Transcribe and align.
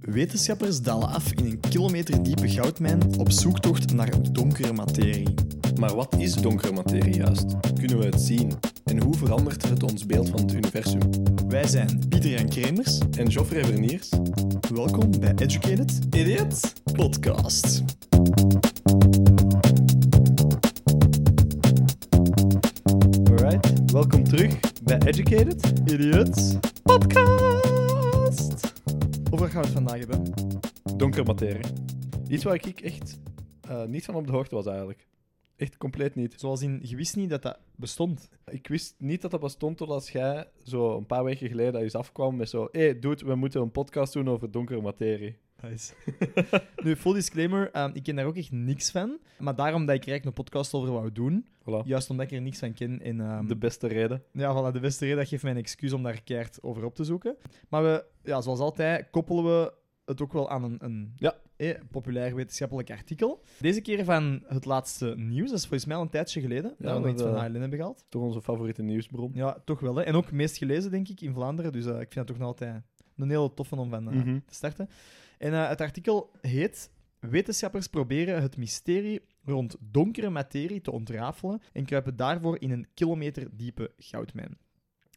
Wetenschappers 0.00 0.80
dalen 0.82 1.08
af 1.08 1.32
in 1.32 1.44
een 1.44 1.60
kilometer 1.68 2.22
diepe 2.22 2.48
goudmijn 2.48 3.18
op 3.18 3.30
zoektocht 3.30 3.92
naar 3.92 4.32
donkere 4.32 4.72
materie. 4.72 5.34
Maar 5.78 5.94
wat 5.94 6.14
is 6.18 6.34
donkere 6.34 6.72
materie 6.72 7.14
juist? 7.14 7.44
Kunnen 7.78 7.98
we 7.98 8.04
het 8.04 8.20
zien? 8.20 8.52
En 8.84 9.02
hoe 9.02 9.16
verandert 9.16 9.68
het 9.68 9.82
ons 9.82 10.06
beeld 10.06 10.28
van 10.28 10.40
het 10.40 10.52
universum? 10.52 11.00
Wij 11.48 11.66
zijn 11.66 12.02
Pieter 12.08 12.30
Jan 12.30 12.48
Kremers. 12.48 12.98
En 13.18 13.32
Geoffrey 13.32 13.64
Verniers? 13.64 14.08
Welkom 14.74 15.10
bij 15.20 15.32
Educated 15.36 15.98
Idiot? 16.10 16.72
Podcast. 16.92 17.82
Alright, 23.24 23.92
welkom 23.92 24.24
terug 24.24 24.60
bij 24.82 24.98
Educated 24.98 25.72
Idiots 25.84 26.54
Podcast. 26.82 27.69
Over 29.32 29.44
wat 29.44 29.50
gaan 29.50 29.60
we 29.60 29.66
het 29.66 29.76
vandaag 29.76 29.98
hebben? 29.98 30.32
Donkere 30.96 31.24
materie. 31.24 31.64
Iets 32.28 32.44
waar 32.44 32.54
ik 32.54 32.80
echt 32.80 33.20
eh, 33.60 33.84
niet 33.84 34.04
van 34.04 34.14
op 34.14 34.26
de 34.26 34.32
hoogte 34.32 34.54
was 34.54 34.66
eigenlijk. 34.66 35.06
Echt 35.56 35.76
compleet 35.76 36.14
niet. 36.14 36.34
Zoals 36.36 36.62
in, 36.62 36.80
je 36.82 36.96
wist 36.96 37.16
niet 37.16 37.30
dat 37.30 37.42
dat 37.42 37.58
bestond. 37.76 38.28
Ik 38.44 38.68
wist 38.68 38.94
niet 38.98 39.22
dat 39.22 39.30
dat 39.30 39.40
bestond 39.40 39.76
totdat 39.76 40.08
jij 40.08 40.48
zo 40.64 40.96
een 40.96 41.06
paar 41.06 41.24
weken 41.24 41.48
geleden 41.48 41.80
eens 41.80 41.94
afkwam 41.94 42.36
met 42.36 42.48
zo... 42.48 42.68
Hé, 42.72 42.80
hey, 42.80 42.98
dude, 42.98 43.24
we 43.24 43.34
moeten 43.34 43.60
een 43.60 43.70
podcast 43.70 44.12
doen 44.12 44.28
over 44.28 44.50
donkere 44.50 44.80
materie. 44.80 45.36
Nice. 45.62 45.92
nu, 46.84 46.96
full 46.96 47.12
disclaimer, 47.14 47.70
ehm, 47.70 47.90
ik 47.94 48.02
ken 48.02 48.16
daar 48.16 48.24
ook 48.24 48.36
echt 48.36 48.50
niks 48.52 48.90
van. 48.90 49.18
Maar 49.38 49.54
daarom 49.54 49.86
dat 49.86 49.94
ik 49.96 50.02
er 50.02 50.08
eigenlijk 50.08 50.38
een 50.38 50.44
podcast 50.44 50.74
over 50.74 50.92
wou 50.92 51.12
doen. 51.12 51.46
Voilà. 51.62 51.84
Juist 51.86 52.10
omdat 52.10 52.26
ik 52.26 52.32
er 52.32 52.40
niks 52.42 52.58
van 52.58 52.72
ken. 52.72 53.00
En, 53.02 53.20
ehm, 53.20 53.46
De 53.46 53.56
beste 53.56 53.86
reden. 53.86 54.22
Ja, 54.32 54.54
voilà, 54.70 54.72
de 54.72 54.80
beste 54.80 55.04
reden. 55.04 55.18
Dat 55.18 55.28
geeft 55.28 55.42
mij 55.42 55.52
een 55.52 55.58
excuus 55.58 55.92
om 55.92 56.02
daar 56.02 56.22
keihard 56.22 56.62
over 56.62 56.84
op 56.84 56.94
te 56.94 57.04
zoeken. 57.04 57.36
Maar 57.68 57.82
we, 57.82 58.04
ja, 58.22 58.40
zoals 58.40 58.58
altijd, 58.58 59.10
koppelen 59.10 59.44
we 59.44 59.72
het 60.04 60.20
ook 60.22 60.32
wel 60.32 60.50
aan 60.50 60.62
een, 60.64 60.76
een 60.80 61.12
Ja. 61.16 61.34
eh, 61.56 61.74
populair 61.90 62.34
wetenschappelijk 62.34 62.90
artikel. 62.90 63.42
Deze 63.58 63.80
keer 63.80 64.04
van 64.04 64.42
het 64.46 64.64
laatste 64.64 65.14
nieuws. 65.16 65.48
Dat 65.50 65.58
is 65.58 65.64
volgens 65.66 65.84
mij 65.84 65.96
al 65.96 66.02
een 66.02 66.08
tijdje 66.10 66.40
geleden. 66.40 66.74
dat 66.78 66.78
we 66.78 66.84
nog 66.92 67.02
dat, 67.02 67.12
iets 67.12 67.22
van 67.22 67.34
eh, 67.34 67.40
HLN 67.42 67.60
hebben 67.60 67.78
gehaald. 67.78 68.04
Toch 68.08 68.22
onze 68.22 68.42
favoriete 68.42 68.82
nieuwsbron. 68.82 69.30
Ja, 69.34 69.58
toch 69.64 69.80
wel. 69.80 69.94
Hè. 69.96 70.02
En 70.02 70.14
ook 70.14 70.32
meest 70.32 70.56
gelezen, 70.56 70.90
denk 70.90 71.08
ik, 71.08 71.20
in 71.20 71.32
Vlaanderen. 71.34 71.72
Dus 71.72 71.84
eh, 71.86 71.90
ik 71.92 72.12
vind 72.12 72.14
het 72.14 72.26
toch 72.26 72.38
nog 72.38 72.46
altijd 72.46 72.82
een 73.16 73.30
hele 73.30 73.54
toffe 73.54 73.76
om 73.76 73.90
van 73.90 74.08
eh, 74.10 74.14
Mhm. 74.14 74.38
te 74.46 74.54
starten. 74.54 74.88
En 75.40 75.52
eh, 75.52 75.68
het 75.68 75.80
artikel 75.80 76.30
heet... 76.40 76.90
Wetenschappers 77.20 77.86
proberen 77.86 78.42
het 78.42 78.56
mysterie 78.56 79.20
rond 79.44 79.76
donkere 79.80 80.30
materie 80.30 80.80
te 80.80 80.90
ontrafelen 80.90 81.62
en 81.72 81.84
kruipen 81.84 82.16
daarvoor 82.16 82.60
in 82.60 82.70
een 82.70 82.86
kilometer 82.94 83.48
diepe 83.56 83.92
goudmijn. 83.98 84.58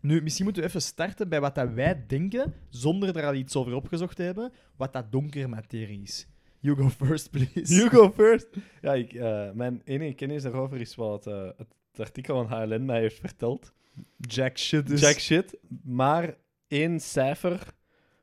Nu, 0.01 0.21
misschien 0.21 0.43
moeten 0.43 0.63
we 0.63 0.67
even 0.69 0.81
starten 0.81 1.29
bij 1.29 1.41
wat 1.41 1.55
dat 1.55 1.73
wij 1.73 2.05
denken, 2.07 2.53
zonder 2.69 3.17
er 3.17 3.25
al 3.25 3.33
iets 3.33 3.55
over 3.55 3.73
opgezocht 3.73 4.15
te 4.15 4.23
hebben, 4.23 4.51
wat 4.75 4.93
dat 4.93 5.11
donkere 5.11 5.47
materie 5.47 6.01
is. 6.01 6.27
You 6.59 6.77
go 6.77 6.89
first, 6.89 7.31
please. 7.31 7.75
You 7.75 7.89
go 7.89 8.11
first. 8.11 8.47
Ja, 8.81 8.93
ik, 8.93 9.13
eh, 9.13 9.51
mijn 9.51 9.81
enige 9.83 10.13
kennis 10.13 10.43
daarover 10.43 10.79
is 10.79 10.95
wat 10.95 11.27
eh, 11.27 11.49
het 11.57 11.99
artikel 11.99 12.35
van 12.35 12.57
HLN 12.57 12.85
mij 12.85 12.99
heeft 12.99 13.19
verteld. 13.19 13.73
Jack 14.17 14.57
shit 14.57 14.87
dus. 14.87 15.01
Jack 15.01 15.19
shit. 15.19 15.57
Maar 15.83 16.37
één 16.67 16.99
cijfer 16.99 17.73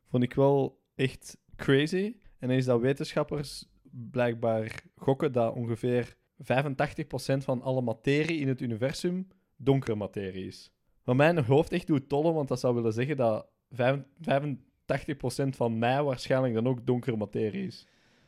vond 0.09 0.23
ik 0.23 0.35
wel 0.35 0.81
echt 0.95 1.39
crazy. 1.61 2.17
En 2.39 2.51
is 2.51 2.65
dat 2.65 2.81
wetenschappers 2.81 3.69
blijkbaar 3.91 4.83
gokken 4.97 5.33
dat 5.33 5.55
ongeveer 5.55 6.17
85% 6.39 7.45
van 7.45 7.63
alle 7.63 7.81
materie 7.81 8.41
in 8.41 8.49
het 8.49 8.61
universum 8.61 9.29
donkere 9.57 9.95
materie 9.95 10.47
is. 10.47 10.73
Wat 11.05 11.17
mijn 11.17 11.45
hoofd 11.45 11.73
echt 11.73 11.87
doet 11.87 12.09
tollen, 12.09 12.35
want 12.35 12.49
dat 12.49 12.61
zou 12.61 12.75
willen 12.75 12.93
zeggen 12.93 13.17
dat 13.17 13.47
vijf- 13.71 14.03
85% 14.21 15.57
van 15.57 15.79
mij 15.79 16.03
waarschijnlijk 16.03 16.55
dan 16.55 16.69
ook 16.69 16.87
donkere 16.87 17.17
materie 17.17 17.67
is. 17.67 17.87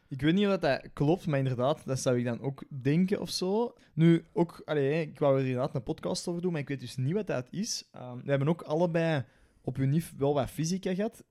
Ik 0.08 0.20
weet 0.20 0.34
niet 0.34 0.46
of 0.46 0.58
dat 0.58 0.92
klopt, 0.92 1.27
maar 1.27 1.39
inderdaad, 1.39 1.86
dat 1.86 1.98
zou 1.98 2.19
ik 2.19 2.24
dan 2.24 2.41
ook 2.41 2.64
denken 2.83 3.20
of 3.20 3.30
zo. 3.30 3.74
Nu, 3.94 4.24
ook, 4.33 4.62
allee, 4.64 5.00
ik 5.00 5.19
wou 5.19 5.39
er 5.39 5.46
inderdaad 5.46 5.74
een 5.74 5.83
podcast 5.83 6.29
over 6.29 6.42
doen, 6.42 6.52
maar 6.52 6.61
ik 6.61 6.68
weet 6.68 6.80
dus 6.80 6.96
niet 6.96 7.14
wat 7.14 7.27
dat 7.27 7.46
is. 7.51 7.89
Ehm, 7.92 8.17
we 8.24 8.30
hebben 8.30 8.48
ook 8.48 8.62
allebei 8.62 9.24
op 9.62 9.79
UNIF 9.79 10.12
wel 10.17 10.35
wat 10.35 10.51
fysica 10.51 10.95
gehad. 10.95 11.24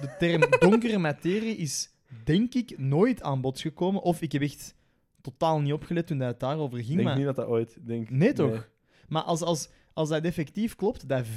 De 0.00 0.14
term 0.18 0.42
donkere 0.70 0.98
materie 0.98 1.56
is, 1.56 1.90
denk 2.24 2.54
ik, 2.54 2.78
nooit 2.78 3.22
aan 3.22 3.40
bod 3.40 3.60
gekomen. 3.60 4.02
Of 4.02 4.22
ik 4.22 4.32
heb 4.32 4.42
echt 4.42 4.74
totaal 5.20 5.60
niet 5.60 5.72
opgelet 5.72 6.06
toen 6.06 6.20
het 6.20 6.40
daarover 6.40 6.78
ging. 6.78 6.90
Ik 6.90 6.96
denk 6.96 7.08
maar... 7.08 7.16
niet 7.16 7.26
dat 7.26 7.36
dat 7.36 7.46
ooit... 7.46 7.76
Denk, 7.86 8.10
Nee, 8.10 8.32
toch? 8.32 8.70
Maar 9.08 9.22
als, 9.22 9.42
als, 9.42 9.68
als 9.92 10.08
dat 10.08 10.24
effectief 10.24 10.74
klopt, 10.74 11.08
dat 11.08 11.26
85% 11.26 11.28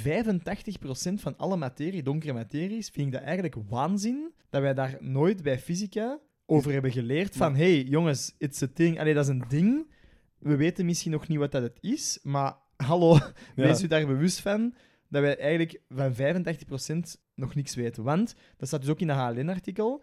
van 1.14 1.36
alle 1.36 1.56
materie 1.56 2.02
donkere 2.02 2.32
materie 2.32 2.78
is, 2.78 2.88
vind 2.88 3.06
ik 3.06 3.12
dat 3.12 3.22
eigenlijk 3.22 3.54
waanzin 3.68 4.32
dat 4.50 4.62
wij 4.62 4.74
daar 4.74 4.96
nooit 5.00 5.42
bij 5.42 5.58
fysica 5.58 6.18
over 6.46 6.72
hebben 6.72 6.92
geleerd. 6.92 7.36
Van, 7.36 7.56
hey, 7.56 7.82
jongens, 7.82 8.34
it's 8.38 8.62
a 8.62 8.68
thing. 8.74 9.00
Allee, 9.00 9.14
dat 9.14 9.24
is 9.24 9.30
een 9.30 9.44
ding. 9.48 9.86
We 10.38 10.56
weten 10.56 10.84
misschien 10.86 11.12
nog 11.12 11.28
niet 11.28 11.38
wat 11.38 11.52
dat 11.52 11.62
het 11.62 11.78
is, 11.80 12.18
maar 12.22 12.56
hallo, 12.76 13.12
Ja. 13.18 13.22
wees 13.54 13.82
u 13.82 13.86
daar 13.86 14.06
bewust 14.06 14.40
van 14.40 14.74
dat 15.08 15.22
wij 15.22 15.36
eigenlijk 15.38 15.80
van 15.88 16.14
85% 16.14 17.20
nog 17.34 17.54
niks 17.54 17.74
weten. 17.74 18.02
Want, 18.02 18.34
dat 18.56 18.68
staat 18.68 18.80
dus 18.80 18.90
ook 18.90 19.00
in 19.00 19.06
dat 19.06 19.16
HLN-artikel, 19.16 20.02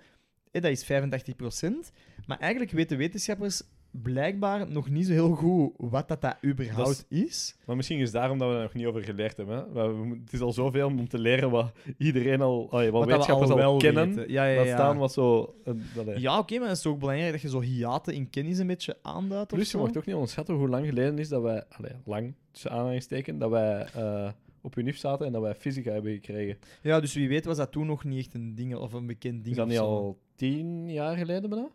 eh, 0.52 0.62
dat 0.62 0.72
is 0.72 0.84
85%. 0.84 1.92
Maar 2.26 2.40
eigenlijk 2.40 2.72
weten 2.72 2.98
wetenschappers 2.98 3.62
blijkbaar 4.02 4.72
nog 4.72 4.90
niet 4.90 5.06
zo 5.06 5.12
heel 5.12 5.36
goed 5.36 5.74
wat 5.78 6.08
dat, 6.08 6.22
dat 6.22 6.36
überhaupt 6.46 7.06
is. 7.10 7.56
Maar 7.66 7.76
misschien 7.76 7.98
is 7.98 8.04
het 8.04 8.14
daarom 8.14 8.38
dat 8.38 8.50
we 8.50 8.56
er 8.56 8.62
nog 8.62 8.74
niet 8.74 8.86
over 8.86 9.04
geleerd 9.04 9.38
hebben. 9.38 9.58
Hè? 9.58 9.72
We 9.72 10.20
het 10.24 10.34
is 10.34 10.42
al 10.42 10.52
zoveel 10.54 10.88
om 10.88 11.08
te 11.08 11.20
leren 11.20 11.50
wat 11.52 11.72
iedereen 11.98 12.42
al, 12.42 12.70
wat, 12.70 12.72
Wat 12.72 12.92
dat 12.92 13.02
we 13.02 13.06
wetenschappers 13.06 13.52
al, 13.52 13.78
kennen. 13.78 14.08
weten. 14.16 14.32
Ja, 14.32 14.46
ja, 14.46 14.62
ja. 14.62 14.74
staan 14.76 14.98
wat 14.98 15.14
zo... 15.14 15.56
een- 15.64 15.84
allee. 16.00 16.20
Ja, 16.20 16.38
oké, 16.38 16.60
maar 16.60 16.68
het 16.68 16.78
is 16.78 16.86
ook 16.86 17.00
belangrijk 17.00 17.32
dat 17.32 17.42
je 17.42 17.50
zo 17.50 17.62
hiaten 17.62 18.14
in 18.14 18.30
kennis 18.30 18.58
een 18.58 18.68
beetje 18.68 18.98
aanduidt. 19.02 19.48
Plus, 19.54 19.72
je 19.72 19.78
mag 19.78 19.88
ook 19.88 20.06
niet 20.06 20.16
onderschatten 20.16 20.56
hoe 20.56 20.70
lang 20.70 20.86
geleden 20.86 21.20
is 21.20 21.30
dat 21.30 21.42
wij... 21.42 21.64
Allee, 21.70 21.92
lang, 22.06 22.34
tussen 22.52 22.72
aanhalingstekens, 22.72 23.40
dat 23.40 23.50
wij 23.50 23.86
eh, 23.94 24.30
op 24.64 24.78
UNIF 24.78 24.98
zaten 24.98 25.26
en 25.26 25.32
dat 25.32 25.42
wij 25.42 25.56
fysica 25.56 25.92
hebben 25.92 26.14
gekregen. 26.14 26.58
Ja, 26.82 27.00
dus 27.00 27.14
wie 27.14 27.28
weet 27.28 27.46
was 27.46 27.58
dat 27.58 27.72
toen 27.72 27.86
nog 27.86 28.04
niet 28.04 28.20
echt 28.20 28.34
een 28.34 28.56
ding 28.56 28.76
of 28.76 28.94
een 28.94 29.08
bekend 29.08 29.44
ding. 29.44 29.48
Is 29.48 29.56
dat 29.56 29.68
niet 29.68 29.78
al 29.78 30.20
tien 30.36 30.90
jaar 30.92 31.18
geleden 31.18 31.50
bijna? 31.50 31.70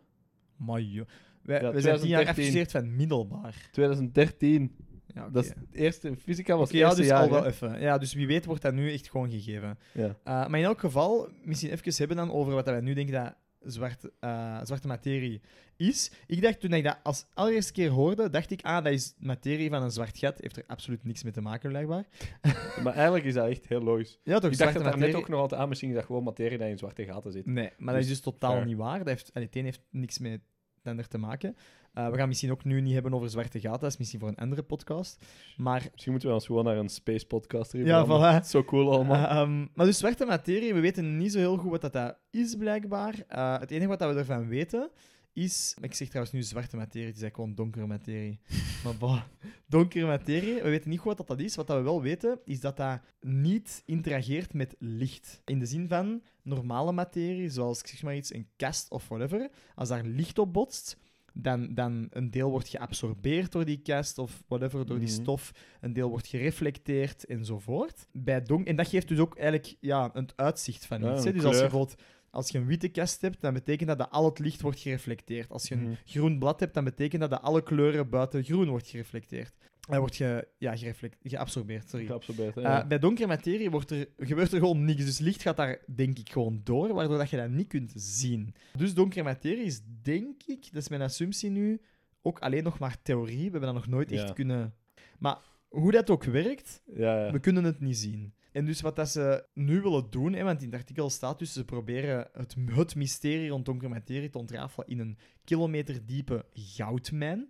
Maar 0.55 0.81
joh. 0.81 1.07
Wij, 1.41 1.61
Ja, 1.61 1.71
wij 1.71 1.81
zijn 1.81 1.99
tien 1.99 2.07
jaar 2.07 2.21
2013. 2.23 2.27
afgestudeerd 2.29 2.71
van 2.71 2.95
middelbaar. 2.95 3.69
2013. 3.71 4.75
Ja. 5.13 5.29
Dat 5.29 5.43
is 5.43 5.49
het 5.49 5.57
eerste... 5.71 6.15
Fysica 6.15 6.57
was 6.57 6.67
het 6.67 6.77
ja, 6.77 6.85
eerste 6.85 7.01
dus 7.01 7.09
jaar. 7.09 7.21
al 7.21 7.29
wel 7.29 7.45
even. 7.45 7.81
Ja, 7.81 7.97
dus 7.97 8.13
wie 8.13 8.27
weet 8.27 8.45
wordt 8.45 8.61
dat 8.61 8.73
nu 8.73 8.91
echt 8.93 9.09
gewoon 9.09 9.31
gegeven. 9.31 9.77
Ja. 9.93 10.05
Uh, 10.07 10.13
maar 10.23 10.59
in 10.59 10.65
elk 10.65 10.79
geval, 10.79 11.29
misschien 11.43 11.71
even 11.71 11.93
hebben 11.95 12.17
dan 12.17 12.31
over 12.31 12.53
wat 12.53 12.65
wij 12.65 12.81
nu 12.81 12.93
denken 12.93 13.13
dat 13.13 13.35
zwarte, 13.71 14.13
eh, 14.19 14.59
zwarte 14.63 14.87
materie 14.87 15.41
is. 15.77 16.11
Ik 16.27 16.41
dacht 16.41 16.59
toen 16.59 16.73
ik 16.73 16.83
dat 16.83 16.99
als 17.03 17.25
allereerste 17.33 17.71
keer 17.71 17.89
hoorde, 17.89 18.29
dacht 18.29 18.51
ik, 18.51 18.61
ah, 18.61 18.83
dat 18.83 18.93
is 18.93 19.15
materie 19.17 19.69
van 19.69 19.83
een 19.83 19.91
zwart 19.91 20.17
gat. 20.17 20.39
Heeft 20.39 20.57
er 20.57 20.63
absoluut 20.67 21.03
niks 21.03 21.23
mee 21.23 21.33
te 21.33 21.41
maken, 21.41 21.69
blijkbaar. 21.69 22.05
Maar 22.83 22.93
eigenlijk 22.93 23.25
is 23.25 23.33
dat 23.33 23.49
echt 23.49 23.67
heel 23.67 23.81
logisch. 23.81 24.19
Ja, 24.23 24.39
toch? 24.39 24.51
Ik 24.51 24.57
dacht 24.57 24.73
dat 24.73 24.83
daar 24.83 24.97
net 24.97 25.15
ook 25.15 25.29
nog 25.29 25.39
altijd 25.39 25.61
aan. 25.61 25.69
Misschien 25.69 25.89
is 25.89 25.95
dat 25.95 26.05
gewoon 26.05 26.23
materie 26.23 26.57
dat 26.57 26.67
in 26.67 26.77
zwarte 26.77 27.05
gaten 27.05 27.31
zit. 27.31 27.45
Nee, 27.45 27.69
maar 27.77 27.93
dat 27.93 28.03
is 28.03 28.09
Dus 28.09 28.21
dus 28.21 28.33
totaal 28.33 28.51
fair. 28.51 28.65
niet 28.65 28.77
waar. 28.77 28.97
Dat 28.97 29.07
heeft, 29.07 29.29
het 29.33 29.55
een 29.55 29.63
heeft 29.63 29.81
niks 29.89 30.19
met 30.19 30.41
het 30.79 30.91
ander 30.91 31.07
te 31.07 31.17
maken. 31.17 31.55
Uh, 31.93 32.09
we 32.09 32.17
gaan 32.17 32.27
misschien 32.27 32.51
ook 32.51 32.63
nu 32.63 32.81
niet 32.81 32.93
hebben 32.93 33.13
over 33.13 33.29
zwarte 33.29 33.59
gaten. 33.59 33.79
Dat 33.79 33.91
is 33.91 33.97
misschien 33.97 34.19
voor 34.19 34.29
een 34.29 34.35
andere 34.35 34.63
podcast. 34.63 35.25
Maar 35.57 35.87
Misschien 35.91 36.11
moeten 36.11 36.29
we 36.29 36.35
ons 36.35 36.45
gewoon 36.45 36.63
naar 36.63 36.77
een 36.77 36.89
space 36.89 37.25
podcast 37.25 37.73
Ja, 37.73 38.05
voilà. 38.05 38.45
Zo 38.49 38.63
cool 38.63 38.91
allemaal. 38.91 39.27
Ehm, 39.27 39.65
maar 39.73 39.85
dus 39.85 39.97
zwarte 39.97 40.25
materie, 40.25 40.73
we 40.73 40.79
weten 40.79 41.17
niet 41.17 41.31
zo 41.31 41.37
heel 41.37 41.57
goed 41.57 41.79
wat 41.79 41.93
dat, 41.93 42.17
is, 42.31 42.55
blijkbaar. 42.55 43.15
Eh, 43.27 43.59
het 43.59 43.71
enige 43.71 43.87
wat 43.87 43.99
dat 43.99 44.13
we 44.13 44.19
ervan 44.19 44.47
weten 44.47 44.89
is... 45.33 45.75
Ik 45.81 45.93
zeg 45.93 46.07
trouwens 46.07 46.33
nu 46.35 46.43
zwarte 46.43 46.75
materie, 46.77 47.07
het 47.07 47.15
is 47.15 47.21
eigenlijk 47.21 47.35
gewoon 47.35 47.55
donkere 47.55 47.87
materie. 47.87 48.39
maar 48.83 48.95
bah, 48.97 49.21
donkere 49.67 50.05
materie, 50.05 50.53
we 50.61 50.69
weten 50.69 50.89
niet 50.89 50.99
goed 50.99 51.17
wat 51.17 51.27
dat, 51.27 51.39
is. 51.39 51.55
Wat 51.55 51.67
dat 51.67 51.77
we 51.77 51.83
wel 51.83 52.01
weten, 52.01 52.39
is 52.45 52.59
dat 52.59 52.77
dat 52.77 52.99
niet 53.21 53.83
interageert 53.85 54.53
met 54.53 54.75
licht. 54.79 55.41
In 55.45 55.59
de 55.59 55.65
zin 55.65 55.87
van 55.87 56.21
normale 56.43 56.91
materie, 56.91 57.49
zoals 57.49 57.79
ik 57.79 57.87
zeg 57.87 58.01
maar 58.03 58.15
iets, 58.15 58.33
een 58.33 58.47
kast 58.55 58.89
of 58.89 59.07
whatever. 59.07 59.49
Als 59.75 59.89
daar 59.89 60.03
licht 60.05 60.39
op 60.39 60.53
botst, 60.53 60.97
dan, 61.33 61.73
dan 61.73 62.07
een 62.09 62.31
deel 62.31 62.49
wordt 62.49 62.67
geabsorbeerd 62.67 63.51
door 63.51 63.65
die 63.65 63.81
kast 63.81 64.17
of 64.17 64.43
whatever, 64.47 64.85
door 64.85 64.99
die 64.99 65.07
Mhm. 65.11 65.21
stof. 65.21 65.51
Een 65.81 65.93
deel 65.93 66.09
wordt 66.09 66.27
gereflecteerd 66.27 67.25
enzovoort. 67.25 68.07
Bij 68.11 68.41
donk 68.41 68.67
en 68.67 68.75
dat 68.75 68.87
geeft 68.87 69.07
dus 69.07 69.19
ook 69.19 69.35
eigenlijk 69.37 69.75
ja, 69.79 70.09
een 70.13 70.29
uitzicht 70.35 70.85
van 70.85 71.13
iets. 71.13 71.23
Hè? 71.23 71.33
Dus 71.33 71.43
als 71.43 71.55
je 71.55 71.61
bijvoorbeeld 71.61 72.01
als 72.31 72.49
je 72.49 72.57
een 72.57 72.65
witte 72.65 72.87
kast 72.89 73.21
hebt, 73.21 73.41
dan 73.41 73.53
betekent 73.53 73.89
dat 73.89 73.97
dat 73.97 74.09
al 74.11 74.25
het 74.25 74.39
licht 74.39 74.61
wordt 74.61 74.79
gereflecteerd. 74.79 75.49
Als 75.49 75.67
je 75.67 75.75
een 75.75 75.81
Mhm. 75.83 75.93
groen 76.05 76.39
blad 76.39 76.59
hebt, 76.59 76.73
dan 76.73 76.83
betekent 76.83 77.21
dat 77.21 77.29
dat 77.29 77.41
alle 77.41 77.63
kleuren 77.63 78.09
buiten 78.09 78.43
groen 78.43 78.67
wordt 78.69 78.87
gereflecteerd. 78.87 79.53
Hij 79.89 79.99
wordt 79.99 80.15
ge, 80.15 80.47
ja, 80.57 80.75
geabsorbeerd. 81.23 81.89
Sorry. 81.89 82.05
Geabsorbeerd, 82.05 82.57
Eh, 82.57 82.63
ja. 82.63 82.87
bij 82.87 82.99
donkere 82.99 83.27
materie 83.27 83.69
wordt 83.69 83.91
er, 83.91 84.07
gebeurt 84.17 84.51
er 84.51 84.59
gewoon 84.59 84.85
niks. 84.85 85.05
Dus 85.05 85.19
licht 85.19 85.41
gaat 85.41 85.57
daar, 85.57 85.79
denk 85.95 86.17
ik, 86.19 86.29
gewoon 86.31 86.61
door, 86.63 86.93
waardoor 86.93 87.17
dat 87.17 87.29
je 87.29 87.37
dat 87.37 87.49
niet 87.49 87.67
kunt 87.67 87.91
zien. 87.95 88.53
Dus 88.77 88.93
donkere 88.93 89.23
materie 89.23 89.63
is, 89.63 89.81
denk 90.01 90.43
ik, 90.43 90.63
dat 90.71 90.81
is 90.81 90.89
mijn 90.89 91.01
assumptie 91.01 91.49
nu, 91.49 91.81
ook 92.21 92.39
alleen 92.39 92.63
nog 92.63 92.79
maar 92.79 93.01
theorie. 93.01 93.35
We 93.37 93.41
hebben 93.51 93.61
dat 93.61 93.73
nog 93.73 93.87
nooit 93.87 94.11
echt 94.11 94.33
kunnen... 94.33 94.73
Maar 95.19 95.37
hoe 95.67 95.91
dat 95.91 96.09
ook 96.09 96.23
werkt, 96.23 96.81
ja. 96.95 97.31
we 97.31 97.39
kunnen 97.39 97.63
het 97.63 97.79
niet 97.79 97.97
zien. 97.97 98.33
En 98.51 98.65
dus 98.65 98.81
wat 98.81 98.95
dat 98.95 99.09
ze 99.09 99.45
nu 99.53 99.81
willen 99.81 100.09
doen, 100.09 100.33
hè, 100.33 100.43
want 100.43 100.61
in 100.61 100.69
het 100.69 100.79
artikel 100.79 101.09
staat 101.09 101.39
dus, 101.39 101.53
ze 101.53 101.65
proberen 101.65 102.29
het, 102.33 102.55
het 102.65 102.95
mysterie 102.95 103.49
rond 103.49 103.65
donkere 103.65 103.89
materie 103.89 104.29
te 104.29 104.37
ontrafelen 104.37 104.87
in 104.87 104.99
een 104.99 105.17
kilometer 105.43 106.05
diepe 106.05 106.45
goudmijn. 106.53 107.49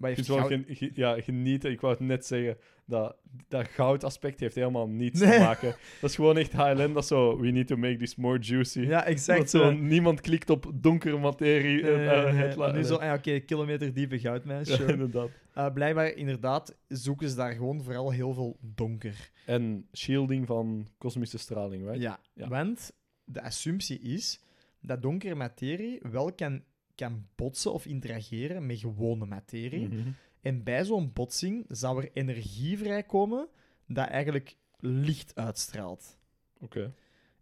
Heeft 0.00 0.26
goud- 0.26 0.46
gen- 0.46 0.64
ge- 0.68 0.90
ja, 0.94 1.20
genieten. 1.20 1.70
Ik 1.70 1.80
wou 1.80 1.92
het 1.92 2.02
net 2.02 2.26
zeggen. 2.26 2.56
Dat, 2.86 3.16
dat 3.48 3.68
goudaspect 3.68 4.40
heeft 4.40 4.54
helemaal 4.54 4.88
niets 4.88 5.20
Nee. 5.20 5.30
te 5.32 5.38
maken. 5.38 5.74
Dat 6.00 6.10
is 6.10 6.16
gewoon 6.16 6.36
echt 6.36 6.52
HLN. 6.52 6.92
Dat 6.92 7.06
zo, 7.06 7.38
we 7.40 7.50
need 7.50 7.66
to 7.66 7.76
make 7.76 7.96
this 7.96 8.16
more 8.16 8.38
juicy. 8.38 8.80
Ja, 8.80 9.04
exact. 9.04 9.38
dat 9.38 9.50
zo, 9.50 9.68
eh. 9.70 9.76
niemand 9.78 10.20
klikt 10.20 10.50
op 10.50 10.72
donkere 10.74 11.18
materie. 11.18 11.82
Nee, 11.82 11.92
en, 12.08 12.26
eh, 12.26 12.34
nee. 12.34 12.56
Maar 12.56 12.72
nu 12.72 12.82
zo, 12.82 12.94
oké, 12.94 13.38
kilometer 13.38 13.94
diepe 13.94 14.18
goudmijn, 14.18 14.64
Ja, 14.64 14.76
sure. 14.76 14.92
inderdaad. 14.92 15.28
Eh, 15.54 15.72
blijkbaar, 15.72 16.14
inderdaad, 16.14 16.76
zoeken 16.88 17.28
ze 17.28 17.36
daar 17.36 17.52
gewoon 17.52 17.82
vooral 17.82 18.10
heel 18.10 18.32
veel 18.34 18.56
donker. 18.60 19.30
En 19.46 19.86
shielding 19.96 20.46
van 20.46 20.88
kosmische 20.98 21.38
straling, 21.38 21.84
right? 21.84 22.02
Ja, 22.02 22.18
Ja. 22.34 22.48
want 22.48 22.92
de 23.24 23.42
assumptie 23.42 24.00
is 24.00 24.40
dat 24.80 25.02
donkere 25.02 25.34
materie 25.34 26.00
wel 26.10 26.32
kan, 26.34 26.62
kan 26.94 27.26
botsen 27.34 27.72
of 27.72 27.86
interageren 27.86 28.66
met 28.66 28.78
gewone 28.78 29.26
materie. 29.26 29.88
Mhm. 29.88 30.08
En 30.40 30.62
bij 30.62 30.84
zo'n 30.84 31.12
botsing 31.12 31.64
zou 31.68 32.02
er 32.02 32.10
energie 32.12 32.78
vrijkomen 32.78 33.48
dat 33.86 34.08
eigenlijk 34.08 34.56
licht 34.78 35.34
uitstraalt. 35.34 36.18
Oké. 36.60 36.94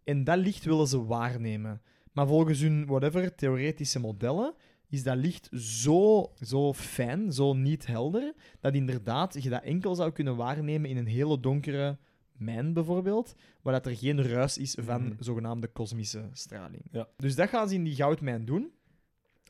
En 0.03 0.23
dat 0.23 0.37
licht 0.37 0.63
willen 0.63 0.87
ze 0.87 1.05
waarnemen. 1.05 1.81
Maar 2.11 2.27
volgens 2.27 2.59
hun 2.59 2.85
whatever 2.85 3.35
theoretische 3.35 3.99
modellen 3.99 4.53
is 4.89 5.03
dat 5.03 5.15
licht 5.17 5.49
zo, 5.53 6.31
zo 6.41 6.73
fijn, 6.73 7.33
zo 7.33 7.53
niet 7.53 7.85
helder, 7.87 8.33
dat 8.59 8.73
inderdaad 8.73 9.43
je 9.43 9.49
dat 9.49 9.63
enkel 9.63 9.95
zou 9.95 10.11
kunnen 10.11 10.35
waarnemen 10.35 10.89
in 10.89 10.97
een 10.97 11.07
hele 11.07 11.39
donkere 11.39 11.97
mijn 12.31 12.73
bijvoorbeeld, 12.73 13.35
waar 13.61 13.73
dat 13.73 13.85
er 13.85 13.95
geen 13.97 14.23
ruis 14.23 14.57
is 14.57 14.77
van 14.79 15.03
Mhm. 15.03 15.13
zogenaamde 15.23 15.67
kosmische 15.67 16.29
straling. 16.31 16.83
Ja. 16.91 17.07
Dus 17.17 17.35
dat 17.35 17.49
gaan 17.49 17.69
ze 17.69 17.75
in 17.75 17.83
die 17.83 17.95
goudmijn 17.95 18.45
doen. 18.45 18.71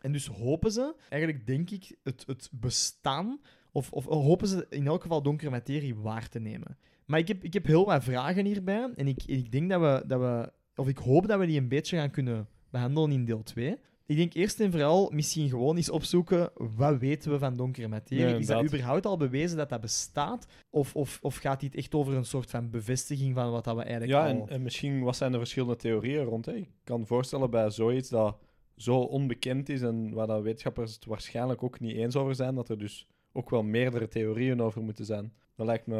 En 0.01 0.11
dus 0.11 0.27
hopen 0.27 0.71
ze, 0.71 0.95
eigenlijk 1.09 1.47
denk 1.47 1.69
ik, 1.69 1.95
het, 2.03 2.23
het 2.27 2.49
bestaan, 2.51 3.39
of, 3.71 3.91
of 3.91 4.05
hopen 4.05 4.47
ze 4.47 4.65
in 4.69 4.87
elk 4.87 5.01
geval 5.01 5.21
donkere 5.21 5.49
materie 5.49 5.95
waar 5.95 6.29
te 6.29 6.39
nemen. 6.39 6.77
Maar 7.05 7.19
ik 7.19 7.27
heb, 7.27 7.43
ik 7.43 7.53
heb 7.53 7.65
heel 7.65 7.85
wat 7.85 8.03
vragen 8.03 8.45
hierbij. 8.45 8.89
En 8.95 9.07
ik, 9.07 9.23
ik 9.25 9.51
denk 9.51 9.69
dat 9.69 9.81
we, 9.81 10.03
dat 10.07 10.19
we, 10.19 10.51
of 10.75 10.87
ik 10.87 10.97
hoop 10.97 11.27
dat 11.27 11.39
we 11.39 11.45
die 11.45 11.59
een 11.59 11.67
beetje 11.67 11.97
gaan 11.97 12.11
kunnen 12.11 12.47
behandelen 12.69 13.11
in 13.11 13.25
deel 13.25 13.43
2. 13.43 13.77
Ik 14.05 14.17
denk 14.17 14.33
eerst 14.33 14.59
en 14.59 14.71
vooral 14.71 15.11
misschien 15.13 15.49
gewoon 15.49 15.75
eens 15.75 15.89
opzoeken 15.89 16.51
wat 16.55 16.97
weten 16.97 17.31
we 17.31 17.39
van 17.39 17.55
donkere 17.55 17.87
materie. 17.87 18.25
Ja, 18.25 18.35
is 18.35 18.45
dat 18.45 18.63
überhaupt 18.63 19.05
al 19.05 19.17
bewezen 19.17 19.57
dat 19.57 19.69
dat 19.69 19.81
bestaat? 19.81 20.47
Of, 20.69 20.95
of, 20.95 21.19
of 21.21 21.35
gaat 21.35 21.59
dit 21.59 21.75
echt 21.75 21.95
over 21.95 22.13
een 22.13 22.25
soort 22.25 22.49
van 22.49 22.69
bevestiging 22.69 23.35
van 23.35 23.51
wat 23.51 23.63
dat 23.63 23.75
we 23.75 23.81
eigenlijk 23.81 24.11
Ja, 24.11 24.23
al... 24.23 24.29
en, 24.29 24.49
en 24.49 24.61
misschien 24.61 25.03
wat 25.03 25.15
zijn 25.15 25.31
de 25.31 25.37
verschillende 25.37 25.75
theorieën 25.75 26.23
rond? 26.23 26.45
Hè? 26.45 26.53
Ik 26.53 26.69
kan 26.83 27.07
voorstellen 27.07 27.49
bij 27.49 27.69
zoiets 27.69 28.09
dat 28.09 28.37
zo 28.81 28.97
onbekend 28.99 29.69
is 29.69 29.81
en 29.81 30.13
waar 30.13 30.27
dat 30.27 30.41
wetenschappers 30.41 30.93
het 30.95 31.05
waarschijnlijk 31.05 31.63
ook 31.63 31.79
niet 31.79 31.95
eens 31.95 32.15
over 32.15 32.35
zijn, 32.35 32.55
dat 32.55 32.69
er 32.69 32.77
dus 32.77 33.07
ook 33.31 33.49
wel 33.49 33.63
meerdere 33.63 34.07
theorieën 34.07 34.61
over 34.61 34.81
moeten 34.81 35.05
zijn. 35.05 35.33
Dat 35.55 35.65
lijkt 35.65 35.87
me 35.87 35.95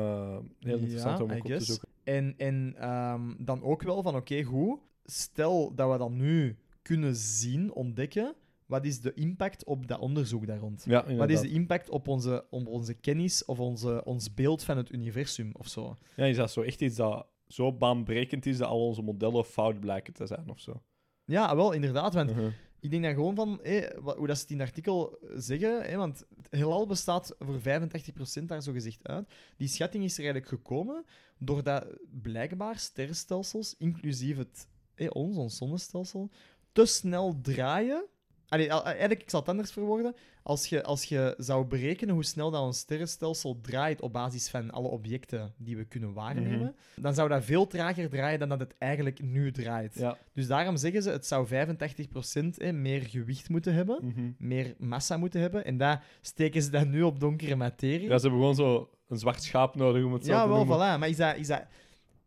heel 0.60 0.78
interessant 0.78 1.18
Ja, 1.18 1.24
om 1.24 1.32
ook 1.32 1.38
op 1.44 1.52
te 1.52 1.64
zoeken. 1.64 1.88
En, 2.04 2.34
en 2.38 2.74
ehm, 2.78 3.34
dan 3.38 3.64
ook 3.64 3.82
wel 3.82 4.02
van, 4.04 4.16
oké, 4.16 4.44
goed. 4.44 4.80
Stel 5.06 5.76
dat 5.76 5.92
we 5.92 5.98
dan 5.98 6.16
nu 6.16 6.58
kunnen 6.82 7.16
zien, 7.16 7.74
ontdekken, 7.74 8.36
wat 8.66 8.86
is 8.86 9.02
de 9.02 9.14
impact 9.14 9.66
op 9.66 9.88
dat 9.88 10.00
onderzoek 10.00 10.48
daar 10.48 10.58
rond? 10.58 10.84
Ja, 10.88 11.16
Wat 11.16 11.30
is 11.30 11.42
de 11.42 11.50
impact 11.50 11.90
op 11.90 12.08
onze, 12.08 12.46
op 12.50 12.68
onze 12.68 12.94
kennis 12.94 13.46
of 13.46 13.60
onze, 13.60 14.04
ons 14.06 14.34
beeld 14.34 14.64
van 14.64 14.78
het 14.78 14.92
universum 14.92 15.50
of 15.54 15.68
zo? 15.68 15.98
Ja, 16.16 16.26
is 16.26 16.36
dat 16.36 16.52
zo 16.52 16.62
echt 16.62 16.82
iets 16.82 16.96
dat 16.96 17.28
zo 17.48 17.74
baanbrekend 17.74 18.46
is 18.46 18.58
dat 18.58 18.68
al 18.68 18.86
onze 18.86 19.02
modellen 19.02 19.46
fout 19.46 19.80
blijken 19.80 20.14
te 20.14 20.26
zijn 20.26 20.50
of 20.50 20.60
zo? 20.60 20.82
Ja, 21.26 21.56
wel, 21.56 21.72
inderdaad. 21.72 22.14
Want 22.14 22.36
Mhm. 22.36 22.50
Ik 22.82 22.90
denk 22.90 23.04
dan 23.04 23.14
gewoon 23.14 23.36
van, 23.36 23.62
hoe 24.16 24.28
dat 24.28 24.36
ze 24.36 24.42
het 24.42 24.52
in 24.52 24.60
het 24.60 24.68
artikel 24.68 25.20
zeggen, 25.36 25.98
want 25.98 26.20
het 26.38 26.48
heelal 26.50 26.88
bestaat 26.88 27.36
voor 27.40 27.60
85% 27.60 28.44
daar 28.46 28.62
zo 28.62 28.72
gezegd 28.72 29.08
uit. 29.08 29.34
Die 29.58 29.68
schatting 29.68 30.04
is 30.04 30.18
er 30.18 30.24
eigenlijk 30.24 30.48
gekomen 30.48 31.06
doordat 31.38 31.86
blijkbaar 32.22 32.80
sterrenstelsels, 32.80 33.76
inclusief 33.78 34.38
het, 34.38 34.68
ons, 35.10 35.38
ons 35.38 35.58
zonnestelsel, 35.58 36.30
te 36.72 36.86
snel 36.86 37.42
draaien. 37.42 38.06
Allee, 38.52 38.74
al- 38.74 38.86
eigenlijk, 38.86 39.22
ik 39.22 39.30
zal 39.30 39.40
het 39.40 39.50
anders 39.50 39.72
verwoorden. 39.72 40.16
Als 40.44 40.68
je, 40.68 40.84
als 40.84 41.04
je 41.04 41.34
zou 41.38 41.66
berekenen 41.66 42.14
hoe 42.14 42.24
snel 42.24 42.52
dat 42.52 42.66
een 42.66 42.74
sterrenstelsel 42.74 43.60
draait 43.62 44.02
op 44.02 44.14
basis 44.14 44.50
van 44.50 44.72
alle 44.72 44.88
objecten 44.88 45.54
die 45.58 45.78
we 45.78 45.86
kunnen 45.86 46.14
waarnemen, 46.14 46.76
dan 46.96 47.14
zou 47.14 47.30
dat 47.30 47.44
veel 47.44 47.68
trager 47.68 48.10
draaien 48.10 48.40
dan 48.40 48.50
dat 48.50 48.60
het 48.60 48.76
eigenlijk 48.78 49.22
nu 49.22 49.52
draait. 49.52 49.94
Ja. 49.96 50.18
Dus 50.34 50.48
daarom 50.48 50.78
zeggen 50.78 51.02
ze, 51.04 51.10
het 51.10 51.26
zou 51.26 51.48
85% 51.48 52.58
hè, 52.58 52.72
meer 52.72 53.02
gewicht 53.02 53.50
moeten 53.50 53.74
hebben, 53.74 54.00
Mhm. 54.06 54.32
meer 54.38 54.76
massa 54.78 55.18
moeten 55.18 55.42
hebben. 55.42 55.66
En 55.66 55.78
dat 55.78 56.00
steken 56.22 56.62
ze 56.62 56.70
dan 56.70 56.90
nu 56.90 57.02
op 57.02 57.20
donkere 57.20 57.56
materie. 57.56 58.08
ja, 58.10 58.18
ze 58.18 58.22
hebben 58.28 58.40
gewoon 58.40 58.56
zo 58.56 58.90
een 59.08 59.18
zwart 59.18 59.44
schaap 59.44 59.76
nodig 59.76 60.04
om 60.04 60.14
het 60.14 60.26
zo 60.26 60.32
Ja, 60.32 60.42
te 60.44 60.48
wel, 60.50 60.58
noemen. 60.58 60.76
voilà. 60.78 61.00
Maar 61.00 61.10
is 61.10 61.18
dat, 61.18 61.36
is 61.38 61.48
dat... 61.48 61.64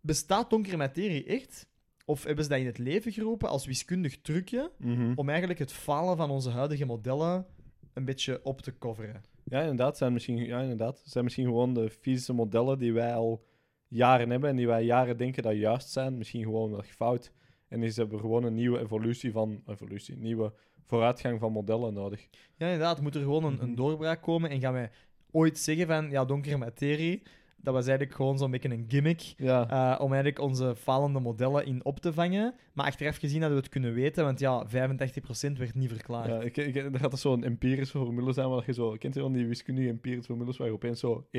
bestaat 0.01 0.51
donkere 0.51 0.77
materie 0.77 1.25
echt? 1.25 1.67
Of 2.05 2.25
hebben 2.25 2.45
ze 2.45 2.51
dat 2.51 2.59
in 2.59 2.67
het 2.67 2.79
leven 2.79 3.13
geroepen 3.13 3.49
als 3.49 3.67
wiskundig 3.67 4.21
trucje 4.21 4.71
Mhm. 4.79 5.13
om 5.15 5.29
eigenlijk 5.29 5.59
het 5.59 5.73
falen 5.73 6.17
van 6.17 6.31
onze 6.31 6.51
huidige 6.51 6.85
modellen 6.85 7.47
een 7.93 8.05
beetje 8.05 8.41
op 8.45 8.61
te 8.61 8.79
coveren? 8.79 9.23
Ja, 9.45 9.61
inderdaad. 9.61 9.97
Zijn 9.97 10.13
misschien, 10.13 10.37
ja, 10.45 10.61
inderdaad. 10.61 11.03
zijn 11.05 11.25
misschien 11.25 11.45
gewoon 11.45 11.75
de 11.75 11.91
fysische 11.91 12.33
modellen 12.33 12.79
die 12.79 12.93
wij 12.93 13.15
al 13.15 13.45
jaren 13.89 14.31
hebben 14.31 14.51
en 14.51 14.57
die 14.57 14.67
wij 14.67 14.85
jaren 14.85 15.17
denken 15.17 15.43
dat 15.43 15.57
juist 15.57 15.89
zijn, 15.91 16.19
misschien 16.19 16.43
gewoon 16.43 16.71
wel 16.71 16.83
fout. 16.83 17.33
En 17.69 17.83
is 17.83 17.97
hebben 17.97 18.21
gewoon 18.21 18.45
een 18.45 18.55
nieuwe 18.55 18.79
evolutie 18.81 19.33
van 19.33 19.63
evolutie, 19.67 20.17
nieuwe 20.17 20.53
vooruitgang 20.87 21.41
van 21.41 21.53
modellen 21.53 21.95
nodig. 21.95 22.29
Ja, 22.57 22.67
inderdaad. 22.67 23.01
Moet 23.01 23.15
er 23.15 23.21
gewoon 23.23 23.45
een, 23.45 23.63
een 23.63 23.67
Mhm. 23.69 23.75
doorbraak 23.77 24.23
komen 24.23 24.51
en 24.51 24.61
gaan 24.61 24.73
wij 24.73 24.91
ooit 25.31 25.59
zeggen 25.59 25.87
van, 25.87 26.11
ja, 26.11 26.25
donkere 26.25 26.57
materie, 26.57 27.23
dat 27.65 27.75
was 27.75 27.87
eigenlijk 27.87 28.17
gewoon 28.17 28.39
zo'n 28.39 28.51
beetje 28.51 28.71
een 28.71 28.85
gimmick. 28.89 29.35
Ja, 29.37 29.69
eh, 29.69 30.01
om 30.01 30.13
eigenlijk 30.13 30.43
onze 30.43 30.75
falende 30.77 31.21
modellen 31.21 31.67
in 31.67 31.85
op 31.85 32.01
te 32.01 32.13
vangen. 32.13 32.55
Maar 32.73 32.87
achteraf 32.87 33.17
gezien 33.17 33.41
hadden 33.41 33.59
we 33.59 33.63
het 33.65 33.73
kunnen 33.73 33.95
weten, 33.95 34.25
want 34.25 34.41
ja, 34.41 34.67
85% 34.67 35.59
werd 35.59 35.75
niet 35.75 35.91
verklaard. 35.91 36.29
ja 36.29 36.41
ik, 36.41 36.57
ik, 36.57 36.77
er 36.77 36.99
gaat 36.99 37.13
er 37.13 37.19
zo'n 37.19 37.45
empirische 37.45 37.99
formule 37.99 38.33
zijn 38.33 38.49
waar 38.49 38.63
je 38.67 38.73
zo, 38.73 38.97
kent 38.99 39.15
je 39.15 39.21
wel 39.21 39.33
die 39.33 39.47
wiskundige 39.47 39.89
empirische 39.89 40.25
formules 40.25 40.57
waar 40.57 40.67
je 40.67 40.73
opeens 40.73 41.01
zo 41.01 41.27
31,52 41.31 41.35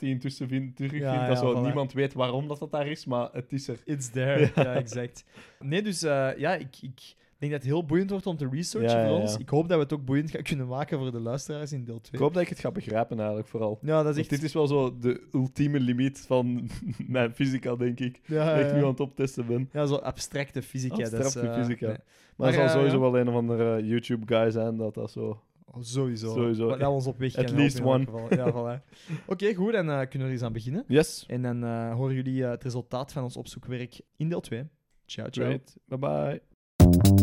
intussen 0.00 0.48
vindt, 0.48 0.76
terugvindt, 0.76 1.06
Ja, 1.06 1.28
dat 1.28 1.38
ja, 1.38 1.42
zo 1.42 1.58
voilà. 1.58 1.62
niemand 1.64 1.92
weet 1.92 2.12
waarom 2.12 2.48
dat, 2.48 2.58
dat 2.58 2.70
daar 2.70 2.86
is, 2.86 3.04
maar 3.04 3.28
het 3.32 3.52
is 3.52 3.68
er. 3.68 3.78
It's 3.84 4.10
there. 4.10 4.50
Ja, 4.54 4.74
exact. 4.74 5.24
Nee, 5.58 5.82
dus 5.82 6.02
eh, 6.02 6.30
ja, 6.36 6.54
ik, 6.54 6.76
ik 6.80 7.14
denk 7.38 7.52
dat 7.52 7.60
het 7.60 7.70
heel 7.70 7.84
boeiend 7.84 8.10
wordt 8.10 8.26
om 8.26 8.36
te 8.36 8.48
researchen 8.48 9.06
voor 9.08 9.18
ons. 9.18 9.36
Ik 9.36 9.48
hoop 9.48 9.68
dat 9.68 9.76
we 9.76 9.82
het 9.82 9.92
ook 9.92 10.04
boeiend 10.04 10.30
gaan 10.30 10.42
kunnen 10.42 10.66
maken 10.66 10.98
voor 10.98 11.12
de 11.12 11.20
luisteraars 11.20 11.72
in 11.72 11.84
deel 11.84 11.96
Ik 11.96 12.02
2. 12.02 12.20
hoop 12.20 12.34
dat 12.34 12.42
ik 12.42 12.48
het 12.48 12.58
ga 12.58 12.70
begrijpen 12.70 13.18
eigenlijk, 13.18 13.48
vooral. 13.48 13.78
Ja, 13.82 14.02
dat 14.02 14.12
is 14.14 14.20
echt... 14.20 14.30
dit 14.30 14.42
is 14.42 14.52
wel 14.52 14.66
zo 14.66 14.98
de 14.98 15.26
ultieme 15.32 15.80
limiet 15.80 16.24
van 16.26 16.70
mijn 17.06 17.32
fysica, 17.32 17.76
denk 17.76 18.00
ik. 18.00 18.20
Dat 18.28 18.58
ik 18.58 18.72
nu 18.72 18.82
aan 18.82 18.88
het 18.88 19.00
optesten 19.00 19.46
ben. 19.46 19.68
Ja, 19.72 19.86
zo 19.86 19.94
abstracte 19.94 20.62
fysica. 20.62 20.96
dat 20.96 21.12
is, 21.12 21.18
Abstracte 21.18 21.50
eh, 21.50 21.64
fysica. 21.64 21.86
nee. 21.86 21.96
Maar, 22.36 22.48
er 22.48 22.54
zal 22.54 22.64
eh, 22.64 22.72
sowieso 22.72 23.00
wel 23.00 23.18
een 23.18 23.28
of 23.28 23.34
andere 23.34 23.86
YouTube-guy 23.86 24.50
zijn 24.50 24.76
dat 24.76 24.94
dat 24.94 25.10
zo... 25.10 25.42
Oh, 25.76 25.82
sowieso. 25.82 26.32
Sowieso. 26.32 26.68
Dat 26.68 26.78
we 26.78 26.88
ons 26.88 27.06
op 27.06 27.18
weg 27.18 27.36
At 27.36 27.50
least 27.50 27.78
geval. 27.78 28.34
Ja, 28.34 28.52
voilà. 28.52 28.82
Oké, 29.26 29.54
goed. 29.54 29.72
Dan 29.72 29.90
eh, 29.90 29.98
kunnen 29.98 30.18
we 30.18 30.24
er 30.24 30.30
eens 30.30 30.42
aan 30.42 30.52
beginnen. 30.52 30.84
Yes. 30.88 31.24
En 31.28 31.42
dan 31.42 31.64
eh, 31.64 31.94
horen 31.94 32.14
jullie 32.14 32.44
eh, 32.44 32.50
het 32.50 32.62
resultaat 32.62 33.12
van 33.12 33.22
ons 33.22 33.36
opzoekwerk 33.36 34.00
in 34.16 34.28
deel 34.28 34.40
2. 34.40 34.64
Ciao, 35.06 35.28
ciao. 35.28 35.46
Great. 35.46 35.76
Bye-bye. 35.84 37.14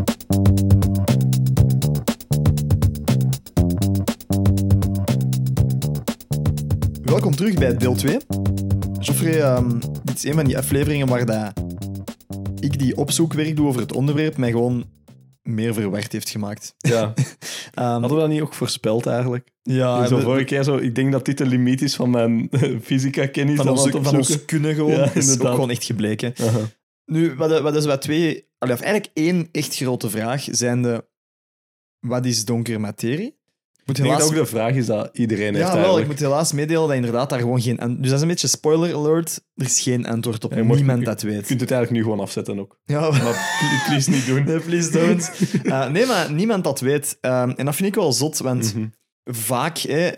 Welkom 7.04 7.36
terug 7.36 7.54
bij 7.54 7.78
deel 7.78 7.96
2. 7.96 8.18
Geoffrey, 9.00 9.42
ehm, 9.42 9.80
dit 10.04 10.16
is 10.16 10.24
een 10.24 10.34
van 10.34 10.46
die 10.46 10.58
afleveringen 10.58 11.08
waar 11.08 11.26
dat 11.26 11.54
ik 12.60 12.80
die 12.80 12.98
opzoekwerk 12.98 13.56
doe 13.56 13.68
over 13.68 13.82
het 13.82 13.94
onderwerp 13.94 14.38
mij 14.38 14.52
gewoon 14.52 14.86
meer 15.42 15.74
verward 15.74 16.12
heeft 16.12 16.30
gemaakt. 16.30 16.76
Ja. 16.78 17.14
Ehm, 17.74 17.86
Hadden 17.90 18.10
we 18.10 18.20
dat 18.20 18.30
niet 18.30 18.42
ook 18.42 18.54
voorspeld 18.54 19.06
eigenlijk? 19.06 19.52
ja, 19.62 20.08
zo 20.08 20.20
vorige 20.20 20.44
keer 20.44 20.64
zo, 20.64 20.78
ik 20.78 20.96
denk 20.96 21.12
dat 21.12 21.26
dit 21.26 21.38
de 21.38 21.46
limiet 21.46 21.82
is 21.82 21.96
van 21.96 22.10
mijn 22.10 22.50
fysica-kennis. 22.84 23.56
van, 23.56 23.68
ons, 23.70 23.90
van 23.90 24.16
ons 24.16 24.46
kunnen 24.46 24.76
gewoon 24.76 24.92
Ja, 24.92 25.14
is 25.14 25.40
ook 25.40 25.48
gewoon 25.48 25.70
echt 25.70 25.84
gebleken. 25.84 26.34
Aha. 26.42 26.60
Nu, 27.06 27.36
wat, 27.36 27.62
wat 27.62 27.76
is 27.76 27.86
wat 27.86 28.02
twee... 28.02 28.48
Of 28.60 28.70
eigenlijk 28.70 29.08
één 29.14 29.50
echt 29.52 29.76
grote 29.76 30.10
vraag 30.10 30.48
zijn 30.52 30.82
de... 30.82 31.06
Wat 32.00 32.26
is 32.26 32.46
donkere 32.46 32.80
materie? 32.80 33.42
Ik 33.84 33.90
moet 33.90 33.98
Ik 33.98 34.04
denk 34.04 34.16
helaas... 34.16 34.32
dat 34.32 34.40
ook 34.40 34.46
de 34.46 34.56
vraag 34.56 34.74
is 34.76 34.86
dat 34.86 35.10
iedereen 35.14 35.56
heeft 35.56 35.68
ja, 35.68 35.76
wel, 35.80 36.00
ik 36.00 36.08
moet 36.08 36.20
helaas 36.20 36.52
meedelen 36.52 36.88
dat 36.88 36.96
inderdaad 36.96 37.30
daar 37.30 37.40
gewoon 37.40 37.62
geen... 37.62 37.76
Dus 37.78 38.08
dat 38.10 38.14
is 38.16 38.22
een 38.22 38.28
beetje 38.28 38.48
spoiler 38.48 38.96
alert. 38.96 39.42
Er 39.56 39.66
is 39.66 39.80
geen 39.82 40.06
antwoord 40.08 40.44
op. 40.44 40.52
Ja, 40.52 40.58
je 40.58 40.64
Niemand 40.64 41.00
je- 41.00 41.06
dat 41.06 41.22
Je 41.22 41.28
weet. 41.28 41.46
kunt 41.46 41.62
het 41.62 41.72
eigenlijk 41.72 41.92
nu 41.92 42.10
gewoon 42.10 42.26
afzetten 42.26 42.60
ook. 42.60 42.80
Ja, 42.84 43.00
Maar 43.10 43.20
pl- 43.60 43.90
please 43.90 44.10
niet 44.10 44.26
doen. 44.26 44.44
Nee, 44.50 44.60
please 44.60 44.92
don't. 44.92 45.32
Eh, 45.64 45.90
nee, 45.90 46.06
maar 46.06 46.32
niemand 46.32 46.64
dat 46.64 46.80
weet. 46.80 47.18
Ehm, 47.22 47.50
en 47.50 47.66
dat 47.66 47.76
vind 47.76 47.88
ik 47.90 47.96
wel 47.96 48.14
zot, 48.14 48.38
want 48.38 48.76
Mhm. 48.76 48.88
vaak, 49.24 49.78
hè, 49.78 50.12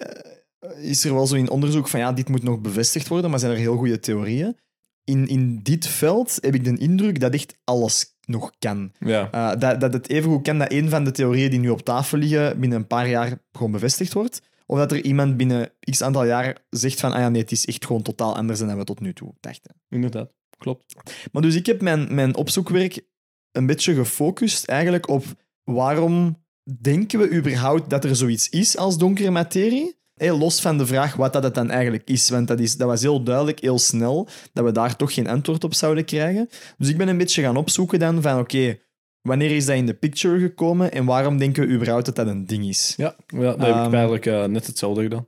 is 0.82 1.04
er 1.06 1.14
wel 1.14 1.28
zo 1.28 1.36
in 1.36 1.50
onderzoek 1.50 1.88
van 1.88 2.00
ja, 2.00 2.12
dit 2.14 2.30
moet 2.30 2.44
nog 2.44 2.60
bevestigd 2.62 3.08
worden, 3.08 3.30
maar 3.30 3.40
zijn 3.40 3.52
er 3.52 3.58
heel 3.58 3.78
goede 3.78 4.00
theorieën. 4.00 4.58
In, 5.04 5.28
in 5.28 5.60
dit 5.64 5.88
veld 5.88 6.38
heb 6.42 6.54
ik 6.56 6.64
de 6.64 6.78
indruk 6.78 7.20
dat 7.20 7.34
echt 7.34 7.58
alles 7.64 8.15
nog 8.28 8.52
kan. 8.60 8.92
Ja. 9.00 9.30
Uh, 9.34 9.60
dat, 9.60 9.80
dat 9.80 9.94
het 9.94 10.10
evengoed 10.10 10.44
kan 10.44 10.58
dat 10.58 10.72
een 10.72 10.90
van 10.90 11.04
de 11.04 11.12
theorieën 11.12 11.50
die 11.50 11.60
nu 11.60 11.70
op 11.70 11.82
tafel 11.82 12.18
liggen 12.18 12.60
binnen 12.60 12.78
een 12.78 12.88
paar 12.88 13.10
jaar 13.10 13.38
gewoon 13.52 13.72
bevestigd 13.72 14.14
wordt. 14.14 14.42
Of 14.66 14.78
dat 14.78 14.92
er 14.92 15.04
iemand 15.04 15.38
binnen 15.38 15.72
x 15.80 16.02
aantal 16.02 16.26
jaar 16.26 16.58
zegt 16.70 17.00
van 17.00 17.12
ah 17.12 17.20
ja, 17.20 17.30
nee, 17.30 17.42
het 17.42 17.52
is 17.52 17.66
echt 17.66 17.86
gewoon 17.86 18.02
totaal 18.02 18.36
anders 18.36 18.60
dan 18.60 18.78
we 18.78 18.84
tot 18.84 19.00
nu 19.00 19.14
toe 19.14 19.34
dachten. 19.40 19.76
Inderdaad, 19.90 20.32
klopt. 20.58 20.96
Maar 21.32 21.42
dus 21.42 21.56
ik 21.56 21.66
heb 21.66 21.82
mijn, 21.82 22.16
mijn 22.16 22.36
opzoekwerk 22.36 23.06
een 23.52 23.66
beetje 23.66 23.94
gefocust 23.94 24.66
eigenlijk 24.66 25.10
op 25.10 25.24
waarom 25.64 26.44
denken 26.82 27.20
we 27.20 27.32
überhaupt 27.32 27.90
dat 27.90 28.04
er 28.04 28.16
zoiets 28.16 28.50
is 28.50 28.78
als 28.78 28.98
donkere 28.98 29.32
materie? 29.32 29.96
Hey, 30.16 30.32
los 30.32 30.62
van 30.62 30.78
de 30.78 30.86
vraag 30.86 31.16
wat 31.16 31.34
dat 31.34 31.44
het 31.44 31.54
dan 31.56 31.70
eigenlijk 31.70 32.04
is, 32.10 32.30
want 32.30 32.48
dat, 32.48 32.60
is, 32.60 32.78
dat 32.78 32.88
was 32.88 33.02
heel 33.02 33.24
duidelijk, 33.24 33.60
heel 33.60 33.80
snel, 33.80 34.28
dat 34.54 34.66
we 34.66 34.72
daar 34.72 34.96
toch 34.96 35.14
geen 35.14 35.28
antwoord 35.28 35.64
op 35.64 35.74
zouden 35.74 36.06
krijgen. 36.06 36.50
Dus 36.78 36.90
ik 36.90 36.98
ben 36.98 37.08
een 37.08 37.18
beetje 37.18 37.42
gaan 37.42 37.58
opzoeken 37.58 38.00
dan 38.00 38.22
van 38.22 38.40
oké, 38.40 38.80
wanneer 39.22 39.52
is 39.52 39.66
dat 39.66 39.76
in 39.76 39.86
de 39.86 39.94
picture 39.94 40.40
gekomen 40.40 40.92
en 40.92 41.06
waarom 41.06 41.38
denken 41.38 41.68
we 41.68 41.74
überhaupt 41.74 42.06
dat 42.06 42.16
dat 42.16 42.28
een 42.28 42.46
ding 42.46 42.66
is? 42.68 42.94
Ja, 42.98 43.16
ja 43.28 43.40
dat 43.42 43.60
heb 43.60 43.76
Ehm, 43.76 43.86
ik 43.88 43.94
eigenlijk 43.94 44.26
eh, 44.26 44.44
net 44.46 44.68
hetzelfde 44.68 45.02
gedaan. 45.02 45.28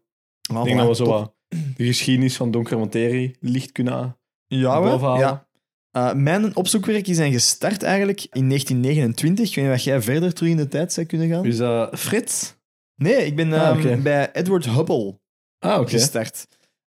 Ah, 0.54 0.58
ik 0.60 0.64
denk 0.64 0.76
voilà, 0.76 0.80
dat 0.88 0.98
we 0.98 1.04
zo 1.04 1.10
wat 1.12 1.34
de 1.76 1.86
geschiedenis 1.86 2.36
van 2.36 2.52
donkere 2.52 2.80
materie 2.80 3.36
licht 3.40 3.72
kunnen 3.72 4.18
Ja, 4.48 4.82
bovenhalen. 4.82 5.20
ja. 5.20 5.46
Uh, 5.98 6.14
mijn 6.14 6.56
opzoekwerk 6.56 7.06
zijn 7.10 7.32
gestart 7.32 7.84
eigenlijk 7.84 8.28
in 8.32 8.48
1929. 8.48 9.50
Ik 9.50 9.56
weet 9.56 9.66
niet 9.66 9.74
of 9.74 9.80
jij 9.82 10.02
verder 10.02 10.34
terug 10.34 10.52
in 10.52 10.58
de 10.58 10.68
tijd 10.68 10.94
zou 10.94 11.06
kunnen 11.06 11.30
gaan. 11.30 11.46
Is 11.46 11.58
dat 11.58 12.00
Frits? 12.00 12.56
Nee, 13.02 13.26
ik 13.26 13.36
ben 13.36 13.54
Ah, 13.54 13.86
ehm, 13.86 14.02
bij 14.02 14.32
Edward 14.34 14.66
Hubble 14.66 15.20
Ah, 15.60 15.88
gestart. 15.90 16.48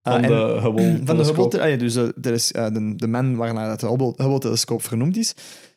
Uh, 0.08 0.14
Van 0.14 0.22
de 0.22 0.28
Hubble 0.62 1.02
van 1.06 1.18
de. 1.18 1.24
Hubble, 1.24 1.62
ah 1.62 1.70
ja, 1.70 1.76
dus 1.76 1.96
eh, 1.96 2.08
dat 2.16 2.34
is 2.34 2.52
eh, 2.52 2.68
de, 2.74 2.94
de 2.96 3.08
man 3.08 3.36
waarnaar 3.36 3.70
het 3.70 3.82
Hubble, 3.82 4.14
Hubble-telescoop 4.16 4.84
vernoemd 4.84 5.18
is. 5.18 5.34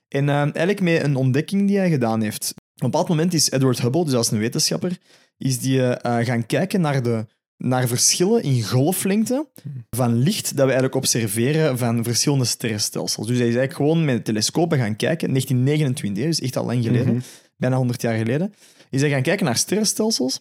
En 0.08 0.28
eh, 0.28 0.34
eigenlijk 0.40 0.80
met 0.80 1.02
een 1.02 1.16
ontdekking 1.16 1.66
die 1.68 1.78
hij 1.78 1.90
gedaan 1.90 2.20
heeft. 2.22 2.50
Op 2.54 2.82
een 2.82 2.90
bepaald 2.90 3.08
moment 3.08 3.34
is 3.34 3.50
Edward 3.50 3.80
Hubble, 3.80 4.04
dus 4.04 4.14
als 4.14 4.30
een 4.30 4.38
wetenschapper, 4.38 4.98
is 5.36 5.58
die 5.58 5.92
eh, 5.92 6.24
gaan 6.26 6.46
kijken 6.46 6.80
naar, 6.80 7.02
de, 7.02 7.26
naar 7.56 7.88
verschillen 7.88 8.42
in 8.42 8.62
golflengte 8.62 9.46
van 9.90 10.14
licht 10.14 10.44
dat 10.46 10.56
we 10.56 10.62
eigenlijk 10.72 10.94
observeren 10.94 11.78
van 11.78 12.04
verschillende 12.04 12.44
sterrenstelsels. 12.44 13.26
Dus 13.26 13.38
hij 13.38 13.48
is 13.48 13.54
eigenlijk 13.54 13.76
gewoon 13.76 14.04
met 14.04 14.24
telescopen 14.24 14.78
gaan 14.78 14.96
kijken, 14.96 15.28
1929, 15.28 16.24
dus 16.24 16.40
echt 16.40 16.56
al 16.56 16.64
lang 16.66 16.84
geleden, 16.84 17.14
Mhm. 17.14 17.22
bijna 17.56 17.76
100 17.76 18.02
jaar 18.02 18.16
geleden, 18.16 18.54
is 18.90 19.00
hij 19.00 19.10
gaan 19.10 19.22
kijken 19.22 19.44
naar 19.44 19.56
sterrenstelsels. 19.56 20.40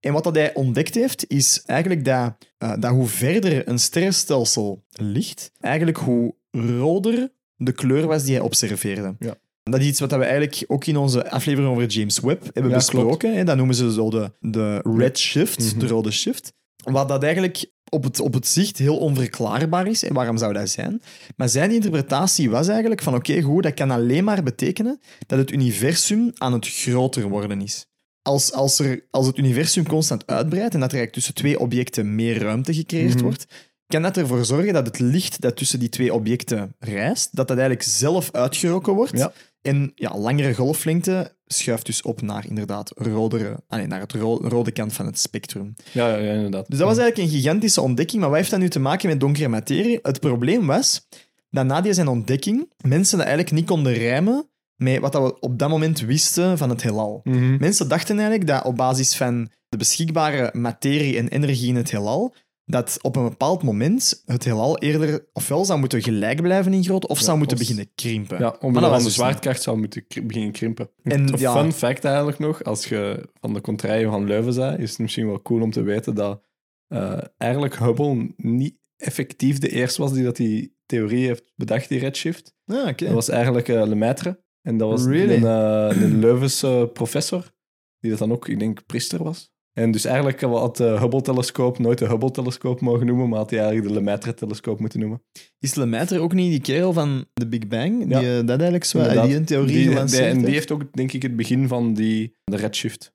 En 0.00 0.12
wat 0.12 0.24
dat 0.24 0.34
hij 0.34 0.54
ontdekt 0.54 0.94
heeft, 0.94 1.24
is 1.30 1.62
eigenlijk 1.66 2.04
dat, 2.04 2.34
eh, 2.58 2.72
dat 2.80 2.90
hoe 2.90 3.06
verder 3.06 3.68
een 3.68 3.78
sterrenstelsel 3.78 4.84
ligt, 4.90 5.50
eigenlijk 5.60 5.98
hoe 5.98 6.34
roder 6.50 7.32
de 7.56 7.72
kleur 7.72 8.06
was 8.06 8.24
die 8.24 8.34
hij 8.34 8.44
observeerde. 8.44 9.16
Ja. 9.18 9.34
Dat 9.62 9.80
is 9.80 9.86
iets 9.86 10.00
wat 10.00 10.10
we 10.10 10.16
eigenlijk 10.24 10.64
ook 10.66 10.86
in 10.86 10.96
onze 10.96 11.30
aflevering 11.30 11.70
over 11.72 11.86
James 11.86 12.20
Webb 12.20 12.42
hebben 12.44 12.68
Ja, 12.70 12.76
besproken. 12.76 13.36
Hè? 13.36 13.44
Dat 13.44 13.56
noemen 13.56 13.74
ze 13.74 13.92
zo 13.92 14.10
de, 14.10 14.32
de 14.40 14.80
red 14.96 15.18
shift, 15.18 15.58
Mhm. 15.74 15.78
de 15.78 15.86
rode 15.86 16.10
shift. 16.10 16.52
Wat 16.84 17.08
dat 17.08 17.22
eigenlijk 17.22 17.70
op 17.90 18.02
het, 18.04 18.20
op 18.20 18.34
het 18.34 18.46
zicht 18.46 18.78
heel 18.78 18.98
onverklaarbaar 18.98 19.86
is. 19.86 20.02
En 20.04 20.14
waarom 20.14 20.38
zou 20.38 20.52
dat 20.52 20.68
zijn? 20.68 21.02
Maar 21.36 21.48
zijn 21.48 21.70
interpretatie 21.70 22.50
was 22.50 22.68
eigenlijk 22.68 23.02
van 23.02 23.14
oké, 23.14 23.40
goed, 23.40 23.62
dat 23.62 23.74
kan 23.74 23.90
alleen 23.90 24.24
maar 24.24 24.42
betekenen 24.42 25.00
dat 25.26 25.38
het 25.38 25.50
universum 25.50 26.30
aan 26.34 26.52
het 26.52 26.68
groter 26.68 27.28
worden 27.28 27.60
is. 27.60 27.86
Als, 28.22 28.52
als, 28.52 28.78
er, 28.78 29.06
als 29.10 29.26
het 29.26 29.38
universum 29.38 29.86
constant 29.86 30.26
uitbreidt 30.26 30.74
en 30.74 30.80
dat 30.80 30.92
er 30.92 30.96
eigenlijk 30.98 31.12
tussen 31.12 31.34
twee 31.34 31.58
objecten 31.60 32.14
meer 32.14 32.38
ruimte 32.42 32.74
gecreëerd 32.74 33.14
Mhm. 33.14 33.22
wordt, 33.22 33.46
kan 33.86 34.02
dat 34.02 34.16
ervoor 34.16 34.44
zorgen 34.44 34.72
dat 34.72 34.86
het 34.86 34.98
licht 34.98 35.40
dat 35.40 35.56
tussen 35.56 35.78
die 35.78 35.88
twee 35.88 36.14
objecten 36.14 36.74
reist, 36.78 37.36
dat 37.36 37.48
dat 37.48 37.58
eigenlijk 37.58 37.88
zelf 37.88 38.28
uitgerokken 38.32 38.92
wordt. 38.92 39.18
Ja. 39.18 39.32
En 39.62 39.92
ja, 39.94 40.18
langere 40.18 40.54
golflengte 40.54 41.36
schuift 41.48 41.86
dus 41.86 42.02
op 42.02 42.22
naar 42.22 42.46
inderdaad 42.48 42.92
rodere, 42.96 43.60
ah 43.68 43.78
nee, 43.78 43.86
naar 43.86 44.00
het 44.00 44.12
ro- 44.12 44.40
rode 44.42 44.70
kant 44.70 44.92
van 44.92 45.06
het 45.06 45.18
spectrum. 45.18 45.74
Ja, 45.92 46.08
ja, 46.08 46.16
ja, 46.16 46.32
inderdaad. 46.32 46.68
Dus 46.68 46.78
dat 46.78 46.88
was 46.88 46.98
eigenlijk 46.98 47.28
een 47.30 47.38
gigantische 47.40 47.80
ontdekking. 47.80 48.20
Maar 48.20 48.30
wat 48.30 48.38
heeft 48.38 48.50
dat 48.50 48.60
nu 48.60 48.68
te 48.68 48.78
maken 48.80 49.08
met 49.08 49.20
donkere 49.20 49.48
materie? 49.48 49.98
Het 50.02 50.20
probleem 50.20 50.66
was 50.66 51.06
dat 51.50 51.66
na 51.66 51.80
die 51.80 51.92
zijn 51.92 52.08
ontdekking 52.08 52.72
mensen 52.84 53.18
dat 53.18 53.26
eigenlijk 53.26 53.56
niet 53.56 53.66
konden 53.66 53.92
rijmen 53.92 54.48
met 54.76 54.98
wat 55.00 55.12
dat 55.12 55.22
we 55.22 55.40
op 55.40 55.58
dat 55.58 55.68
moment 55.68 56.00
wisten 56.00 56.58
van 56.58 56.68
het 56.68 56.82
heelal. 56.82 57.20
Mhm. 57.24 57.56
Mensen 57.58 57.88
dachten 57.88 58.18
eigenlijk 58.18 58.48
dat 58.48 58.64
op 58.64 58.76
basis 58.76 59.16
van 59.16 59.50
de 59.68 59.76
beschikbare 59.76 60.50
materie 60.52 61.16
en 61.16 61.28
energie 61.28 61.68
in 61.68 61.76
het 61.76 61.90
heelal, 61.90 62.34
dat 62.70 62.98
op 63.02 63.16
een 63.16 63.28
bepaald 63.28 63.62
moment 63.62 64.22
het 64.26 64.44
heelal 64.44 64.78
eerder 64.78 65.26
ofwel 65.32 65.64
zou 65.64 65.78
moeten 65.78 66.02
gelijk 66.02 66.42
blijven 66.42 66.72
in 66.72 66.84
grootte, 66.84 67.06
of 67.08 67.18
Ja, 67.18 67.24
zou 67.24 67.38
moeten 67.38 67.58
beginnen 67.58 67.90
krimpen. 67.94 68.38
Ja, 68.38 68.44
Maar 68.44 68.58
omwille 68.60 68.80
dat 68.80 68.90
van 68.90 68.98
de 68.98 69.04
dus 69.04 69.14
zwaartekracht 69.14 69.62
zou 69.62 69.78
moeten 69.78 70.06
kri- 70.06 70.22
beginnen 70.26 70.52
krimpen. 70.52 70.90
En 71.02 71.20
Een 71.32 71.38
ja. 71.38 71.52
fun 71.62 71.72
fact 71.72 72.04
eigenlijk 72.04 72.38
nog, 72.38 72.64
als 72.64 72.84
je 72.86 73.28
van 73.40 73.52
de 73.54 73.60
contraire 73.60 74.10
van 74.10 74.24
Leuven 74.26 74.52
zei, 74.52 74.76
is 74.82 74.90
het 74.90 74.98
misschien 74.98 75.26
wel 75.26 75.42
cool 75.42 75.62
om 75.62 75.70
te 75.70 75.82
weten 75.82 76.14
dat 76.14 76.42
eh, 76.88 77.18
eigenlijk 77.36 77.78
Hubble 77.78 78.32
niet 78.36 78.76
effectief 78.96 79.58
de 79.58 79.68
eerste 79.68 80.02
was 80.02 80.12
die 80.12 80.24
dat 80.24 80.36
die 80.36 80.76
theorie 80.86 81.26
heeft 81.26 81.52
bedacht, 81.56 81.88
die 81.88 81.98
redshift. 81.98 82.54
Ah, 82.66 82.88
oké. 82.88 83.04
Dat 83.04 83.14
was 83.14 83.28
eigenlijk 83.28 83.68
eh 83.68 83.86
Lemaitre. 83.86 84.42
En 84.62 84.76
dat 84.78 84.88
was 84.88 85.04
Really? 85.04 85.34
een, 85.34 85.44
eh, 85.90 86.02
een 86.02 86.18
Leuvense 86.18 86.90
professor, 86.92 87.52
die 88.00 88.10
dat 88.10 88.18
dan 88.18 88.32
ook, 88.32 88.48
ik 88.48 88.58
denk, 88.58 88.86
priester 88.86 89.22
was. 89.22 89.52
En 89.78 89.90
dus 89.90 90.04
eigenlijk 90.04 90.40
had 90.40 90.76
de 90.76 90.84
Hubble-telescoop 90.84 91.78
nooit 91.78 91.98
de 91.98 92.06
Hubble-telescoop 92.06 92.80
mogen 92.80 93.06
noemen, 93.06 93.28
maar 93.28 93.38
had 93.38 93.50
hij 93.50 93.58
eigenlijk 93.58 93.88
de 93.88 93.94
Lemaitre-telescoop 93.94 94.80
moeten 94.80 95.00
noemen. 95.00 95.22
Is 95.58 95.74
Lemaitre 95.74 96.18
ook 96.18 96.32
niet 96.32 96.50
die 96.50 96.60
kerel 96.60 96.92
van 96.92 97.26
de 97.34 97.46
Big 97.48 97.66
Bang? 97.68 97.98
Die 97.98 98.08
Ja. 98.08 98.20
eh, 98.20 98.36
dat 98.36 98.48
eigenlijk 98.48 98.84
zo, 98.84 98.98
Inderdaad. 98.98 99.26
die 99.26 99.36
een 99.36 99.44
theorie 99.44 99.66
Die, 99.88 100.04
die- 100.04 100.20
en 100.22 100.38
die 100.44 100.54
heeft? 100.54 100.70
ook, 100.70 100.92
denk 100.92 101.12
ik, 101.12 101.22
het 101.22 101.36
begin 101.36 101.68
van 101.68 101.94
die, 101.94 102.34
de 102.44 102.56
redshift 102.56 103.12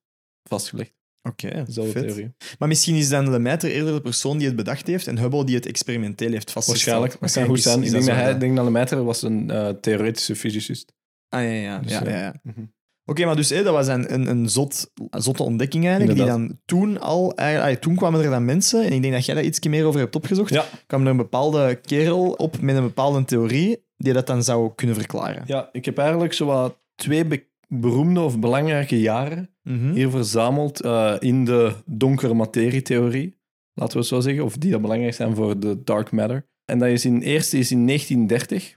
vastgelegd. 0.50 0.94
Oké, 1.30 1.66
vet. 1.74 1.92
theorie. 1.94 2.34
Maar 2.60 2.68
misschien 2.68 2.96
is 2.96 3.10
dan 3.10 3.30
Lemaitre 3.30 3.72
eerder 3.72 3.94
de 3.94 4.02
persoon 4.02 4.38
die 4.38 4.48
het 4.48 4.56
bedacht 4.56 4.88
heeft 4.88 5.08
en 5.08 5.18
Hubble 5.18 5.46
die 5.46 5.56
het 5.56 5.66
experimenteel 5.66 6.32
heeft 6.32 6.52
vastgesteld. 6.52 7.00
Waarschijnlijk. 7.00 7.22
Dat 7.22 7.32
kan 7.34 7.46
goed 7.46 7.58
is- 7.58 7.64
zijn. 7.64 7.84
Ik 7.84 7.92
denk 7.92 8.06
dat, 8.06 8.16
hij, 8.16 8.38
denk 8.38 8.56
dat 8.56 8.66
Lemaitre 8.66 9.04
was 9.04 9.22
een 9.22 9.50
eh, 9.52 9.70
theoretische 9.70 10.36
fysicist. 10.36 10.94
Ah, 11.30 11.42
ja, 11.44 11.50
ja. 11.50 11.80
Dus, 11.80 11.92
ja, 11.92 12.04
eh, 12.06 12.12
ja, 12.12 12.20
ja. 12.20 12.40
mhm. 12.44 12.66
Oké, 13.06 13.26
maar 13.26 13.36
dus 13.36 13.50
hé, 13.50 13.64
dat 13.64 13.74
was 13.74 13.88
een, 13.88 14.14
een, 14.14 14.28
een, 14.30 14.50
zot, 14.50 14.92
een 15.10 15.22
zotte 15.22 15.44
ontdekking 15.44 15.86
eigenlijk, 15.88 16.18
die 16.18 16.26
dan 16.28 16.60
toen 16.66 17.00
al... 17.00 17.36
eigenlijk- 17.36 17.76
ah, 17.76 17.82
toen 17.82 17.96
kwamen 17.96 18.24
er 18.24 18.30
dan 18.30 18.46
mensen, 18.46 18.84
en 18.86 18.92
ik 18.94 19.02
denk 19.02 19.14
dat 19.14 19.26
jij 19.26 19.36
daar 19.36 19.44
iets 19.44 19.60
meer 19.68 19.86
over 19.86 20.00
hebt 20.00 20.16
opgezocht, 20.16 20.54
Ja. 20.54 20.66
kwam 20.88 21.02
er 21.02 21.08
een 21.08 21.18
bepaalde 21.18 21.76
kerel 21.76 22.32
op 22.32 22.62
met 22.62 22.76
een 22.76 22.84
bepaalde 22.84 23.26
theorie 23.26 23.86
die 23.98 24.14
dat 24.14 24.28
dan 24.28 24.44
zou 24.44 24.72
kunnen 24.76 24.96
verklaren. 24.96 25.44
Ja, 25.46 25.70
ik 25.72 25.86
heb 25.86 25.98
eigenlijk 25.98 26.34
zo 26.34 26.46
wat 26.46 26.78
twee 26.96 27.26
be- 27.26 27.48
beroemde 27.68 28.20
of 28.20 28.40
belangrijke 28.40 29.00
jaren 29.02 29.48
Mhm. 29.64 29.92
hier 29.94 30.10
verzameld 30.10 30.82
eh, 30.82 31.14
in 31.20 31.46
de 31.46 31.72
donkere 31.86 32.34
materie-theorie. 32.34 33.42
Laten 33.74 33.94
we 33.94 34.00
het 34.00 34.08
zo 34.08 34.20
zeggen. 34.20 34.44
Of 34.44 34.58
die 34.58 34.72
dat 34.72 34.82
belangrijk 34.82 35.14
zijn 35.14 35.36
voor 35.36 35.60
de 35.60 35.84
dark 35.84 36.12
matter. 36.12 36.48
En 36.66 36.80
dat 36.80 36.90
is 36.90 37.06
in 37.06 37.22
eerste 37.22 37.58
is 37.58 37.72
in 37.72 37.86
1930. 37.88 38.76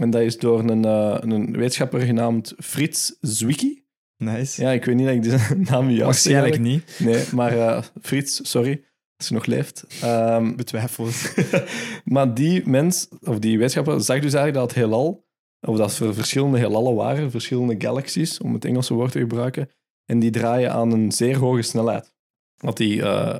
En 0.00 0.10
dat 0.10 0.22
is 0.22 0.38
door 0.38 0.58
een, 0.58 0.84
eh, 0.84 1.16
een 1.20 1.52
wetenschapper 1.52 2.00
genaamd 2.00 2.54
Frits 2.58 3.16
Zwicky. 3.20 3.82
Nice. 4.16 4.62
Ja, 4.62 4.70
ik 4.70 4.84
weet 4.84 4.94
niet 4.94 5.06
dat 5.06 5.14
ik 5.14 5.22
deze 5.22 5.56
naam 5.70 5.86
juist 5.86 6.02
Waarschijnlijk 6.04 6.54
eigenlijk. 6.54 6.86
niet. 6.98 7.08
Nee, 7.14 7.24
maar 7.34 7.58
eh, 7.58 7.82
Frits, 8.02 8.50
sorry, 8.50 8.84
als 9.16 9.28
je 9.28 9.34
nog 9.34 9.46
leeft. 9.46 9.86
Ehm, 10.02 10.56
Betwijfeld. 10.56 11.34
maar 12.04 12.34
die 12.34 12.68
mens, 12.68 13.08
of 13.20 13.38
die 13.38 13.56
wetenschapper, 13.56 13.92
zag 14.00 14.20
dus 14.20 14.34
eigenlijk 14.34 14.54
dat 14.54 14.62
het 14.62 14.74
heelal, 14.74 15.26
of 15.60 15.76
dat 15.76 15.98
er 15.98 16.14
verschillende 16.14 16.58
heelallen 16.58 16.94
waren, 16.94 17.30
verschillende 17.30 17.74
galaxies, 17.78 18.40
om 18.40 18.54
het 18.54 18.64
Engelse 18.64 18.94
woord 18.94 19.12
te 19.12 19.18
gebruiken, 19.18 19.70
en 20.04 20.18
die 20.18 20.30
draaien 20.30 20.72
aan 20.72 20.92
een 20.92 21.12
zeer 21.12 21.36
hoge 21.36 21.62
snelheid. 21.62 22.14
Want 22.56 22.76
die... 22.76 23.02
eh 23.02 23.38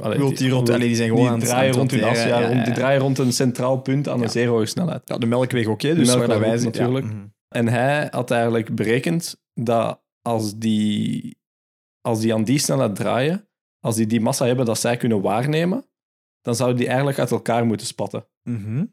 allee, 0.00 0.34
die 0.34 0.50
rond- 0.50 0.70
allee, 0.70 0.86
die 0.86 0.96
zijn 0.96 1.08
gewoon 1.08 1.22
die 1.24 1.32
aan 1.32 1.38
het- 1.38 1.48
draaien 1.48 1.72
aan 1.72 1.78
rond 1.78 1.90
hun 1.90 2.04
as, 2.04 2.22
ja, 2.22 2.38
ja, 2.40 2.64
Die 2.64 2.72
draaien 2.74 3.00
rond 3.00 3.18
een 3.18 3.32
centraal 3.32 3.80
punt 3.80 4.08
aan 4.08 4.22
een 4.22 4.30
zeer 4.30 4.48
hoge 4.48 4.66
snelheid. 4.66 5.02
Ja, 5.04 5.18
de 5.18 5.26
melkweg 5.26 5.66
ook, 5.66 5.82
hè, 5.82 5.94
dus 5.94 6.06
melkweg 6.06 6.28
waar 6.28 6.38
dat 6.40 6.48
wij 6.48 6.64
natuurlijk. 6.64 7.06
Mhm. 7.06 7.24
En 7.48 7.68
hij 7.68 8.08
had 8.10 8.30
eigenlijk 8.30 8.74
berekend 8.74 9.40
dat 9.54 10.02
als 10.22 10.56
die, 10.58 11.38
als 12.00 12.20
die 12.20 12.34
aan 12.34 12.44
die 12.44 12.58
snelheid 12.58 12.96
draaien, 12.96 13.48
als 13.80 13.96
die 13.96 14.06
die 14.06 14.20
massa 14.20 14.46
hebben 14.46 14.66
dat 14.66 14.78
zij 14.78 14.96
kunnen 14.96 15.20
waarnemen, 15.20 15.84
dan 16.40 16.54
zouden 16.54 16.78
die 16.78 16.86
eigenlijk 16.86 17.18
uit 17.18 17.30
elkaar 17.30 17.66
moeten 17.66 17.86
spatten. 17.86 18.26
Mhm. 18.42 18.84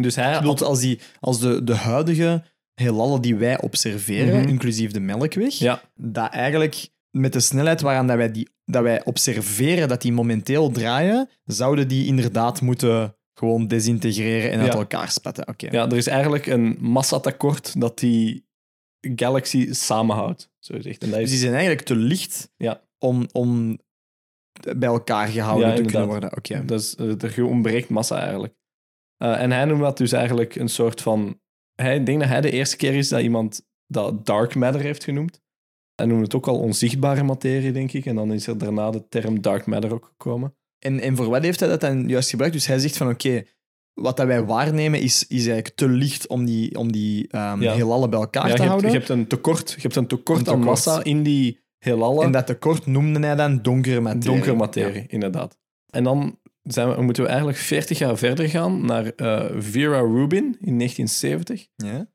Dus 0.00 0.16
hij 0.16 0.32
had- 0.32 0.62
als, 0.62 0.80
die, 0.80 1.00
als 1.20 1.40
de, 1.40 1.64
de 1.64 1.74
huidige 1.74 2.42
heelallen 2.74 3.20
die 3.22 3.36
wij 3.36 3.60
observeren, 3.60 4.40
Mhm. 4.40 4.48
inclusief 4.48 4.90
de 4.90 5.00
melkweg, 5.00 5.52
Ja, 5.54 5.82
dat 5.94 6.30
eigenlijk 6.32 6.88
met 7.10 7.32
de 7.32 7.40
snelheid 7.40 7.80
waaraan 7.80 8.06
dat 8.06 8.16
wij, 8.16 8.30
die, 8.32 8.48
dat 8.64 8.82
wij 8.82 9.04
observeren 9.04 9.88
dat 9.88 10.02
die 10.02 10.12
momenteel 10.12 10.70
draaien, 10.70 11.28
zouden 11.44 11.88
die 11.88 12.06
inderdaad 12.06 12.60
moeten 12.60 13.14
gewoon 13.34 13.68
desintegreren 13.68 14.50
en 14.50 14.60
uit 14.60 14.72
Ja. 14.72 14.78
elkaar 14.78 15.10
spatten. 15.10 15.48
Oké. 15.48 15.68
ja, 15.70 15.86
er 15.90 15.96
is 15.96 16.06
eigenlijk 16.06 16.46
een 16.46 16.76
massatekort 16.80 17.80
dat 17.80 17.98
die 17.98 18.48
galaxy 19.00 19.72
samenhoudt, 19.72 20.50
zo 20.58 20.74
gezegd. 20.74 21.02
En 21.02 21.10
dat 21.10 21.18
Dus 21.18 21.24
is, 21.26 21.30
die 21.34 21.40
zijn 21.40 21.52
eigenlijk 21.54 21.86
te 21.86 21.96
licht 21.96 22.50
Ja. 22.56 22.82
om, 22.98 23.26
om 23.32 23.78
bij 24.76 24.88
elkaar 24.88 25.28
gehouden 25.28 25.68
Ja, 25.68 25.74
te 25.74 25.82
kunnen 25.82 26.06
worden. 26.06 26.36
Oké. 26.36 26.64
Dus 26.64 26.94
eh, 26.94 27.22
er 27.22 27.44
ontbreekt 27.44 27.88
massa 27.88 28.20
eigenlijk. 28.20 28.54
Eh, 29.16 29.42
en 29.42 29.50
hij 29.50 29.64
noemt 29.64 29.80
dat 29.80 29.96
dus 29.98 30.12
eigenlijk 30.12 30.54
een 30.54 30.68
soort 30.68 31.00
van... 31.02 31.40
Hij, 31.74 31.96
ik 31.96 32.06
denk 32.06 32.20
dat 32.20 32.28
hij 32.28 32.40
de 32.40 32.50
eerste 32.50 32.76
keer 32.76 32.94
is 32.94 33.08
dat 33.08 33.20
iemand 33.20 33.66
dat 33.86 34.26
dark 34.26 34.54
matter 34.54 34.80
heeft 34.80 35.04
genoemd. 35.04 35.40
Hij 36.00 36.08
noemde 36.08 36.24
het 36.24 36.34
ook 36.34 36.46
al 36.48 36.58
onzichtbare 36.58 37.22
materie, 37.22 37.72
denk 37.72 37.92
ik. 37.92 38.06
En 38.06 38.14
dan 38.14 38.32
is 38.32 38.46
er 38.46 38.58
daarna 38.58 38.90
de 38.90 39.08
term 39.08 39.40
dark 39.40 39.66
matter 39.66 39.92
ook 39.92 40.04
gekomen. 40.04 40.54
En, 40.78 41.00
en 41.00 41.16
voor 41.16 41.28
wat 41.28 41.42
heeft 41.42 41.60
hij 41.60 41.68
dat 41.68 41.80
dan 41.80 42.08
juist 42.08 42.30
gebruikt? 42.30 42.54
Dus 42.54 42.66
hij 42.66 42.78
zegt 42.78 42.96
van 42.96 43.08
oké, 43.08 43.42
wat 43.94 44.16
dat 44.16 44.26
wij 44.26 44.44
waarnemen 44.44 45.00
is, 45.00 45.26
is 45.26 45.46
eigenlijk 45.46 45.76
te 45.76 45.88
licht 45.88 46.26
om 46.26 46.44
die, 46.44 46.78
om 46.78 46.92
die 46.92 47.28
ehm 47.28 47.62
Ja. 47.62 47.72
heelallen 47.74 48.10
bij 48.10 48.18
elkaar 48.20 48.48
Ja, 48.48 48.54
te 48.54 48.62
je, 48.62 48.68
hebt, 48.68 48.70
houden. 48.70 48.90
je 48.90 48.96
hebt 48.96 49.08
een 49.08 49.26
tekort, 49.26 49.70
je 49.70 49.80
hebt 49.80 49.96
een 49.96 50.06
tekort 50.06 50.46
Een 50.46 50.52
aan 50.52 50.60
massa 50.60 51.04
in 51.04 51.22
die 51.22 51.60
heelallen. 51.78 52.24
En 52.24 52.32
dat 52.32 52.46
tekort 52.46 52.86
noemde 52.86 53.26
hij 53.26 53.34
dan 53.36 53.62
donkere 53.62 54.00
materie. 54.00 54.24
Donkere 54.30 54.54
materie, 54.56 55.04
inderdaad. 55.08 55.58
En 55.90 56.04
dan 56.04 56.38
zijn 56.62 56.94
we, 56.94 57.02
moeten 57.02 57.22
we 57.22 57.28
eigenlijk 57.28 57.58
40 57.58 57.98
jaar 57.98 58.18
verder 58.18 58.48
gaan 58.48 58.86
naar 58.86 59.06
eh, 59.06 59.44
Vera 59.58 59.98
Rubin 60.00 60.44
in 60.60 60.76
1970. 60.78 61.66
Ja. 61.76 62.08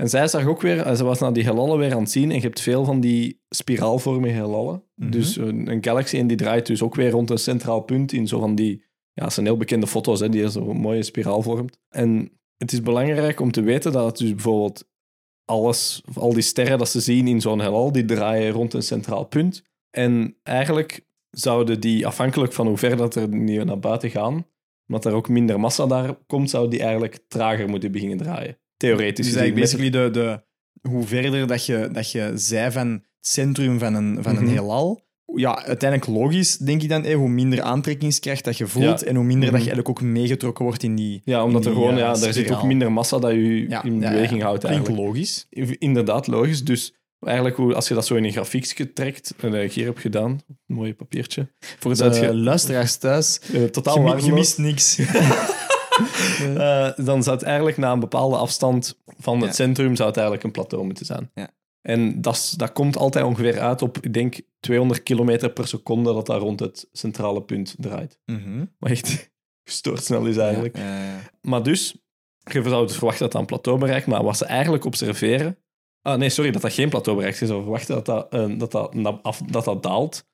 En 0.00 0.08
zij 0.08 0.28
zag 0.28 0.46
ook 0.46 0.60
weer, 0.60 0.80
eh, 0.80 0.94
ze 0.94 1.04
was 1.04 1.18
naar 1.18 1.32
die 1.32 1.44
heelallen 1.44 1.78
weer 1.78 1.94
aan 1.94 2.00
het 2.00 2.10
zien. 2.10 2.30
En 2.30 2.36
je 2.36 2.42
hebt 2.42 2.60
veel 2.60 2.84
van 2.84 3.00
die 3.00 3.40
spiraalvormige 3.48 4.34
heelallen. 4.34 4.82
Mhm. 4.94 5.10
Dus 5.10 5.36
een, 5.36 5.70
een 5.70 5.84
galaxy 5.84 6.18
en 6.18 6.26
die 6.26 6.36
draait 6.36 6.66
dus 6.66 6.82
ook 6.82 6.94
weer 6.94 7.10
rond 7.10 7.30
een 7.30 7.38
centraal 7.38 7.80
punt 7.80 8.12
in 8.12 8.28
zo 8.28 8.38
van 8.40 8.54
die... 8.54 8.84
Ja, 9.12 9.24
het 9.24 9.32
zijn 9.32 9.46
heel 9.46 9.56
bekende 9.56 9.86
foto's, 9.86 10.20
hè, 10.20 10.28
die 10.28 10.48
zo'n 10.48 10.76
mooie 10.76 11.02
spiraal 11.02 11.42
vormt. 11.42 11.78
En 11.88 12.30
het 12.56 12.72
is 12.72 12.82
belangrijk 12.82 13.40
om 13.40 13.50
te 13.50 13.62
weten 13.62 13.92
dat 13.92 14.06
het 14.06 14.16
dus 14.16 14.30
bijvoorbeeld 14.30 14.88
alles, 15.44 16.02
al 16.14 16.32
die 16.32 16.42
sterren 16.42 16.78
dat 16.78 16.88
ze 16.88 17.00
zien 17.00 17.26
in 17.26 17.40
zo'n 17.40 17.60
heelal, 17.60 17.92
die 17.92 18.04
draaien 18.04 18.52
rond 18.52 18.74
een 18.74 18.82
centraal 18.82 19.24
punt. 19.24 19.62
En 19.90 20.36
eigenlijk 20.42 21.06
zouden 21.30 21.80
die, 21.80 22.06
afhankelijk 22.06 22.52
van 22.52 22.66
hoe 22.66 22.78
ver 22.78 22.96
dat 22.96 23.14
er 23.14 23.28
niet 23.28 23.64
naar 23.64 23.78
buiten 23.78 24.10
gaan, 24.10 24.46
omdat 24.86 25.04
er 25.04 25.12
ook 25.12 25.28
minder 25.28 25.60
massa 25.60 25.86
daar 25.86 26.14
komt, 26.26 26.50
zouden 26.50 26.70
die 26.70 26.82
eigenlijk 26.82 27.18
trager 27.28 27.68
moeten 27.68 27.92
beginnen 27.92 28.18
draaien. 28.18 28.58
Theoretisch. 28.80 29.26
Dus 29.26 29.34
eigenlijk 29.34 29.60
basically 29.70 29.90
de, 29.90 30.10
de, 30.10 30.42
hoe 30.88 31.06
verder 31.06 31.46
dat 31.46 31.66
je, 31.66 31.88
dat 31.92 32.10
je 32.12 32.32
zij 32.34 32.72
van 32.72 32.90
het 32.90 33.02
centrum 33.20 33.78
van 33.78 33.94
een, 33.94 34.18
van 34.22 34.36
een 34.36 34.42
Mhm. 34.44 34.52
heelal, 34.52 35.08
ja, 35.34 35.64
uiteindelijk 35.64 36.10
logisch, 36.10 36.56
denk 36.56 36.82
ik 36.82 36.88
dan, 36.88 37.04
eh, 37.04 37.14
hoe 37.16 37.28
minder 37.28 37.62
aantrekkingskracht 37.62 38.44
dat 38.44 38.58
je 38.58 38.66
voelt 38.66 39.00
Ja. 39.00 39.06
en 39.06 39.14
hoe 39.16 39.24
minder 39.24 39.50
dat 39.50 39.58
Mhm. 39.60 39.68
je 39.68 39.70
eigenlijk 39.74 39.88
ook 39.88 40.00
meegetrokken 40.02 40.64
wordt 40.64 40.82
in 40.82 40.94
die... 40.94 41.22
Ja, 41.24 41.44
omdat 41.44 41.66
er 41.66 41.72
gewoon, 41.72 41.92
eh, 41.92 41.98
ja, 41.98 42.14
daar 42.14 42.32
zit 42.32 42.50
ook 42.52 42.62
minder 42.62 42.92
massa 42.92 43.18
dat 43.18 43.30
je 43.30 43.68
Ja, 43.68 43.82
in 43.84 44.00
ja, 44.00 44.10
beweging 44.10 44.42
houdt 44.42 44.64
Klinkt 44.64 44.86
eigenlijk. 44.86 45.06
logisch. 45.08 45.46
Inderdaad, 45.78 46.26
logisch. 46.26 46.64
Dus 46.64 46.94
eigenlijk, 47.20 47.56
hoe, 47.56 47.74
als 47.74 47.88
je 47.88 47.94
dat 47.94 48.06
zo 48.06 48.14
in 48.14 48.24
een 48.24 48.32
grafiekje 48.32 48.92
trekt, 48.92 49.34
en 49.40 49.50
dat 49.50 49.62
ik 49.62 49.72
hier 49.72 49.84
heb 49.86 49.98
gedaan, 49.98 50.30
een 50.48 50.74
mooi 50.74 50.94
papiertje, 50.94 51.52
Voor 51.78 51.94
de 51.96 52.04
je- 52.20 52.34
luisteraars 52.34 52.96
thuis, 52.96 53.40
eh, 53.52 53.62
totaal 53.64 54.16
je, 54.16 54.24
je 54.24 54.32
mist 54.32 54.58
niks. 54.58 54.96
Eh, 56.56 56.90
dan 56.96 57.22
zou 57.22 57.36
het 57.36 57.44
eigenlijk 57.44 57.76
na 57.76 57.92
een 57.92 58.00
bepaalde 58.00 58.36
afstand 58.36 58.98
van 59.18 59.40
het 59.40 59.54
centrum 59.54 59.96
zou 59.96 60.08
het 60.08 60.16
eigenlijk 60.16 60.46
een 60.46 60.52
plateau 60.52 60.84
moeten 60.84 61.06
zijn. 61.06 61.30
Ja. 61.34 61.50
En 61.82 62.20
dat, 62.20 62.34
is- 62.34 62.50
dat 62.50 62.72
komt 62.72 62.96
altijd 62.96 63.24
ongeveer 63.24 63.60
uit 63.60 63.82
op, 63.82 63.98
ik 64.00 64.12
denk, 64.12 64.40
200 64.60 65.02
kilometer 65.02 65.50
per 65.50 65.66
seconde 65.68 66.12
dat 66.12 66.26
dat 66.26 66.40
rond 66.40 66.60
het 66.60 66.88
centrale 66.92 67.42
punt 67.42 67.74
draait. 67.78 68.18
Mhm. 68.26 68.64
Wat 68.78 68.90
echt 68.90 69.30
gestoord 69.68 70.04
snel 70.04 70.26
is 70.26 70.36
eigenlijk. 70.36 70.76
Ja, 70.76 70.82
ja, 70.98 71.04
ja. 71.04 71.18
Maar 71.42 71.62
dus, 71.62 71.96
je 72.38 72.62
zou 72.62 72.86
dus 72.86 72.96
verwachten 72.96 73.22
dat 73.22 73.32
dat 73.32 73.40
een 73.40 73.46
plateau 73.46 73.78
bereikt, 73.78 74.06
maar 74.06 74.24
wat 74.24 74.36
ze 74.36 74.44
eigenlijk 74.44 74.84
observeren... 74.84 75.58
Ah, 76.02 76.18
nee, 76.18 76.28
sorry, 76.28 76.50
dat 76.50 76.62
dat 76.62 76.72
geen 76.72 76.88
plateau 76.88 77.16
bereikt. 77.18 77.38
Je 77.40 77.46
zou 77.46 77.62
verwachten 77.62 77.94
dat 77.94 78.06
dat, 78.06 78.32
eh, 78.32 78.58
dat, 78.58 78.70
dat, 78.72 78.94
na- 78.94 79.18
af, 79.22 79.38
dat 79.38 79.64
dat 79.64 79.82
daalt. 79.82 80.28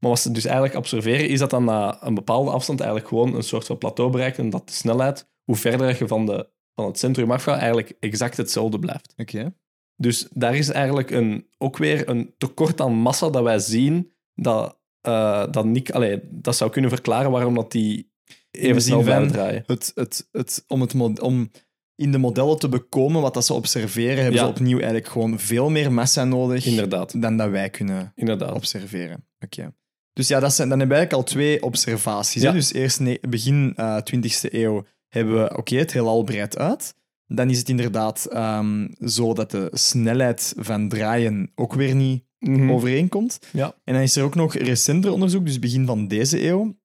Maar 0.00 0.10
wat 0.10 0.20
ze 0.20 0.30
dus 0.30 0.44
eigenlijk 0.44 0.76
observeren, 0.76 1.28
is 1.28 1.38
dat 1.38 1.50
dan 1.50 1.64
na 1.64 1.98
een 2.04 2.14
bepaalde 2.14 2.50
afstand 2.50 2.80
eigenlijk 2.80 3.08
gewoon 3.10 3.34
een 3.34 3.42
soort 3.42 3.66
van 3.66 3.78
plateau 3.78 4.10
bereikt 4.10 4.38
en 4.38 4.50
dat 4.50 4.66
de 4.68 4.72
snelheid, 4.74 5.28
hoe 5.44 5.56
verder 5.56 5.96
je 5.98 6.06
van, 6.08 6.26
de, 6.26 6.48
van 6.74 6.86
het 6.86 6.98
centrum 6.98 7.30
afgaat, 7.30 7.58
eigenlijk 7.58 7.92
exact 8.00 8.36
hetzelfde 8.36 8.78
blijft. 8.78 9.14
Oké. 9.16 9.54
Dus 9.96 10.28
daar 10.32 10.56
is 10.56 10.68
eigenlijk 10.68 11.10
een, 11.10 11.46
ook 11.58 11.76
weer 11.76 12.08
een 12.08 12.34
tekort 12.38 12.80
aan 12.80 12.92
massa 12.92 13.30
dat 13.30 13.42
wij 13.42 13.58
zien, 13.58 14.12
dat, 14.34 14.78
eh, 15.00 15.46
dat, 15.50 15.64
niet, 15.64 15.92
allee, 15.92 16.20
dat 16.30 16.56
zou 16.56 16.70
kunnen 16.70 16.90
verklaren 16.90 17.30
waarom 17.30 17.54
dat 17.54 17.72
die 17.72 18.12
even 18.50 18.82
snel 18.82 19.02
draaien. 19.02 19.62
Het, 19.66 19.92
het, 19.94 20.28
het, 20.32 20.64
om, 20.66 20.80
het 20.80 20.94
mod- 20.94 21.20
om 21.20 21.50
in 21.94 22.12
de 22.12 22.18
modellen 22.18 22.58
te 22.58 22.68
bekomen 22.68 23.22
wat 23.22 23.34
dat 23.34 23.44
ze 23.46 23.54
observeren, 23.54 24.16
hebben 24.16 24.34
Ja. 24.40 24.44
ze 24.44 24.50
opnieuw 24.50 24.76
eigenlijk 24.78 25.08
gewoon 25.08 25.38
veel 25.38 25.70
meer 25.70 25.92
massa 25.92 26.24
nodig 26.24 26.66
Inderdaad, 26.66 27.22
dan 27.22 27.36
dat 27.36 27.50
wij 27.50 27.70
kunnen 27.70 28.12
inderdaad. 28.14 28.52
observeren. 28.52 29.26
Oké. 29.38 29.72
Dus 30.20 30.28
ja, 30.28 30.40
dat 30.40 30.54
zijn, 30.54 30.68
dan 30.68 30.78
hebben 30.78 30.96
we 30.96 31.02
eigenlijk 31.02 31.28
al 31.28 31.34
twee 31.34 31.62
observaties. 31.62 32.42
Ja. 32.42 32.52
Dus 32.52 32.72
eerst 32.72 33.00
begin 33.30 33.72
eh 33.76 33.96
20e 33.96 34.50
eeuw 34.52 34.84
hebben 35.08 35.42
we, 35.42 35.56
oké, 35.56 35.76
het 35.76 35.92
heelal 35.92 36.22
breidt 36.22 36.58
uit. 36.58 36.94
Dan 37.26 37.50
is 37.50 37.58
het 37.58 37.68
inderdaad 37.68 38.24
ehm, 38.24 38.88
zo 39.06 39.34
dat 39.34 39.50
de 39.50 39.68
snelheid 39.72 40.54
van 40.56 40.88
draaien 40.88 41.50
ook 41.54 41.74
weer 41.74 41.94
niet 41.94 42.22
Mhm. 42.38 42.70
overeenkomt. 42.72 43.38
Ja. 43.52 43.74
En 43.84 43.94
dan 43.94 44.02
is 44.02 44.16
er 44.16 44.24
ook 44.24 44.34
nog 44.34 44.54
recenter 44.54 45.12
onderzoek, 45.12 45.46
dus 45.46 45.58
begin 45.58 45.86
van 45.86 46.08
deze 46.08 46.46
eeuw, 46.46 46.76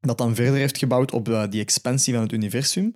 dat 0.00 0.18
dan 0.18 0.34
verder 0.34 0.54
heeft 0.54 0.78
gebouwd 0.78 1.12
op 1.12 1.28
eh, 1.28 1.42
die 1.50 1.60
expansie 1.60 2.12
van 2.14 2.22
het 2.22 2.32
universum. 2.32 2.94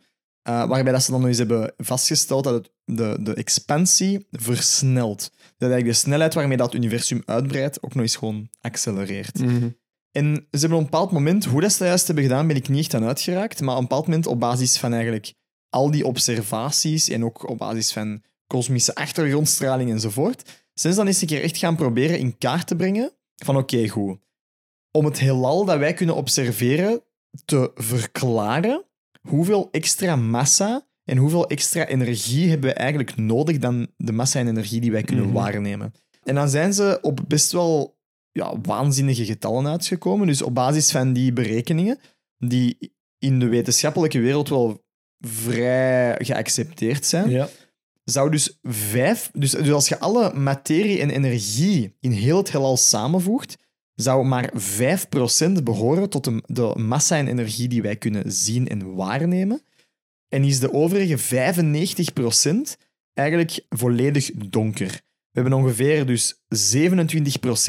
Eh, 0.49 0.67
waarbij 0.69 0.93
dat 0.93 1.03
ze 1.03 1.11
dan 1.11 1.21
nog 1.21 1.29
eens 1.29 1.39
hebben 1.39 1.73
vastgesteld 1.77 2.45
dat 2.45 2.55
het, 2.55 2.71
de, 2.85 3.19
de 3.21 3.35
expansie 3.35 4.27
versnelt. 4.31 5.31
Dat 5.57 5.71
eigenlijk 5.71 5.87
de 5.87 6.05
snelheid 6.05 6.35
waarmee 6.35 6.57
dat 6.57 6.75
universum 6.75 7.23
uitbreidt 7.25 7.83
ook 7.83 7.95
nog 7.95 8.03
eens 8.03 8.17
gewoon 8.17 8.49
accelereert. 8.61 9.39
Mhm. 9.39 9.69
En 10.11 10.35
ze 10.35 10.59
hebben 10.59 10.79
op 10.79 10.85
een 10.85 10.91
bepaald 10.91 11.11
moment, 11.11 11.45
hoe 11.45 11.61
dat 11.61 11.73
ze 11.73 11.79
dat 11.79 11.87
juist 11.87 12.07
hebben 12.07 12.25
gedaan, 12.25 12.47
ben 12.47 12.57
ik 12.57 12.69
niet 12.69 12.79
echt 12.79 12.95
aan 12.95 13.05
uitgeraakt. 13.05 13.61
Maar 13.61 13.75
op 13.75 13.81
een 13.81 13.89
bepaald 13.89 14.07
moment, 14.07 14.27
op 14.27 14.41
basis 14.41 14.79
van 14.79 14.93
eigenlijk 14.93 15.35
al 15.69 15.91
die 15.91 16.07
observaties 16.07 17.09
en 17.09 17.25
ook 17.25 17.49
op 17.49 17.59
basis 17.59 17.93
van 17.93 18.23
kosmische 18.47 18.95
achtergrondstraling 18.95 19.91
enzovoort, 19.91 20.67
ze 20.75 20.95
dan 20.95 21.07
eens 21.07 21.21
een 21.21 21.27
keer 21.27 21.43
echt 21.43 21.57
gaan 21.57 21.77
proberen 21.77 22.19
in 22.19 22.39
kaart 22.39 22.67
te 22.67 22.77
brengen 22.77 23.13
van 23.37 23.57
oké, 23.57 23.89
goed. 23.89 24.19
Om 24.91 25.05
het 25.05 25.19
heelal 25.19 25.65
dat 25.65 25.79
wij 25.79 25.95
kunnen 25.95 26.15
observeren 26.15 27.03
te 27.45 27.71
verklaren, 27.75 28.88
hoeveel 29.29 29.69
extra 29.71 30.17
massa 30.17 30.87
en 31.05 31.17
hoeveel 31.17 31.47
extra 31.49 31.87
energie 31.87 32.49
hebben 32.49 32.71
we 32.71 32.77
eigenlijk 32.77 33.17
nodig 33.17 33.59
dan 33.59 33.87
de 33.97 34.12
massa 34.12 34.38
en 34.38 34.49
energie 34.49 34.81
die 34.81 34.91
wij 34.93 35.03
kunnen 35.03 35.25
Mhm. 35.25 35.35
waarnemen. 35.35 35.93
En 36.25 36.35
dan 36.35 36.49
zijn 36.49 36.75
ze 36.75 36.99
op 37.03 37.21
best 37.29 37.53
wel 37.53 37.97
ja, 38.33 38.61
waanzinnige 38.62 39.25
getallen 39.25 39.67
uitgekomen. 39.67 40.27
Dus 40.27 40.43
op 40.43 40.55
basis 40.55 40.91
van 40.91 41.12
die 41.12 41.33
berekeningen, 41.33 41.99
die 42.38 42.93
in 43.19 43.38
de 43.38 43.47
wetenschappelijke 43.49 44.19
wereld 44.21 44.49
wel 44.49 44.85
vrij 45.19 46.14
geaccepteerd 46.25 47.07
zijn, 47.07 47.31
Ja. 47.31 47.49
zou 48.05 48.31
dus 48.31 48.59
vijf... 48.62 49.31
Dus, 49.33 49.51
dus 49.51 49.71
als 49.71 49.88
je 49.88 49.99
alle 49.99 50.35
materie 50.35 51.01
en 51.01 51.11
energie 51.11 51.97
in 52.01 52.11
heel 52.11 52.37
het 52.37 52.53
heelal 52.53 52.77
samenvoegt, 52.77 53.57
zou 54.01 54.27
maar 54.27 54.53
5% 55.59 55.63
behoren 55.63 56.11
tot 56.11 56.25
de, 56.25 56.43
de 56.47 56.73
massa 56.77 57.17
en 57.17 57.29
energie 57.29 57.69
die 57.69 57.83
wij 57.83 57.97
kunnen 57.97 58.33
zien 58.33 58.69
en 58.69 58.95
waarnemen. 58.95 59.63
En 60.29 60.45
is 60.45 60.61
de 60.61 60.73
overige 60.73 61.19
95% 62.79 62.83
eigenlijk 63.15 63.65
volledig 63.69 64.31
donker. 64.35 64.91
We 65.31 65.41
hebben 65.41 65.53
ongeveer 65.53 66.07
dus 66.07 66.35
27% 66.35 66.39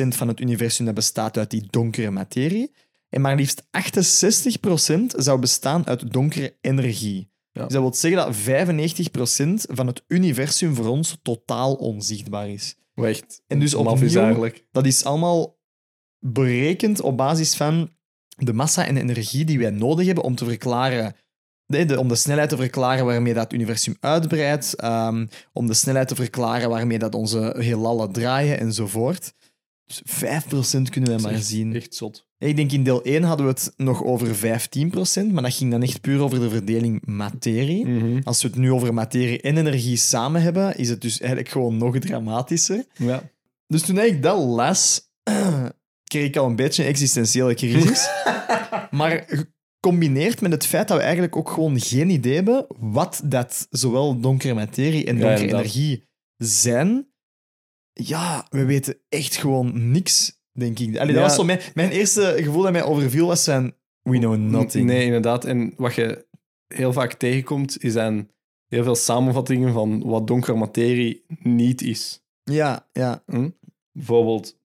van 0.07 0.27
het 0.27 0.39
universum 0.39 0.85
dat 0.85 0.93
bestaat 0.93 1.37
uit 1.37 1.49
die 1.49 1.67
donkere 1.69 2.11
materie. 2.11 2.71
En 3.09 3.21
maar 3.21 3.35
liefst 3.35 3.63
68% 3.63 3.67
zou 5.15 5.39
bestaan 5.39 5.87
uit 5.87 6.13
donkere 6.13 6.57
energie. 6.61 7.31
Ja. 7.51 7.63
Dus 7.63 7.73
dat 7.73 7.81
wil 7.81 7.93
zeggen 7.93 8.25
dat 8.25 9.69
95% 9.69 9.75
van 9.75 9.87
het 9.87 10.03
universum 10.07 10.75
voor 10.75 10.87
ons 10.87 11.17
totaal 11.21 11.73
onzichtbaar 11.73 12.49
is. 12.49 12.75
Echt 12.95 13.41
En 13.47 13.59
dus 13.59 13.73
is 13.73 14.15
eigenlijk. 14.15 14.65
Dat 14.71 14.85
is 14.85 15.05
allemaal 15.05 15.58
berekend 16.19 17.01
op 17.01 17.17
basis 17.17 17.55
van 17.55 17.89
de 18.37 18.53
massa 18.53 18.85
en 18.85 18.97
energie 18.97 19.45
die 19.45 19.59
wij 19.59 19.69
nodig 19.69 20.05
hebben 20.05 20.23
om 20.23 20.35
te 20.35 20.45
verklaren. 20.45 21.15
nee, 21.67 21.85
de- 21.85 21.99
om 21.99 22.07
de 22.07 22.15
snelheid 22.15 22.49
te 22.49 22.55
verklaren 22.55 23.05
waarmee 23.05 23.33
dat 23.33 23.53
universum 23.53 23.95
uitbreidt, 23.99 24.75
ehm, 24.75 25.25
om 25.53 25.67
de 25.67 25.73
snelheid 25.73 26.07
te 26.07 26.15
verklaren 26.15 26.69
waarmee 26.69 26.99
dat 26.99 27.15
onze 27.15 27.55
heelallen 27.57 28.11
draaien 28.11 28.59
enzovoort. 28.59 29.33
Dus 29.85 30.01
5% 30.05 30.89
kunnen 30.89 31.09
wij 31.09 31.19
maar 31.19 31.31
echt- 31.31 31.45
zien. 31.45 31.75
Echt 31.75 31.95
zot. 31.95 32.27
Ik 32.37 32.55
denk 32.55 32.71
in 32.71 32.83
deel 32.83 32.99
1 33.03 33.23
hadden 33.23 33.45
we 33.45 33.51
het 33.51 33.73
nog 33.77 34.03
over 34.03 34.35
15%, 34.35 35.31
maar 35.31 35.43
dat 35.43 35.53
ging 35.53 35.71
dan 35.71 35.81
echt 35.83 36.01
puur 36.01 36.19
over 36.21 36.39
de 36.39 36.49
verdeling 36.49 37.05
materie. 37.05 37.85
Mhm. 37.85 38.19
Als 38.23 38.41
we 38.41 38.47
het 38.47 38.57
nu 38.57 38.71
over 38.71 38.93
materie 38.93 39.41
en 39.41 39.57
energie 39.57 39.97
samen 39.97 40.41
hebben, 40.41 40.77
is 40.77 40.89
het 40.89 41.01
dus 41.01 41.19
eigenlijk 41.19 41.49
gewoon 41.51 41.77
nog 41.77 41.97
dramatischer. 41.99 42.85
Ja. 42.93 43.23
Dus 43.67 43.81
toen 43.81 43.99
ik 43.99 44.23
dat 44.23 44.43
las, 44.43 45.09
kreeg 46.09 46.25
ik 46.27 46.37
al 46.37 46.45
een 46.45 46.55
beetje 46.55 46.83
een 46.83 46.89
existentiële 46.89 47.53
crisis. 47.53 48.09
maar 48.99 49.25
gecombineerd 49.27 50.41
met 50.41 50.51
het 50.51 50.65
feit 50.65 50.87
dat 50.87 50.97
we 50.97 51.03
eigenlijk 51.03 51.35
ook 51.35 51.49
gewoon 51.49 51.79
geen 51.79 52.09
idee 52.09 52.35
hebben 52.35 52.65
wat 52.79 53.21
dat 53.23 53.67
zowel 53.69 54.19
donkere 54.19 54.53
materie 54.53 55.05
en 55.05 55.19
donkere 55.19 55.47
energie 55.47 56.03
zijn. 56.37 57.07
Ja, 57.93 58.47
we 58.49 58.65
weten 58.65 58.97
echt 59.09 59.35
gewoon 59.35 59.91
niks 59.91 60.37
denk 60.59 60.79
ik. 60.79 60.97
Allee, 60.97 61.13
Ja. 61.13 61.19
dat 61.19 61.27
was 61.29 61.35
zo 61.35 61.43
mijn, 61.43 61.59
mijn 61.73 61.91
eerste 61.91 62.35
gevoel 62.37 62.61
dat 62.61 62.71
mij 62.71 62.83
overviel 62.83 63.27
was 63.27 63.43
van... 63.43 63.73
We 64.01 64.17
know 64.17 64.37
nothing. 64.37 64.85
Nee, 64.85 65.05
inderdaad. 65.05 65.45
En 65.45 65.73
wat 65.77 65.95
je 65.95 66.27
heel 66.67 66.93
vaak 66.93 67.13
tegenkomt, 67.13 67.83
is 67.83 67.93
dan 67.93 68.29
heel 68.67 68.83
veel 68.83 68.95
samenvattingen 68.95 69.73
van 69.73 70.03
wat 70.03 70.27
donkere 70.27 70.57
materie 70.57 71.25
niet 71.39 71.81
is. 71.81 72.23
Ja, 72.43 72.87
ja. 72.93 73.23
Hm? 73.25 73.49
Bijvoorbeeld, 73.91 74.58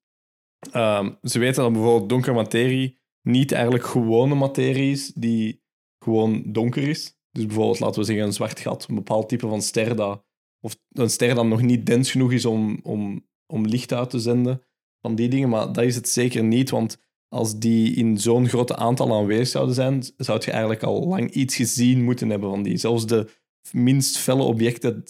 ehm, 0.72 1.10
ze 1.22 1.38
weten 1.38 1.62
dat 1.62 1.72
bijvoorbeeld 1.72 2.08
donkere 2.08 2.34
materie 2.34 3.02
niet 3.22 3.52
eigenlijk 3.52 3.84
gewone 3.84 4.34
materie 4.34 4.90
is 4.90 5.12
die 5.14 5.62
gewoon 5.98 6.42
donker 6.46 6.88
is. 6.88 7.16
Dus 7.30 7.46
bijvoorbeeld, 7.46 7.80
laten 7.80 8.00
we 8.00 8.06
zeggen, 8.06 8.24
een 8.24 8.32
zwart 8.32 8.60
gat, 8.60 8.86
een 8.88 8.94
bepaald 8.94 9.28
type 9.28 9.48
van 9.48 9.62
ster 9.62 9.96
dat, 9.96 10.24
of 10.60 10.76
een 10.88 11.10
ster 11.10 11.34
dat 11.34 11.46
nog 11.46 11.62
niet 11.62 11.86
dens 11.86 12.10
genoeg 12.10 12.32
is 12.32 12.44
om, 12.44 12.80
om, 12.82 13.26
om 13.46 13.66
licht 13.66 13.92
uit 13.92 14.10
te 14.10 14.18
zenden, 14.18 14.62
van 15.00 15.14
die 15.14 15.28
dingen. 15.28 15.48
Maar 15.48 15.72
dat 15.72 15.84
is 15.84 15.94
het 15.94 16.08
zeker 16.08 16.44
niet, 16.44 16.70
want 16.70 16.98
als 17.28 17.58
die 17.58 17.94
in 17.94 18.18
zo'n 18.18 18.48
grote 18.48 18.76
aantal 18.76 19.14
aanwezig 19.14 19.48
zouden 19.48 19.74
zijn, 19.74 20.02
zou 20.16 20.40
je 20.44 20.50
eigenlijk 20.50 20.82
al 20.82 21.06
lang 21.06 21.30
iets 21.30 21.56
gezien 21.56 22.04
moeten 22.04 22.30
hebben 22.30 22.50
van 22.50 22.62
die. 22.62 22.76
Zelfs 22.76 23.06
de 23.06 23.30
minst 23.72 24.18
felle 24.18 24.42
objecten, 24.42 25.04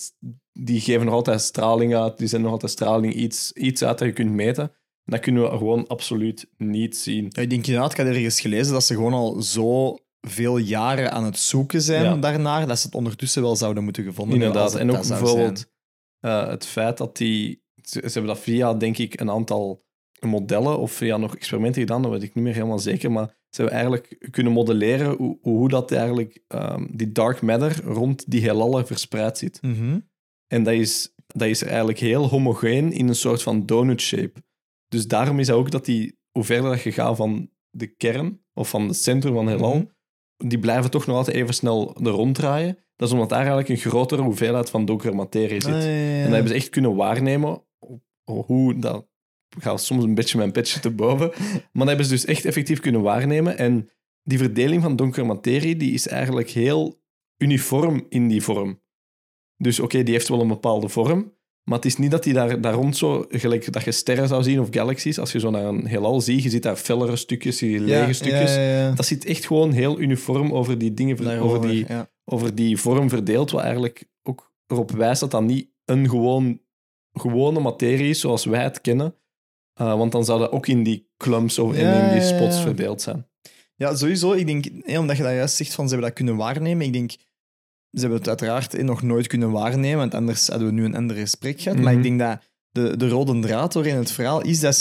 die 0.53 0.81
geven 0.81 1.05
nog 1.05 1.15
altijd 1.15 1.41
straling 1.41 1.95
uit, 1.95 2.19
die 2.19 2.29
zijn 2.29 2.43
nog 2.43 2.51
altijd 2.51 2.73
straling 2.73 3.15
iets, 3.15 3.53
iets 3.53 3.85
uit 3.85 3.99
dat 3.99 4.09
je 4.09 4.15
kunt 4.15 4.33
meten. 4.33 4.73
Dat 5.05 5.21
kunnen 5.21 5.43
we 5.43 5.49
gewoon 5.49 5.87
absoluut 5.87 6.47
niet 6.57 6.97
zien. 6.97 7.27
Ja, 7.29 7.43
ik 7.43 7.51
denk 7.51 7.67
inderdaad, 7.67 7.91
ik 7.91 7.97
had 7.97 8.07
ergens 8.07 8.41
gelezen 8.41 8.73
dat 8.73 8.85
ze 8.85 8.95
gewoon 8.95 9.13
al 9.13 9.43
zo 9.43 9.99
veel 10.21 10.57
jaren 10.57 11.13
aan 11.13 11.25
het 11.25 11.39
zoeken 11.39 11.83
zijn 11.83 12.05
Ja. 12.05 12.17
daarnaar, 12.17 12.67
dat 12.67 12.79
ze 12.79 12.87
het 12.87 12.95
ondertussen 12.95 13.43
wel 13.43 13.57
zouden 13.57 13.85
moeten 13.85 14.05
gevonden 14.05 14.41
hebben. 14.41 14.57
Inderdaad. 14.63 14.81
En 14.81 14.91
ook 14.91 15.09
bijvoorbeeld 15.09 15.67
eh, 16.21 16.49
het 16.49 16.67
feit 16.67 16.97
dat 16.99 17.17
die... 17.17 17.63
Ze, 17.83 17.99
ze 18.01 18.11
hebben 18.13 18.35
dat 18.35 18.39
via, 18.43 18.75
denk 18.75 18.99
ik, 18.99 19.21
een 19.21 19.31
aantal 19.31 19.85
modellen 20.21 20.79
of 20.79 20.93
via 20.93 21.17
nog 21.17 21.37
experimenten 21.37 21.81
gedaan, 21.81 22.03
dat 22.03 22.11
weet 22.11 22.23
ik 22.23 22.35
niet 22.35 22.45
meer 22.45 22.55
helemaal 22.55 22.79
zeker, 22.79 23.13
maar 23.13 23.27
ze 23.27 23.61
hebben 23.61 23.75
eigenlijk 23.75 24.29
kunnen 24.31 24.53
modelleren 24.53 25.17
hoe, 25.17 25.39
hoe 25.43 25.69
dat 25.69 25.93
eigenlijk 25.93 26.43
ehm, 26.49 26.87
die 26.91 27.13
dark 27.13 27.43
matter 27.43 27.85
rond 27.85 28.31
die 28.31 28.41
heelallen 28.41 28.87
verspreid 28.87 29.39
zit. 29.39 29.63
Mhm. 29.63 29.99
En 30.47 30.63
dat 30.63 30.75
is, 30.75 31.15
dat 31.27 31.49
is 31.49 31.63
eigenlijk 31.63 31.99
heel 31.99 32.29
homogeen 32.29 32.93
in 32.93 33.09
een 33.09 33.15
soort 33.15 33.43
van 33.43 33.67
donut 33.67 34.01
shape. 34.01 34.43
Dus 34.95 35.07
daarom 35.07 35.39
is 35.39 35.47
dat 35.47 35.57
ook 35.57 35.71
dat 35.71 35.85
die, 35.85 36.19
hoe 36.31 36.45
verder 36.45 36.71
dat 36.71 36.83
je 36.83 36.93
gaat 36.93 37.17
van 37.17 37.51
de 37.71 37.87
kern 37.87 38.41
of 38.53 38.69
van 38.69 38.87
het 38.87 38.97
centrum 38.97 39.35
van 39.35 39.47
het 39.47 39.57
heelal, 39.57 39.75
Mhm. 39.77 40.49
die 40.49 40.59
blijven 40.59 40.91
toch 40.91 41.07
nog 41.07 41.17
altijd 41.17 41.37
even 41.37 41.55
snel 41.55 41.97
er 41.97 42.11
ronddraaien. 42.11 42.79
Dat 42.97 43.09
is 43.09 43.15
omdat 43.15 43.29
daar 43.29 43.39
eigenlijk 43.39 43.69
een 43.69 43.77
grotere 43.91 44.23
hoeveelheid 44.23 44.71
van 44.71 44.85
donkere 44.85 45.13
materie 45.15 45.61
zit. 45.63 45.75
Ah, 45.75 45.81
ja, 45.83 45.89
ja, 45.89 45.95
ja. 45.95 46.17
En 46.17 46.23
dat 46.23 46.33
hebben 46.33 46.49
ze 46.49 46.55
echt 46.55 46.69
kunnen 46.71 46.95
waarnemen. 46.95 47.63
Hoe 48.25 48.79
dat 48.79 49.07
gaat 49.59 49.83
soms 49.83 50.05
een 50.05 50.15
beetje 50.15 50.39
mijn 50.39 50.53
petje 50.53 50.81
te 50.81 50.91
boven. 50.91 51.31
Maar 51.39 51.71
dat 51.73 51.87
hebben 51.87 52.05
ze 52.07 52.13
dus 52.13 52.25
echt 52.25 52.45
effectief 52.45 52.81
kunnen 52.81 53.03
waarnemen. 53.03 53.59
En 53.59 53.91
die 54.23 54.39
verdeling 54.39 54.83
van 54.83 54.97
donkere 54.97 55.27
materie 55.27 55.77
die 55.77 55.93
is 55.93 56.09
eigenlijk 56.09 56.51
heel 56.51 57.03
uniform 57.37 58.07
in 58.09 58.29
die 58.29 58.43
vorm. 58.43 58.83
Dus 59.57 59.81
oké, 59.81 60.03
die 60.03 60.15
heeft 60.15 60.29
wel 60.29 60.41
een 60.41 60.49
bepaalde 60.49 60.89
vorm. 60.89 61.34
Maar 61.65 61.77
het 61.77 61.87
is 61.87 61.97
niet 61.97 62.11
dat 62.11 62.23
die 62.23 62.33
daar, 62.33 62.61
daar 62.61 62.75
rond 62.75 62.97
zo, 62.97 63.25
gelijk 63.29 63.73
dat 63.73 63.85
je 63.85 63.93
sterren 63.93 64.29
zou 64.29 64.43
zien 64.43 64.61
of 64.61 64.69
galaxies, 64.71 65.19
als 65.19 65.33
je 65.33 65.39
zo 65.41 65.51
naar 65.51 65.65
een 65.65 65.87
heelal 65.87 66.21
ziet, 66.21 66.43
je 66.43 66.51
ziet 66.51 66.63
daar 66.63 66.77
fellere 66.77 67.17
stukjes, 67.17 67.61
je 67.61 67.67
ziet 67.67 67.81
lege 67.81 68.13
stukjes. 68.13 68.55
Ja, 68.55 68.61
ja, 68.61 68.79
ja. 68.79 68.91
Dat 68.91 69.07
zit 69.07 69.25
echt 69.25 69.47
gewoon 69.47 69.73
heel 69.73 70.01
uniform 70.01 70.53
over 70.53 70.79
die 70.79 70.95
dingen, 70.95 71.17
ver- 71.17 71.41
over 71.41 71.61
die, 71.69 71.87
over 72.25 72.55
die 72.55 72.77
vorm 72.77 73.09
verdeeld, 73.09 73.51
wat 73.51 73.63
eigenlijk 73.63 74.05
ook 74.23 74.53
erop 74.67 74.91
wijst 74.91 75.21
dat 75.21 75.31
dat 75.31 75.43
niet 75.43 75.69
een 75.85 76.09
gewoon, 76.09 76.61
gewone 77.13 77.61
materie 77.61 78.09
is 78.09 78.21
zoals 78.21 78.45
wij 78.45 78.63
het 78.63 78.81
kennen. 78.81 79.15
Uh, 79.81 79.97
want 79.97 80.13
dan 80.13 80.25
zou 80.25 80.41
dat 80.41 80.51
ook 80.51 80.67
in 80.67 80.83
die 80.83 81.09
clumps 81.17 81.59
of 81.59 81.75
in 81.75 82.11
die 82.13 82.23
spots 82.23 82.61
verdeeld 82.61 83.03
zijn. 83.03 83.27
Ja, 83.77 83.97
sowieso. 83.97 84.33
Ik 84.33 84.47
denk, 84.47 84.67
eh, 84.67 84.99
omdat 85.01 85.17
je 85.17 85.23
dat 85.23 85.33
juist 85.33 85.57
zegt 85.57 85.75
van 85.75 85.85
ze 85.85 85.91
hebben 85.91 86.09
dat 86.09 86.19
kunnen 86.19 86.37
waarnemen. 86.37 86.87
Ik 86.87 86.93
denk, 86.93 87.13
ze 87.95 88.01
hebben 88.01 88.19
het 88.19 88.29
uiteraard 88.29 88.83
nog 88.83 89.03
nooit 89.03 89.27
kunnen 89.27 89.51
waarnemen, 89.51 89.99
want 89.99 90.15
anders 90.15 90.49
hadden 90.49 90.69
we 90.69 90.75
nu 90.75 90.85
een 90.85 90.97
ander 90.97 91.17
gesprek 91.17 91.61
gehad. 91.61 91.79
Maar 91.79 91.93
Mhm. 91.95 91.97
ik 91.97 92.03
denk 92.03 92.19
dat 92.21 92.39
de, 92.71 92.97
de 92.97 93.09
rode 93.09 93.39
draad 93.39 93.77
in 93.77 93.97
het 93.97 94.11
verhaal 94.13 94.43
is 94.43 94.61
dat, 94.61 94.75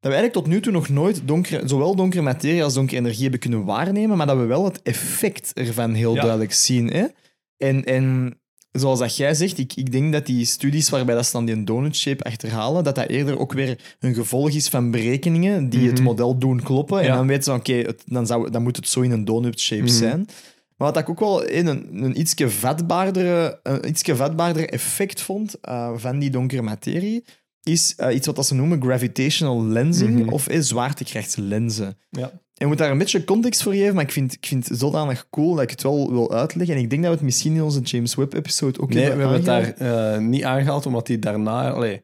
dat 0.00 0.12
we 0.12 0.16
eigenlijk 0.18 0.32
tot 0.32 0.46
nu 0.46 0.60
toe 0.60 0.72
nog 0.72 0.88
nooit 0.88 1.20
donkere, 1.24 1.68
zowel 1.68 1.94
donkere 1.96 2.22
materie 2.22 2.64
als 2.64 2.74
donkere 2.74 2.98
energie 3.00 3.22
hebben 3.22 3.40
kunnen 3.40 3.64
waarnemen, 3.64 4.16
maar 4.16 4.26
dat 4.26 4.36
we 4.36 4.44
wel 4.44 4.64
het 4.64 4.82
effect 4.82 5.52
ervan 5.54 5.92
heel 5.94 6.14
Ja. 6.14 6.20
duidelijk 6.20 6.52
zien. 6.52 6.86
Hè? 6.90 7.04
En, 7.56 7.84
en 7.84 8.38
zoals 8.72 8.98
dat 8.98 9.16
jij 9.16 9.34
zegt, 9.34 9.58
ik, 9.58 9.72
ik 9.74 9.92
denk 9.92 10.12
dat 10.12 10.26
die 10.26 10.44
studies 10.44 10.88
waarbij 10.90 11.14
dat 11.14 11.26
ze 11.26 11.32
dan 11.32 11.44
die 11.44 11.64
donut 11.64 11.96
shape 11.96 12.24
achterhalen, 12.24 12.84
dat 12.84 12.94
dat 12.94 13.08
eerder 13.08 13.38
ook 13.38 13.52
weer 13.52 13.96
een 14.00 14.14
gevolg 14.14 14.50
is 14.50 14.68
van 14.68 14.90
berekeningen 14.90 15.68
die 15.68 15.86
het 15.86 15.94
Mhm. 15.94 16.02
model 16.02 16.38
doen 16.38 16.62
kloppen. 16.62 17.00
En 17.00 17.08
dan 17.12 17.26
weten 17.26 17.42
ze, 17.44 17.52
oké, 17.52 17.84
dan, 18.06 18.26
zou- 18.26 18.50
dan 18.50 18.62
moet 18.62 18.76
het 18.76 18.88
zo 18.88 19.00
in 19.00 19.10
een 19.10 19.24
donut 19.24 19.60
shape 19.60 19.82
Mhm. 19.82 19.90
zijn. 19.92 20.26
Maar 20.76 20.92
wat 20.92 20.96
ik 21.02 21.08
ook 21.08 21.20
wel 21.20 21.44
in 21.44 21.66
een, 21.66 21.88
een 22.04 22.20
ietsje 22.20 22.50
vatbaardere, 22.50 23.60
een 23.62 23.88
ietsje 23.88 24.16
vatbaardere 24.16 24.66
effect 24.66 25.20
vond 25.20 25.60
eh, 25.60 25.90
van 25.96 26.18
die 26.18 26.30
donkere 26.30 26.62
materie, 26.62 27.24
is 27.62 27.94
eh, 27.96 28.14
iets 28.14 28.26
wat 28.26 28.46
ze 28.46 28.54
noemen 28.54 28.82
gravitational 28.82 29.64
lensing 29.64 30.18
Mhm. 30.18 30.28
of 30.28 30.46
eh, 30.46 30.60
zwaartekrachtslenzen. 30.60 31.96
Ja. 32.10 32.22
En 32.30 32.40
je 32.54 32.66
moet 32.66 32.78
daar 32.78 32.90
een 32.90 32.98
beetje 32.98 33.24
context 33.24 33.62
voor 33.62 33.72
geven, 33.72 33.94
maar 33.94 34.04
ik 34.04 34.12
vind, 34.12 34.32
ik 34.32 34.46
vind 34.46 34.68
het 34.68 34.78
zodanig 34.78 35.26
cool 35.30 35.54
dat 35.54 35.62
ik 35.62 35.70
het 35.70 35.82
wel 35.82 36.12
wil 36.12 36.32
uitleggen. 36.32 36.76
En 36.76 36.82
ik 36.82 36.90
denk 36.90 37.02
dat 37.02 37.10
we 37.10 37.16
het 37.16 37.24
misschien 37.26 37.54
in 37.54 37.62
onze 37.62 37.80
James 37.80 38.14
Webb-episode 38.14 38.80
ook 38.80 38.92
Nee, 38.94 39.02
we 39.04 39.08
hebben 39.10 39.32
het 39.32 39.44
daar 39.44 39.72
eh, 39.72 40.18
niet 40.20 40.44
aangehaald, 40.44 40.86
omdat 40.86 41.06
die 41.06 41.18
daarna... 41.18 41.70
Allee, 41.70 42.02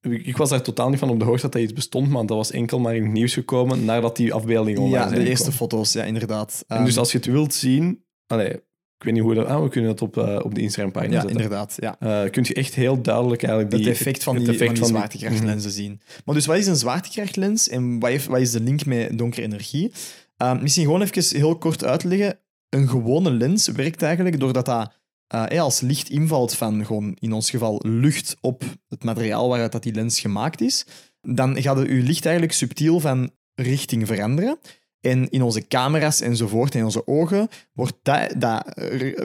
ik 0.00 0.36
was 0.36 0.50
daar 0.50 0.62
totaal 0.62 0.90
niet 0.90 0.98
van 0.98 1.10
op 1.10 1.18
de 1.18 1.24
hoogte 1.24 1.42
dat 1.42 1.52
dat 1.52 1.62
iets 1.62 1.72
bestond, 1.72 2.08
maar 2.08 2.26
dat 2.26 2.36
was 2.36 2.50
enkel 2.50 2.78
maar 2.78 2.96
in 2.96 3.02
het 3.02 3.12
nieuws 3.12 3.32
gekomen 3.32 3.84
nadat 3.84 4.16
die 4.16 4.32
afbeeldingen 4.32 4.80
online 4.80 5.04
Ja, 5.04 5.10
de 5.10 5.28
eerste 5.28 5.52
foto's, 5.52 5.92
ja, 5.92 6.04
inderdaad. 6.04 6.64
En 6.66 6.84
dus 6.84 6.90
Ehm, 6.90 6.98
als 6.98 7.12
je 7.12 7.18
het 7.18 7.26
wilt 7.26 7.54
zien... 7.54 8.04
Allee, 8.26 8.52
ik 8.98 9.04
weet 9.04 9.12
niet 9.12 9.22
hoe 9.22 9.34
dat... 9.34 9.46
Ah, 9.46 9.62
we 9.62 9.68
kunnen 9.68 9.90
dat 9.90 10.02
op, 10.02 10.16
eh, 10.16 10.40
op 10.44 10.54
de 10.54 10.60
Instagram-pagina 10.60 11.12
ja, 11.12 11.20
zetten. 11.20 11.40
inderdaad. 11.40 11.76
Ja. 11.76 11.96
Eh, 11.98 12.30
kun 12.30 12.44
je 12.46 12.54
echt 12.54 12.74
heel 12.74 13.02
duidelijk 13.02 13.42
eigenlijk 13.42 13.74
die, 13.74 13.84
het 13.84 13.96
effect 13.96 14.22
van 14.22 14.34
het 14.34 14.44
die, 14.44 14.54
effect 14.54 14.78
van 14.78 14.86
die 14.88 14.96
zwaartekrachtlenzen 14.96 15.70
zien. 15.70 16.00
Maar 16.24 16.34
dus 16.34 16.46
wat 16.46 16.56
is 16.56 16.66
een 16.66 16.76
zwaartekrachtlens 16.76 17.68
en 17.68 17.98
wat, 17.98 18.10
heeft, 18.10 18.26
wat 18.26 18.40
is 18.40 18.50
de 18.50 18.60
link 18.60 18.84
met 18.84 19.18
donkere 19.18 19.42
energie? 19.42 19.92
Ehm, 20.36 20.62
misschien 20.62 20.84
gewoon 20.84 21.02
even 21.02 21.36
heel 21.38 21.58
kort 21.58 21.84
uitleggen. 21.84 22.38
Een 22.68 22.88
gewone 22.88 23.30
lens 23.30 23.68
werkt 23.68 24.02
eigenlijk 24.02 24.40
doordat 24.40 24.66
dat 24.66 24.97
eh, 25.28 25.60
als 25.60 25.80
licht 25.80 26.10
invalt 26.10 26.54
van 26.54 26.86
gewoon 26.86 27.16
in 27.20 27.32
ons 27.32 27.50
geval 27.50 27.82
lucht 27.86 28.36
op 28.40 28.64
het 28.88 29.04
materiaal 29.04 29.48
waaruit 29.48 29.72
dat 29.72 29.82
die 29.82 29.94
lens 29.94 30.20
gemaakt 30.20 30.60
is, 30.60 30.86
dan 31.20 31.62
gaat 31.62 31.78
uw 31.78 32.02
licht 32.02 32.24
eigenlijk 32.24 32.54
subtiel 32.54 33.00
van 33.00 33.30
richting 33.54 34.06
veranderen. 34.06 34.58
En 35.00 35.30
in 35.30 35.42
onze 35.42 35.66
camera's 35.68 36.20
enzovoort, 36.20 36.74
in 36.74 36.84
onze 36.84 37.06
ogen, 37.06 37.48
wordt 37.72 37.94
dat, 38.02 38.34
dat 38.38 38.62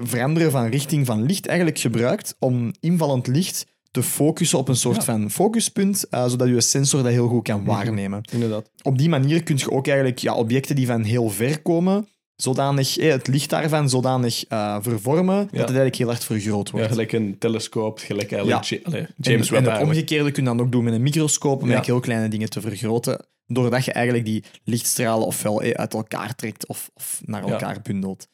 veranderen 0.03 0.51
van 0.51 0.65
richting 0.65 1.05
van 1.05 1.25
licht 1.25 1.47
eigenlijk 1.47 1.79
gebruikt 1.79 2.35
om 2.39 2.71
invallend 2.79 3.27
licht 3.27 3.65
te 3.91 4.03
focussen 4.03 4.57
op 4.57 4.67
een 4.67 4.75
soort 4.75 4.95
Ja. 4.95 5.03
van 5.03 5.31
focuspunt, 5.31 6.07
eh, 6.09 6.27
zodat 6.27 6.47
je 6.47 6.61
sensor 6.61 7.03
dat 7.03 7.11
heel 7.11 7.27
goed 7.27 7.43
kan 7.43 7.65
waarnemen. 7.65 8.21
Inderdaad. 8.31 8.69
Op 8.81 8.97
die 8.97 9.09
manier 9.09 9.43
kun 9.43 9.57
je 9.57 9.71
ook 9.71 9.87
eigenlijk 9.87 10.17
ja, 10.17 10.33
objecten 10.35 10.75
die 10.75 10.87
van 10.87 11.03
heel 11.03 11.29
ver 11.29 11.61
komen, 11.61 12.07
zodanig, 12.43 12.97
eh, 12.97 13.11
het 13.11 13.27
licht 13.27 13.49
daarvan 13.49 13.89
zodanig 13.89 14.45
eh, 14.45 14.77
vervormen, 14.81 15.37
dat 15.37 15.51
het 15.51 15.59
eigenlijk 15.59 15.95
heel 15.95 16.07
hard 16.07 16.23
vergroot 16.23 16.69
wordt. 16.71 16.85
Ja, 16.85 16.91
gelijk 16.91 17.11
een 17.11 17.37
telescoop, 17.37 17.99
gelijk 17.99 18.31
eigenlijk 18.31 18.63
Ja. 18.65 18.77
Allee, 18.83 18.99
En- 19.01 19.07
James 19.17 19.17
en, 19.17 19.31
Webb 19.37 19.49
het 19.49 19.53
eigenlijk. 19.53 19.83
omgekeerde 19.83 20.31
kun 20.31 20.43
je 20.43 20.49
dan 20.49 20.59
ook 20.61 20.71
doen 20.71 20.83
met 20.83 20.93
een 20.93 21.01
microscoop 21.01 21.61
om 21.61 21.69
heel 21.69 21.99
kleine 21.99 22.27
dingen 22.27 22.49
te 22.49 22.61
vergroten, 22.61 23.25
doordat 23.45 23.85
je 23.85 23.91
eigenlijk 23.91 24.25
die 24.25 24.43
lichtstralen 24.63 25.25
ofwel 25.27 25.61
eh, 25.61 25.71
uit 25.71 25.93
elkaar 25.93 26.35
trekt 26.35 26.67
of, 26.67 26.89
of 26.93 27.21
naar 27.25 27.43
elkaar 27.43 27.81
bundelt. 27.81 28.27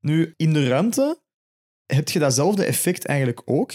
Nu, 0.00 0.34
in 0.36 0.52
de 0.52 0.68
ruimte 0.68 1.20
heb 1.86 2.08
je 2.08 2.18
datzelfde 2.18 2.64
effect 2.64 3.06
eigenlijk 3.06 3.42
ook, 3.44 3.72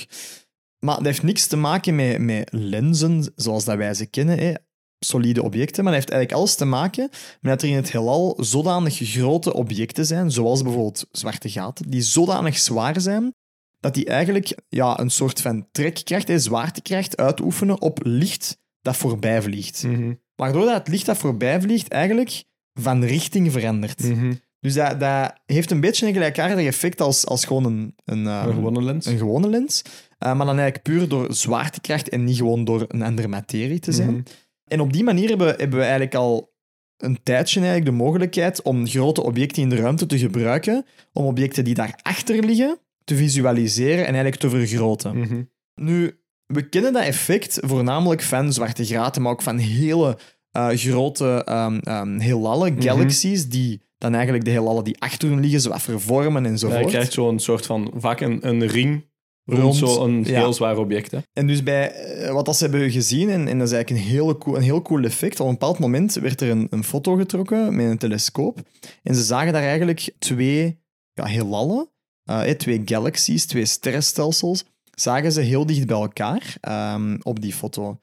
maar 0.79 0.95
dat 0.95 1.05
heeft 1.05 1.23
niks 1.23 1.47
te 1.47 1.57
maken 1.57 1.95
met, 1.95 2.19
met 2.19 2.49
lenzen 2.51 3.31
zoals 3.35 3.65
dat 3.65 3.77
wij 3.77 3.93
ze 3.93 4.05
kennen, 4.05 4.37
hè. 4.39 4.53
Solide 4.99 5.43
objecten, 5.43 5.83
maar 5.83 5.93
dat 5.93 6.01
heeft 6.01 6.13
eigenlijk 6.13 6.41
alles 6.41 6.55
te 6.55 6.65
maken 6.65 7.09
met 7.41 7.51
dat 7.51 7.61
er 7.61 7.69
in 7.69 7.75
het 7.75 7.91
heelal 7.91 8.37
zodanig 8.39 8.97
grote 9.01 9.53
objecten 9.53 10.05
zijn, 10.05 10.31
zoals 10.31 10.61
bijvoorbeeld 10.61 11.05
zwarte 11.11 11.49
gaten, 11.49 11.89
die 11.89 12.01
zodanig 12.01 12.57
zwaar 12.57 13.01
zijn 13.01 13.33
dat 13.79 13.93
die 13.93 14.05
eigenlijk 14.05 14.57
ja, 14.69 14.99
een 14.99 15.09
soort 15.09 15.41
van 15.41 15.67
trekkracht 15.71 16.29
en 16.29 16.41
zwaartekracht 16.41 17.17
uitoefenen 17.17 17.81
op 17.81 17.99
licht 18.03 18.57
dat 18.81 18.97
voorbij 18.97 19.41
vliegt. 19.41 19.83
Mhm. 19.83 20.13
Waardoor 20.35 20.65
dat 20.65 20.73
het 20.73 20.87
licht 20.87 21.05
dat 21.05 21.17
voorbij 21.17 21.61
vliegt 21.61 21.87
eigenlijk 21.87 22.43
van 22.73 23.03
richting 23.03 23.51
verandert. 23.51 24.03
Mhm. 24.03 24.33
Dus 24.59 24.73
dat, 24.73 24.99
dat 24.99 25.33
heeft 25.45 25.71
een 25.71 25.79
beetje 25.79 26.07
een 26.07 26.13
gelijkaardig 26.13 26.65
effect 26.65 27.01
als, 27.01 27.25
als 27.25 27.45
gewoon 27.45 27.65
een, 27.65 27.95
een, 28.05 28.25
Een 28.25 28.53
gewone 28.53 28.83
lens. 28.83 29.05
een 29.05 29.17
gewone 29.17 29.49
lens. 29.49 29.81
Eh, 30.17 30.35
maar 30.35 30.45
dan 30.45 30.59
eigenlijk 30.59 30.83
puur 30.83 31.07
door 31.07 31.33
zwaartekracht 31.33 32.09
en 32.09 32.23
niet 32.23 32.37
gewoon 32.37 32.63
door 32.65 32.85
een 32.87 33.01
andere 33.01 33.27
materie 33.27 33.79
te 33.79 33.91
zijn. 33.91 34.11
Mhm. 34.11 34.21
En 34.69 34.79
op 34.81 34.93
die 34.93 35.03
manier 35.03 35.29
hebben, 35.29 35.47
hebben 35.47 35.77
we 35.77 35.81
eigenlijk 35.83 36.15
al 36.15 36.53
een 36.97 37.19
tijdje 37.23 37.59
eigenlijk 37.59 37.89
de 37.91 38.03
mogelijkheid 38.03 38.61
om 38.61 38.87
grote 38.87 39.23
objecten 39.23 39.61
in 39.61 39.69
de 39.69 39.75
ruimte 39.75 40.05
te 40.05 40.17
gebruiken, 40.17 40.85
om 41.13 41.25
objecten 41.25 41.63
die 41.63 41.73
daarachter 41.73 42.43
liggen 42.45 42.77
te 43.03 43.15
visualiseren 43.15 43.99
en 44.05 44.13
eigenlijk 44.13 44.35
te 44.35 44.49
vergroten. 44.49 45.17
Mhm. 45.19 45.41
Nu, 45.75 46.19
we 46.45 46.69
kennen 46.69 46.93
dat 46.93 47.03
effect 47.03 47.59
voornamelijk 47.61 48.21
van 48.21 48.53
zwarte 48.53 48.85
gaten, 48.85 49.21
maar 49.21 49.31
ook 49.31 49.41
van 49.41 49.57
hele 49.57 50.17
eh, 50.51 50.67
grote 50.69 51.41
ehm 51.45 51.79
um, 51.83 52.19
heelallen, 52.19 52.73
Mhm. 52.73 52.81
galaxies, 52.81 53.47
die 53.49 53.81
dan 53.97 54.13
eigenlijk 54.13 54.45
de 54.45 54.51
heelallen 54.51 54.83
die 54.83 54.99
achter 55.01 55.29
hun 55.29 55.39
liggen, 55.39 55.61
zo 55.61 55.69
wat 55.69 55.81
vervormen 55.81 56.43
Ja, 56.43 56.49
enzovoort. 56.49 56.79
je 56.83 56.87
krijgt 56.87 57.13
zo'n 57.13 57.39
soort 57.39 57.65
van 57.65 57.93
vaak 57.97 58.19
een, 58.19 58.47
een 58.47 58.65
ring 58.67 59.05
rond, 59.49 59.75
zo'n 59.75 60.23
ja. 60.23 60.39
heel 60.39 60.53
zwaar 60.53 60.77
object. 60.77 61.11
Hè. 61.11 61.19
En 61.33 61.47
dus 61.47 61.63
bij 61.63 61.91
eh, 61.91 62.33
wat 62.33 62.45
dat 62.45 62.57
ze 62.57 62.63
hebben 62.63 62.91
gezien, 62.91 63.29
en, 63.29 63.47
en 63.47 63.57
dat 63.57 63.67
is 63.67 63.73
eigenlijk 63.73 64.05
een, 64.05 64.11
hele 64.11 64.37
cool, 64.37 64.55
een 64.55 64.61
heel 64.61 64.81
cool 64.81 65.03
effect. 65.03 65.39
Op 65.39 65.45
een 65.45 65.53
bepaald 65.53 65.79
moment 65.79 66.13
werd 66.13 66.41
er 66.41 66.49
een, 66.49 66.67
een 66.69 66.83
foto 66.83 67.15
getrokken 67.15 67.75
met 67.75 67.85
een 67.85 67.97
telescoop. 67.97 68.59
En 69.03 69.15
ze 69.15 69.23
zagen 69.23 69.53
daar 69.53 69.63
eigenlijk 69.63 70.09
twee 70.19 70.79
ja, 71.13 71.25
heelallen, 71.25 71.89
eh, 72.23 72.49
eh, 72.49 72.57
twee 72.57 72.81
galaxies, 72.85 73.45
twee 73.45 73.65
sterrenstelsels, 73.65 74.65
zagen 74.95 75.31
ze 75.31 75.41
heel 75.41 75.65
dicht 75.65 75.87
bij 75.87 75.97
elkaar 75.97 76.57
ehm, 76.61 77.17
op 77.21 77.41
die 77.41 77.53
foto. 77.53 77.99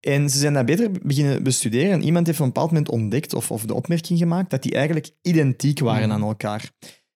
En 0.00 0.30
ze 0.30 0.38
zijn 0.38 0.54
dat 0.54 0.66
beter 0.66 0.90
beginnen 1.02 1.42
bestuderen. 1.42 1.92
En 1.92 2.02
iemand 2.02 2.26
heeft 2.26 2.38
op 2.40 2.46
een 2.46 2.52
bepaald 2.52 2.70
moment 2.70 2.90
ontdekt, 2.90 3.34
of, 3.34 3.50
of 3.50 3.64
de 3.66 3.74
opmerking 3.74 4.18
gemaakt, 4.18 4.50
dat 4.50 4.62
die 4.62 4.74
eigenlijk 4.74 5.10
identiek 5.22 5.78
waren 5.78 6.08
Mhm. 6.08 6.16
aan 6.16 6.28
elkaar. 6.28 6.70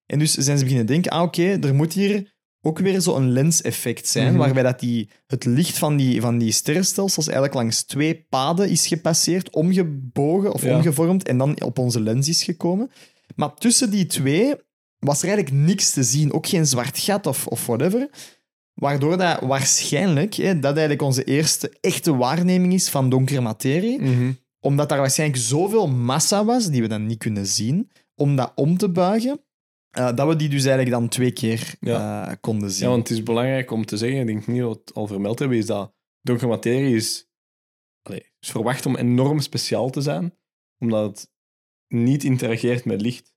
En 0.05 0.19
dus 0.19 0.33
zijn 0.33 0.57
ze 0.57 0.63
beginnen 0.63 0.87
denken, 0.87 1.11
ah 1.11 1.21
oké, 1.21 1.59
er 1.61 1.75
moet 1.75 1.93
hier 1.93 2.34
ook 2.65 2.79
weer 2.79 3.01
zo'n 3.01 3.31
lenseffect 3.31 4.07
zijn, 4.07 4.27
Mhm. 4.29 4.37
waarbij 4.37 4.63
dat 4.63 4.79
die, 4.79 5.09
het 5.27 5.45
licht 5.45 5.77
van 5.77 5.97
die, 5.97 6.21
van 6.21 6.37
die 6.37 6.51
sterrenstelsels 6.51 7.25
eigenlijk 7.25 7.55
langs 7.55 7.83
twee 7.83 8.25
paden 8.29 8.69
is 8.69 8.87
gepasseerd, 8.87 9.49
omgebogen 9.55 10.53
of 10.53 10.63
Ja. 10.63 10.75
omgevormd, 10.75 11.27
en 11.27 11.37
dan 11.37 11.61
op 11.61 11.79
onze 11.79 11.99
lens 12.01 12.27
is 12.27 12.43
gekomen. 12.43 12.91
Maar 13.35 13.53
tussen 13.53 13.89
die 13.91 14.05
twee 14.05 14.53
was 14.99 15.21
er 15.23 15.27
eigenlijk 15.27 15.65
niks 15.65 15.91
te 15.91 16.03
zien, 16.03 16.33
ook 16.33 16.47
geen 16.47 16.67
zwart 16.67 16.99
gat 16.99 17.27
of, 17.27 17.47
of 17.47 17.65
whatever. 17.65 18.09
Waardoor 18.73 19.17
dat 19.17 19.39
waarschijnlijk 19.39 20.33
hè, 20.33 20.53
dat 20.59 20.71
eigenlijk 20.71 21.01
onze 21.01 21.23
eerste 21.23 21.77
echte 21.81 22.15
waarneming 22.15 22.73
is 22.73 22.89
van 22.89 23.09
donkere 23.09 23.41
materie 23.41 23.99
omdat 24.59 24.89
daar 24.89 24.99
waarschijnlijk 24.99 25.39
zoveel 25.41 25.87
massa 25.87 26.45
was, 26.45 26.67
die 26.69 26.81
we 26.81 26.87
dan 26.87 27.05
niet 27.05 27.17
kunnen 27.17 27.45
zien, 27.47 27.91
om 28.15 28.35
dat 28.35 28.51
om 28.55 28.77
te 28.77 28.89
buigen, 28.89 29.39
eh, 29.95 30.15
dat 30.15 30.27
we 30.27 30.35
die 30.35 30.49
dus 30.49 30.65
eigenlijk 30.65 30.95
dan 30.95 31.07
twee 31.09 31.31
keer 31.31 31.75
eh, 31.79 32.31
konden 32.41 32.71
zien. 32.71 32.83
Ja, 32.83 32.89
want 32.89 33.07
het 33.07 33.17
is 33.17 33.23
belangrijk 33.23 33.71
om 33.71 33.85
te 33.85 33.97
zeggen, 33.97 34.19
ik 34.19 34.25
denk 34.27 34.47
niet 34.47 34.59
dat 34.59 34.73
we 34.73 34.79
het 34.85 34.93
al 34.93 35.07
vermeld 35.07 35.39
hebben, 35.39 35.57
is 35.57 35.65
dat 35.65 35.93
donkere 36.21 36.49
materie 36.49 36.95
is, 36.95 37.27
is 38.39 38.49
verwacht 38.51 38.85
om 38.85 38.95
enorm 38.95 39.39
speciaal 39.39 39.89
te 39.89 40.01
zijn, 40.01 40.37
omdat 40.79 41.05
het 41.05 41.31
niet 41.87 42.23
interageert 42.23 42.85
met 42.85 43.01
licht. 43.01 43.33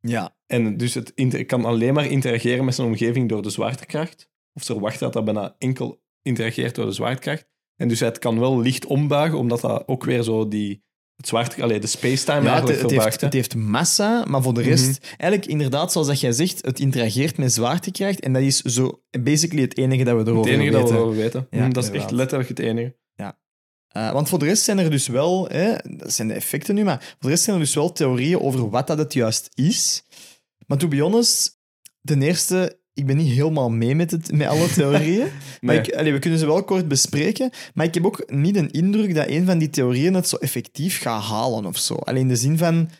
ja. 0.00 0.36
En 0.46 0.76
dus 0.76 0.94
het 0.94 1.12
inter- 1.14 1.44
kan 1.46 1.64
alleen 1.64 1.94
maar 1.94 2.06
interageren 2.06 2.64
met 2.64 2.74
zijn 2.74 2.86
omgeving 2.88 3.28
door 3.28 3.42
de 3.42 3.50
zwaartekracht. 3.50 4.30
Of 4.52 4.62
ze 4.62 4.72
verwachten 4.72 5.00
dat 5.00 5.12
dat 5.12 5.24
bijna 5.24 5.54
enkel 5.58 6.02
interageert 6.22 6.74
door 6.74 6.84
de 6.86 6.92
zwaartekracht. 6.92 7.46
En 7.76 7.88
dus 7.88 8.00
het 8.00 8.18
kan 8.18 8.38
wel 8.38 8.60
licht 8.60 8.86
ombuigen, 8.86 9.38
omdat 9.38 9.60
dat 9.60 9.88
ook 9.88 10.04
weer 10.04 10.22
zo 10.22 10.48
die, 10.48 10.84
het 11.16 11.60
allee, 11.60 11.80
de 11.80 11.86
spacetime 11.86 12.42
Ja, 12.42 12.54
het, 12.54 12.68
eigenlijk 12.68 12.82
het 12.82 13.04
heeft, 13.04 13.20
het 13.20 13.32
heeft 13.32 13.54
massa, 13.54 14.24
maar 14.28 14.42
voor 14.42 14.54
de 14.54 14.62
rest, 14.62 15.14
eigenlijk 15.16 15.46
inderdaad, 15.50 15.92
zoals 15.92 16.06
dat 16.06 16.20
jij 16.20 16.32
zegt, 16.32 16.64
het 16.64 16.80
interageert 16.80 17.36
met 17.36 17.52
zwaartekracht. 17.52 18.20
En 18.20 18.32
dat 18.32 18.42
is 18.42 18.60
zo 18.60 19.02
basically 19.20 19.62
het 19.62 19.76
enige 19.76 20.04
dat 20.04 20.12
we 20.12 20.18
het 20.18 20.28
erover 20.28 20.52
enige 20.52 20.70
weten. 20.70 20.80
dat 20.80 20.90
we 20.90 20.96
erover 20.96 21.16
weten. 21.16 21.46
Ja, 21.50 21.64
Hm, 21.64 21.72
dat 21.72 21.84
is 21.84 21.90
echt 21.90 22.10
letterlijk 22.10 22.48
het 22.48 22.58
enige. 22.58 23.00
Eh, 23.92 24.12
want 24.12 24.28
voor 24.28 24.38
de 24.38 24.44
rest 24.44 24.62
zijn 24.62 24.78
er 24.78 24.90
dus 24.90 25.06
wel, 25.06 25.48
hè, 25.48 25.74
dat 25.96 26.12
zijn 26.12 26.28
de 26.28 26.34
effecten 26.34 26.74
nu, 26.74 26.84
maar 26.84 27.00
voor 27.00 27.16
de 27.20 27.28
rest 27.28 27.42
zijn 27.42 27.56
er 27.56 27.62
dus 27.62 27.74
wel 27.74 27.92
theorieën 27.92 28.40
over 28.40 28.70
wat 28.70 28.86
dat 28.86 28.98
het 28.98 29.12
juist 29.12 29.48
is. 29.54 30.04
Maar 30.66 30.78
to 30.78 30.88
be 30.88 31.00
honest, 31.00 31.60
ten 32.02 32.22
eerste, 32.22 32.80
ik 32.94 33.06
ben 33.06 33.16
niet 33.16 33.32
helemaal 33.32 33.70
mee 33.70 33.94
met, 33.94 34.10
het, 34.10 34.32
met 34.32 34.46
alle 34.46 34.68
theorieën. 34.68 35.26
Maar 35.60 35.74
Nee. 35.74 35.84
ik, 35.84 35.94
allee, 35.94 36.12
we 36.12 36.18
kunnen 36.18 36.38
ze 36.38 36.46
wel 36.46 36.64
kort 36.64 36.88
bespreken. 36.88 37.50
Maar 37.74 37.86
ik 37.86 37.94
heb 37.94 38.06
ook 38.06 38.30
niet 38.30 38.56
een 38.56 38.70
indruk 38.70 39.14
dat 39.14 39.28
een 39.28 39.46
van 39.46 39.58
die 39.58 39.70
theorieën 39.70 40.14
het 40.14 40.28
zo 40.28 40.36
effectief 40.36 41.00
gaat 41.00 41.22
halen 41.22 41.66
of 41.66 41.78
zo. 41.78 41.94
Alleen 41.94 42.22
in 42.22 42.28
de 42.28 42.36
zin 42.36 42.58
van, 42.58 42.90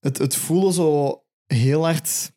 het, 0.00 0.18
het 0.18 0.36
voelde 0.36 0.72
zo 0.72 1.22
heel 1.46 1.84
hard, 1.84 2.32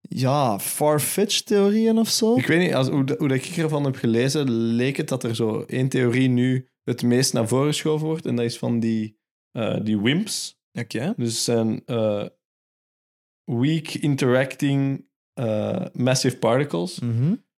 ja, 0.00 0.58
far-fetched 0.58 1.46
theorieën 1.46 1.98
of 1.98 2.08
zo. 2.08 2.36
Ik 2.36 2.46
weet 2.46 2.60
niet, 2.60 2.74
als, 2.74 2.88
hoe, 2.88 3.14
hoe 3.18 3.28
dat 3.28 3.36
ik 3.36 3.56
ervan 3.56 3.84
heb 3.84 3.96
gelezen, 3.96 4.50
leek 4.50 4.96
het 4.96 5.08
dat 5.08 5.24
er 5.24 5.34
zo 5.34 5.62
één 5.62 5.88
theorie 5.88 6.28
nu 6.28 6.68
het 6.84 7.02
meest 7.02 7.32
naar 7.32 7.48
voren 7.48 7.66
geschoven 7.66 8.06
wordt. 8.06 8.26
En 8.26 8.36
dat 8.36 8.44
is 8.44 8.58
van 8.58 8.80
die, 8.80 9.18
eh, 9.50 9.76
die 9.82 9.98
WIMPs. 10.00 10.60
Oké. 10.72 11.14
Dus 11.16 11.44
zijn 11.44 11.82
eh, 11.86 12.24
weak 13.44 13.88
interacting 13.88 15.06
eh, 15.38 15.86
massive 15.92 16.38
particles. 16.38 17.00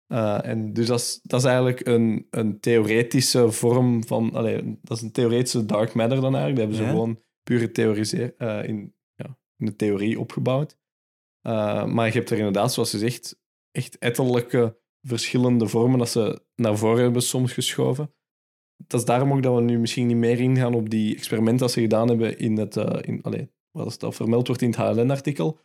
Eh, 0.06 0.44
en 0.44 0.72
dus 0.72 0.86
dat 0.86 1.00
is, 1.00 1.20
dat 1.22 1.40
is 1.40 1.46
eigenlijk 1.46 1.86
een, 1.86 2.26
een 2.30 2.60
theoretische 2.60 3.50
vorm 3.50 4.06
van... 4.06 4.34
Allee, 4.34 4.78
dat 4.82 4.96
is 4.96 5.02
een 5.02 5.12
theoretische 5.12 5.64
dark 5.64 5.94
matter 5.94 6.20
dan 6.20 6.34
eigenlijk. 6.36 6.56
Dat 6.56 6.58
hebben 6.58 6.76
ze 6.76 6.82
Ja. 6.82 6.90
gewoon 6.90 7.20
puur 7.42 7.72
eh, 8.38 8.68
in, 8.68 8.94
ja, 9.14 9.38
in 9.56 9.66
de 9.66 9.76
theorie 9.76 10.20
opgebouwd. 10.20 10.76
Maar 11.86 12.06
je 12.06 12.12
hebt 12.12 12.30
er 12.30 12.36
inderdaad, 12.36 12.72
zoals 12.72 12.90
je 12.90 12.98
zegt, 12.98 13.40
echt 13.70 13.98
etterlijke 13.98 14.78
verschillende 15.02 15.68
vormen 15.68 15.98
dat 15.98 16.08
ze 16.08 16.42
naar 16.54 16.76
voren 16.76 17.02
hebben 17.02 17.22
soms 17.22 17.52
geschoven. 17.52 18.14
Dat 18.86 19.00
is 19.00 19.06
daarom 19.06 19.32
ook 19.32 19.42
dat 19.42 19.54
we 19.54 19.60
nu 19.60 19.78
misschien 19.78 20.06
niet 20.06 20.16
meer 20.16 20.40
ingaan 20.40 20.74
op 20.74 20.90
die 20.90 21.16
experimenten 21.16 21.60
dat 21.66 21.72
ze 21.72 21.80
gedaan 21.80 22.08
hebben 22.08 22.38
in 22.38 22.58
het... 22.58 22.76
in, 23.00 23.22
allee, 23.22 23.50
wat 23.70 24.00
dat 24.00 24.14
vermeld 24.14 24.46
wordt 24.46 24.62
in 24.62 24.68
het 24.70 24.78
HLN-artikel 24.78 25.58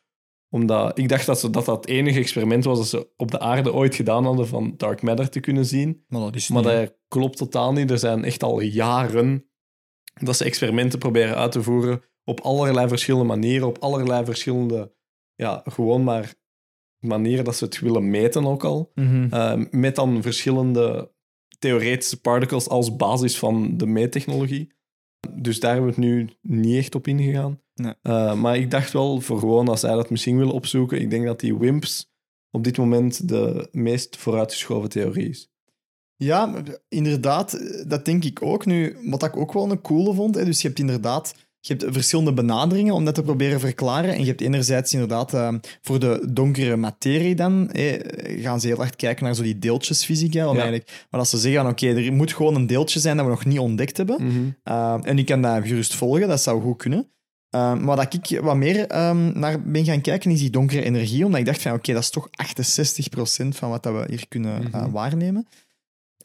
omdat 0.53 0.97
ik 0.97 1.09
dacht 1.09 1.25
dat, 1.25 1.39
ze, 1.39 1.49
dat 1.49 1.65
dat 1.65 1.75
het 1.75 1.87
enige 1.87 2.19
experiment 2.19 2.63
was 2.63 2.77
dat 2.77 2.87
ze 2.87 3.07
op 3.17 3.31
de 3.31 3.39
aarde 3.39 3.73
ooit 3.73 3.95
gedaan 3.95 4.25
hadden 4.25 4.47
van 4.47 4.73
dark 4.77 5.01
matter 5.01 5.29
te 5.29 5.39
kunnen 5.39 5.65
zien. 5.65 6.03
Maar 6.07 6.21
dat 6.21 6.35
is 6.35 6.49
Maar 6.49 6.63
niet, 6.63 6.71
dat 6.71 6.95
klopt 7.07 7.37
totaal 7.37 7.73
niet. 7.73 7.91
Er 7.91 7.99
zijn 7.99 8.23
echt 8.23 8.43
al 8.43 8.59
jaren 8.59 9.45
dat 10.13 10.37
ze 10.37 10.43
experimenten 10.43 10.99
proberen 10.99 11.35
uit 11.35 11.51
te 11.51 11.63
voeren 11.63 12.01
op 12.23 12.39
allerlei 12.39 12.87
verschillende 12.87 13.25
manieren, 13.25 13.67
op 13.67 13.77
allerlei 13.77 14.25
verschillende, 14.25 14.93
ja, 15.35 15.61
gewoon 15.65 16.03
maar 16.03 16.33
manieren 16.99 17.45
dat 17.45 17.55
ze 17.55 17.65
het 17.65 17.79
willen 17.79 18.09
meten 18.09 18.45
ook 18.45 18.63
al. 18.63 18.91
Mhm. 18.95 19.27
Eh, 19.29 19.61
met 19.69 19.95
dan 19.95 20.21
verschillende 20.21 21.11
theoretische 21.59 22.21
particles 22.21 22.69
als 22.69 22.95
basis 22.95 23.39
van 23.39 23.77
de 23.77 23.85
meettechnologie. 23.85 24.73
Dus 25.31 25.59
daar 25.59 25.73
hebben 25.73 25.89
we 25.89 26.01
het 26.01 26.09
nu 26.09 26.29
niet 26.41 26.77
echt 26.77 26.95
op 26.95 27.07
ingegaan. 27.07 27.62
Nee. 27.75 27.93
Eh, 28.01 28.33
maar 28.33 28.57
ik 28.57 28.71
dacht 28.71 28.91
wel, 28.91 29.21
voor 29.21 29.39
gewoon 29.39 29.67
als 29.67 29.79
zij 29.79 29.93
dat 29.93 30.09
misschien 30.09 30.37
willen 30.37 30.53
opzoeken, 30.53 31.01
ik 31.01 31.09
denk 31.09 31.25
dat 31.25 31.39
die 31.39 31.57
WIMPs 31.57 32.11
op 32.51 32.63
dit 32.63 32.77
moment 32.77 33.27
de 33.27 33.67
meest 33.71 34.17
vooruitgeschoven 34.17 34.89
theorie 34.89 35.29
is. 35.29 35.51
Ja, 36.15 36.53
inderdaad, 36.89 37.53
eh, 37.53 37.83
dat 37.87 38.05
denk 38.05 38.23
ik 38.23 38.41
ook. 38.41 38.65
Nu, 38.65 38.97
wat 39.09 39.23
ik 39.23 39.37
ook 39.37 39.53
wel 39.53 39.71
een 39.71 39.81
coole 39.81 40.13
vond, 40.13 40.35
hè, 40.35 40.45
dus 40.45 40.61
je 40.61 40.67
hebt 40.67 40.79
inderdaad 40.79 41.35
je 41.65 41.73
hebt 41.73 41.93
verschillende 41.93 42.33
benaderingen 42.33 42.93
om 42.93 43.05
dat 43.05 43.15
te 43.15 43.21
proberen 43.21 43.59
verklaren. 43.59 44.13
En 44.13 44.19
je 44.19 44.25
hebt 44.25 44.41
enerzijds 44.41 44.93
inderdaad 44.93 45.33
eh, 45.33 45.53
voor 45.81 45.99
de 45.99 46.27
donkere 46.31 46.75
materie 46.75 47.35
dan, 47.35 47.69
gaan 48.39 48.59
ze 48.59 48.67
heel 48.67 48.77
hard 48.77 48.95
kijken 48.95 49.23
naar 49.23 49.35
zo 49.35 49.43
die 49.43 49.59
deeltjesfysica. 49.59 50.47
Om 50.47 50.55
Ja. 50.55 50.61
eigenlijk, 50.61 51.05
maar 51.09 51.19
als 51.19 51.29
ze 51.29 51.37
zeggen, 51.37 51.67
oké, 51.67 51.87
er 51.87 52.13
moet 52.13 52.33
gewoon 52.33 52.55
een 52.55 52.67
deeltje 52.67 52.99
zijn 52.99 53.17
dat 53.17 53.25
we 53.25 53.31
nog 53.31 53.45
niet 53.45 53.59
ontdekt 53.59 53.97
hebben. 53.97 54.23
Uh, 54.63 54.97
en 55.01 55.17
ik 55.17 55.25
kan 55.25 55.41
dat 55.41 55.67
gerust 55.67 55.95
volgen, 55.95 56.27
dat 56.27 56.41
zou 56.41 56.61
goed 56.61 56.77
kunnen. 56.77 57.11
Uh, 57.55 57.75
maar 57.75 57.95
dat 57.95 58.13
ik 58.13 58.39
wat 58.41 58.55
meer 58.55 59.07
um, 59.09 59.39
naar 59.39 59.61
ben 59.61 59.85
gaan 59.85 60.01
kijken, 60.01 60.31
is 60.31 60.39
die 60.39 60.49
donkere 60.49 60.83
energie. 60.83 61.25
Omdat 61.25 61.39
ik 61.39 61.45
dacht 61.45 61.61
van, 61.61 61.73
oké, 61.73 61.93
dat 61.93 62.01
is 62.01 62.09
toch 62.09 62.29
68% 63.43 63.47
van 63.47 63.69
wat 63.69 63.83
dat 63.83 63.93
we 63.93 64.05
hier 64.09 64.27
kunnen 64.27 64.61
uh, 64.61 64.67
Mhm. 64.73 64.91
waarnemen. 64.91 65.47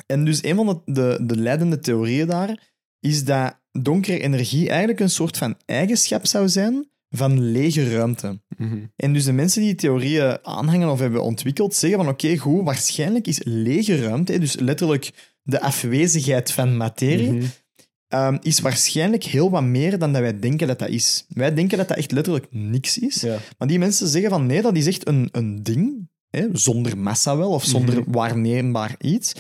En 0.07 0.25
dus 0.25 0.45
een 0.45 0.57
van 0.57 0.67
de, 0.85 0.93
de, 0.93 1.19
de 1.27 1.37
leidende 1.37 1.79
theorieën 1.79 2.27
daar 2.27 2.63
is 3.01 3.25
dat 3.25 3.59
donkere 3.73 4.19
energie 4.21 4.69
eigenlijk 4.69 5.01
een 5.01 5.11
soort 5.11 5.37
van 5.37 5.55
eigenschap 5.67 6.27
zou 6.27 6.49
zijn 6.49 6.89
van 7.11 7.41
lege 7.51 7.91
ruimte. 7.95 8.41
Mhm. 8.57 8.79
En 8.97 9.13
dus 9.13 9.25
de 9.25 9.33
mensen 9.33 9.61
die 9.61 9.71
die 9.71 9.79
theorieën 9.81 10.39
aanhangen 10.43 10.89
of 10.91 10.99
hebben 10.99 11.23
ontwikkeld, 11.23 11.75
zeggen 11.75 11.99
van 11.99 12.09
oké, 12.09 12.37
goed, 12.37 12.65
waarschijnlijk 12.65 13.27
is 13.27 13.41
lege 13.45 14.01
ruimte, 14.03 14.39
dus 14.39 14.57
letterlijk 14.59 15.11
de 15.43 15.61
afwezigheid 15.61 16.53
van 16.53 16.77
materie, 16.77 17.33
Mhm. 17.33 17.45
Um, 18.09 18.39
is 18.43 18.61
waarschijnlijk 18.61 19.25
heel 19.25 19.51
wat 19.51 19.63
meer 19.63 19.99
dan 19.99 20.13
dat 20.13 20.23
wij 20.23 20.39
denken 20.39 20.67
dat 20.67 20.79
dat 20.79 20.89
is. 20.89 21.25
Wij 21.29 21.55
denken 21.55 21.79
dat 21.79 21.89
dat 21.89 21.97
echt 21.97 22.13
letterlijk 22.13 22.47
niks 22.51 22.99
is. 22.99 23.21
Ja. 23.21 23.39
Maar 23.59 23.69
die 23.69 23.79
mensen 23.79 24.09
zeggen 24.09 24.31
van 24.31 24.47
nee, 24.47 24.63
dat 24.63 24.77
is 24.77 24.87
echt 24.87 25.09
een, 25.09 25.29
een 25.33 25.63
ding, 25.63 26.09
hè, 26.31 26.47
zonder 26.53 26.99
massa 26.99 27.37
wel, 27.37 27.51
of 27.51 27.65
zonder 27.65 28.01
Mhm. 28.01 28.11
waarneembaar 28.11 28.95
iets. 29.01 29.33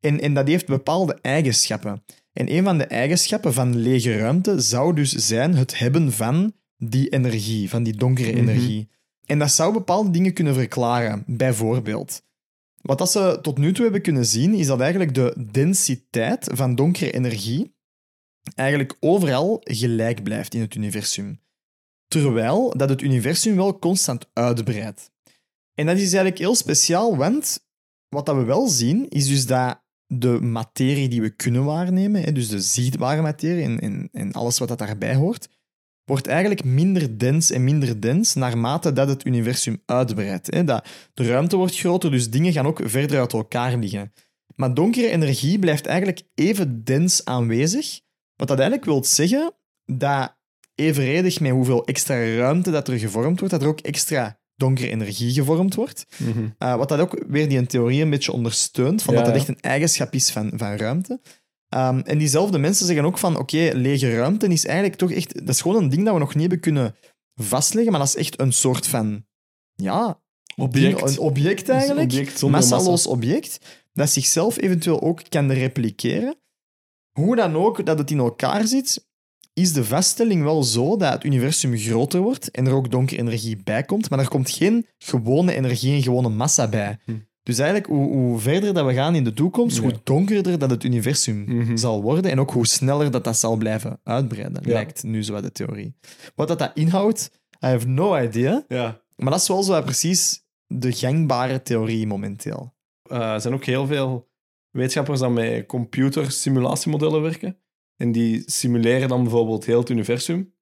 En, 0.00 0.20
en 0.20 0.34
dat 0.34 0.48
heeft 0.48 0.66
bepaalde 0.66 1.18
eigenschappen. 1.22 2.02
En 2.32 2.52
een 2.52 2.64
van 2.64 2.78
de 2.78 2.84
eigenschappen 2.84 3.52
van 3.54 3.76
lege 3.76 4.18
ruimte 4.18 4.60
zou 4.60 4.94
dus 4.94 5.12
zijn 5.12 5.54
het 5.54 5.78
hebben 5.78 6.12
van 6.12 6.52
die 6.76 7.08
energie, 7.08 7.68
van 7.68 7.82
die 7.82 7.96
donkere 7.96 8.30
Mhm. 8.32 8.38
energie. 8.48 8.88
En 9.24 9.38
dat 9.38 9.50
zou 9.50 9.72
bepaalde 9.72 10.10
dingen 10.10 10.32
kunnen 10.32 10.54
verklaren. 10.54 11.22
Bijvoorbeeld, 11.26 12.22
wat 12.80 12.98
dat 12.98 13.10
ze 13.10 13.38
tot 13.42 13.58
nu 13.58 13.72
toe 13.72 13.84
hebben 13.84 14.02
kunnen 14.02 14.26
zien, 14.26 14.54
is 14.54 14.66
dat 14.66 14.80
eigenlijk 14.80 15.14
de 15.14 15.46
densiteit 15.52 16.48
van 16.52 16.74
donkere 16.74 17.10
energie 17.10 17.74
eigenlijk 18.54 18.96
overal 19.00 19.60
gelijk 19.60 20.22
blijft 20.22 20.54
in 20.54 20.60
het 20.60 20.74
universum. 20.74 21.40
Terwijl 22.08 22.76
dat 22.76 22.88
het 22.88 23.02
universum 23.02 23.56
wel 23.56 23.78
constant 23.78 24.26
uitbreidt. 24.32 25.10
En 25.74 25.86
dat 25.86 25.96
is 25.96 26.02
eigenlijk 26.02 26.38
heel 26.38 26.54
speciaal, 26.54 27.16
want 27.16 27.66
wat 28.08 28.26
dat 28.26 28.36
we 28.36 28.44
wel 28.44 28.68
zien, 28.68 29.08
is 29.08 29.28
dus 29.28 29.46
dat 29.46 29.84
de 30.06 30.40
materie 30.40 31.08
die 31.08 31.20
we 31.20 31.30
kunnen 31.30 31.64
waarnemen, 31.64 32.34
dus 32.34 32.48
de 32.48 32.60
zichtbare 32.60 33.22
materie 33.22 33.64
en, 33.64 33.80
en, 33.80 34.08
en 34.12 34.32
alles 34.32 34.58
wat 34.58 34.68
dat 34.68 34.78
daarbij 34.78 35.14
hoort, 35.14 35.48
wordt 36.04 36.26
eigenlijk 36.26 36.64
minder 36.64 37.18
dens 37.18 37.50
en 37.50 37.64
minder 37.64 38.00
dens 38.00 38.34
naarmate 38.34 38.92
dat 38.92 39.08
het 39.08 39.26
universum 39.26 39.82
uitbreidt. 39.86 40.66
Dat, 40.66 40.88
de 41.14 41.26
ruimte 41.26 41.56
wordt 41.56 41.78
groter, 41.78 42.10
dus 42.10 42.30
dingen 42.30 42.52
gaan 42.52 42.66
ook 42.66 42.80
verder 42.84 43.18
uit 43.18 43.32
elkaar 43.32 43.76
liggen. 43.76 44.12
Maar 44.54 44.74
donkere 44.74 45.08
energie 45.08 45.58
blijft 45.58 45.86
eigenlijk 45.86 46.22
even 46.34 46.84
dens 46.84 47.24
aanwezig, 47.24 48.00
wat 48.36 48.48
dat 48.48 48.58
eigenlijk 48.58 48.84
wil 48.84 49.04
zeggen 49.04 49.54
dat 49.84 50.36
evenredig 50.74 51.40
met 51.40 51.50
hoeveel 51.50 51.84
extra 51.84 52.36
ruimte 52.36 52.70
dat 52.70 52.88
er 52.88 52.98
gevormd 52.98 53.38
wordt, 53.38 53.54
dat 53.54 53.62
er 53.62 53.68
ook 53.68 53.80
extra 53.80 54.40
donkere 54.54 54.88
energie 54.88 55.32
gevormd 55.32 55.74
wordt. 55.74 56.06
Mhm. 56.16 56.48
Uh, 56.58 56.76
wat 56.76 56.88
dat 56.88 56.98
ook 56.98 57.24
weer 57.28 57.48
die 57.48 57.66
theorie 57.66 58.02
een 58.02 58.10
beetje 58.10 58.32
ondersteunt, 58.32 59.02
van 59.02 59.14
Ja, 59.14 59.20
dat 59.20 59.28
dat 59.28 59.38
echt 59.40 59.48
een 59.48 59.60
eigenschap 59.60 60.12
is 60.12 60.30
van, 60.30 60.52
van 60.54 60.76
ruimte. 60.76 61.20
Um, 61.68 62.00
en 62.00 62.18
diezelfde 62.18 62.58
mensen 62.58 62.86
zeggen 62.86 63.04
ook 63.04 63.18
van, 63.18 63.38
oké, 63.38 63.70
lege 63.74 64.16
ruimte 64.16 64.46
is 64.46 64.66
eigenlijk 64.66 64.96
toch 64.98 65.10
echt... 65.10 65.34
Dat 65.34 65.54
is 65.54 65.60
gewoon 65.60 65.82
een 65.82 65.88
ding 65.88 66.04
dat 66.04 66.14
we 66.14 66.20
nog 66.20 66.32
niet 66.32 66.40
hebben 66.40 66.60
kunnen 66.60 66.96
vastleggen, 67.34 67.92
maar 67.92 68.00
dat 68.00 68.08
is 68.08 68.16
echt 68.16 68.40
een 68.40 68.52
soort 68.52 68.86
van... 68.86 69.26
Ja, 69.74 70.20
Object. 70.56 70.96
ding- 70.98 71.08
een 71.10 71.18
object 71.18 71.68
eigenlijk. 71.68 72.12
Een 72.12 72.18
object 72.18 72.42
massaloos 72.42 72.86
massa. 72.86 73.10
object, 73.10 73.58
dat 73.92 74.10
zichzelf 74.10 74.56
eventueel 74.60 75.02
ook 75.02 75.22
kan 75.28 75.52
repliceren. 75.52 76.36
Hoe 77.20 77.36
dan 77.36 77.56
ook 77.56 77.86
dat 77.86 77.98
het 77.98 78.10
in 78.10 78.18
elkaar 78.18 78.66
zit, 78.66 79.06
is 79.52 79.72
de 79.72 79.84
vaststelling 79.84 80.42
wel 80.42 80.62
zo 80.62 80.96
dat 80.96 81.12
het 81.12 81.24
universum 81.24 81.76
groter 81.76 82.20
wordt 82.20 82.50
en 82.50 82.66
er 82.66 82.72
ook 82.74 82.90
donkere 82.90 83.20
energie 83.20 83.60
bij 83.64 83.82
komt, 83.82 84.10
maar 84.10 84.18
er 84.18 84.28
komt 84.28 84.50
geen 84.50 84.86
gewone 84.98 85.54
energie 85.54 85.94
en 85.94 86.02
gewone 86.02 86.28
massa 86.28 86.68
bij. 86.68 86.98
Hm. 87.04 87.12
Dus 87.42 87.58
eigenlijk, 87.58 87.88
hoe, 87.88 88.12
hoe 88.12 88.38
verder 88.38 88.74
dat 88.74 88.86
we 88.86 88.94
gaan 88.94 89.14
in 89.14 89.24
de 89.24 89.32
toekomst, 89.32 89.76
Ja. 89.76 89.82
hoe 89.82 89.92
donkerder 90.04 90.58
dat 90.58 90.70
het 90.70 90.84
universum 90.84 91.44
Mhm. 91.46 91.76
zal 91.76 92.02
worden 92.02 92.30
en 92.30 92.40
ook 92.40 92.50
hoe 92.50 92.66
sneller 92.66 93.10
dat 93.10 93.24
dat 93.24 93.36
zal 93.36 93.56
blijven 93.56 94.00
uitbreiden, 94.02 94.62
Ja. 94.64 94.72
lijkt 94.72 95.02
nu 95.02 95.22
zo 95.24 95.40
de 95.40 95.52
theorie. 95.52 95.94
Wat 96.34 96.48
dat, 96.48 96.58
dat 96.58 96.70
inhoudt, 96.74 97.30
I 97.64 97.66
have 97.66 97.86
no 97.88 98.16
idea. 98.18 98.64
Ja. 98.68 99.00
Maar 99.16 99.30
dat 99.30 99.40
is 99.40 99.48
wel 99.48 99.62
zo 99.62 99.82
precies 99.82 100.44
de 100.66 100.92
gangbare 100.92 101.62
theorie 101.62 102.06
momenteel. 102.06 102.74
Eh, 103.02 103.32
er 103.32 103.40
zijn 103.40 103.54
ook 103.54 103.64
heel 103.64 103.86
veel 103.86 104.25
wetenschappers 104.76 105.20
die 105.20 105.32
met 105.32 105.66
computersimulatiemodellen 105.66 107.22
werken. 107.22 107.58
En 107.96 108.12
die 108.12 108.42
simuleren 108.50 109.08
dan 109.08 109.22
bijvoorbeeld 109.22 109.64
heel 109.64 109.78
het 109.78 109.90
universum. 109.90 110.54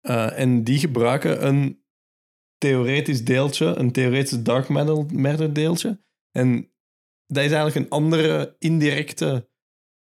Eh, 0.00 0.38
en 0.38 0.64
die 0.64 0.78
gebruiken 0.78 1.46
een 1.46 1.82
theoretisch 2.58 3.24
deeltje, 3.24 3.66
een 3.66 3.92
theoretisch 3.92 4.42
dark 4.42 4.68
matter, 4.68 5.52
deeltje. 5.52 6.00
En 6.30 6.72
dat 7.26 7.44
is 7.44 7.50
eigenlijk 7.50 7.74
een 7.76 7.90
andere 7.90 8.56
indirecte 8.58 9.50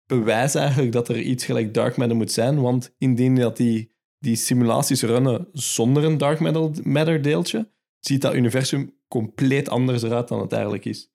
bewijs 0.07 0.55
eigenlijk 0.55 0.93
dat 0.93 1.09
er 1.09 1.21
iets 1.21 1.45
gelijk 1.45 1.75
dark 1.75 1.97
matter 1.97 2.17
moet 2.17 2.33
zijn. 2.33 2.61
Want 2.61 2.95
indien 2.99 3.35
dat 3.35 3.57
die, 3.57 3.93
die 4.19 4.37
simulaties 4.37 5.03
runnen 5.03 5.49
zonder 5.53 6.05
een 6.05 6.19
dark 6.19 6.41
matter, 6.85 7.23
deeltje, 7.23 7.71
ziet 7.99 8.23
dat 8.23 8.35
universum 8.35 8.99
compleet 9.09 9.69
anders 9.69 10.03
eruit 10.03 10.29
dan 10.29 10.41
het 10.41 10.53
eigenlijk 10.53 10.85
is. 10.85 11.13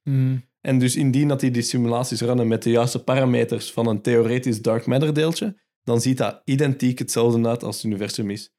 En 0.66 0.80
dus 0.80 0.96
indien 0.96 1.28
dat 1.28 1.40
die, 1.40 1.62
simulaties 1.62 2.22
runnen 2.22 2.48
met 2.48 2.64
de 2.64 2.70
juiste 2.70 3.04
parameters 3.04 3.72
van 3.72 3.88
een 3.88 4.02
theoretisch 4.02 4.62
dark 4.62 4.86
matter 4.86 5.14
deeltje, 5.14 5.60
dan 5.84 6.02
ziet 6.02 6.18
dat 6.18 6.42
identiek 6.46 7.00
hetzelfde 7.00 7.48
uit 7.48 7.64
als 7.64 7.76
het 7.76 7.86
universum 7.86 8.30
is. 8.30 8.56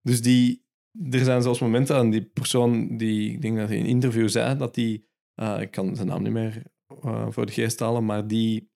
Dus 0.00 0.22
die, 0.22 0.66
er 1.10 1.24
zijn 1.24 1.42
zelfs 1.42 1.60
momenten, 1.60 1.96
en 1.96 2.10
die 2.10 2.24
persoon 2.24 2.96
die, 2.96 3.32
ik 3.32 3.42
denk 3.42 3.56
dat 3.56 3.68
hij 3.68 3.76
in 3.76 3.84
een 3.84 3.90
interview 3.90 4.28
zei, 4.28 4.56
dat 4.56 4.74
die, 4.74 5.08
eh, 5.34 5.60
ik 5.60 5.70
kan 5.70 5.96
zijn 5.96 6.08
naam 6.08 6.22
niet 6.22 6.32
meer 6.32 6.62
eh, 7.02 7.26
voor 7.30 7.46
de 7.46 7.52
geest 7.52 7.80
halen, 7.80 8.04
maar 8.04 8.26
die, 8.26 8.70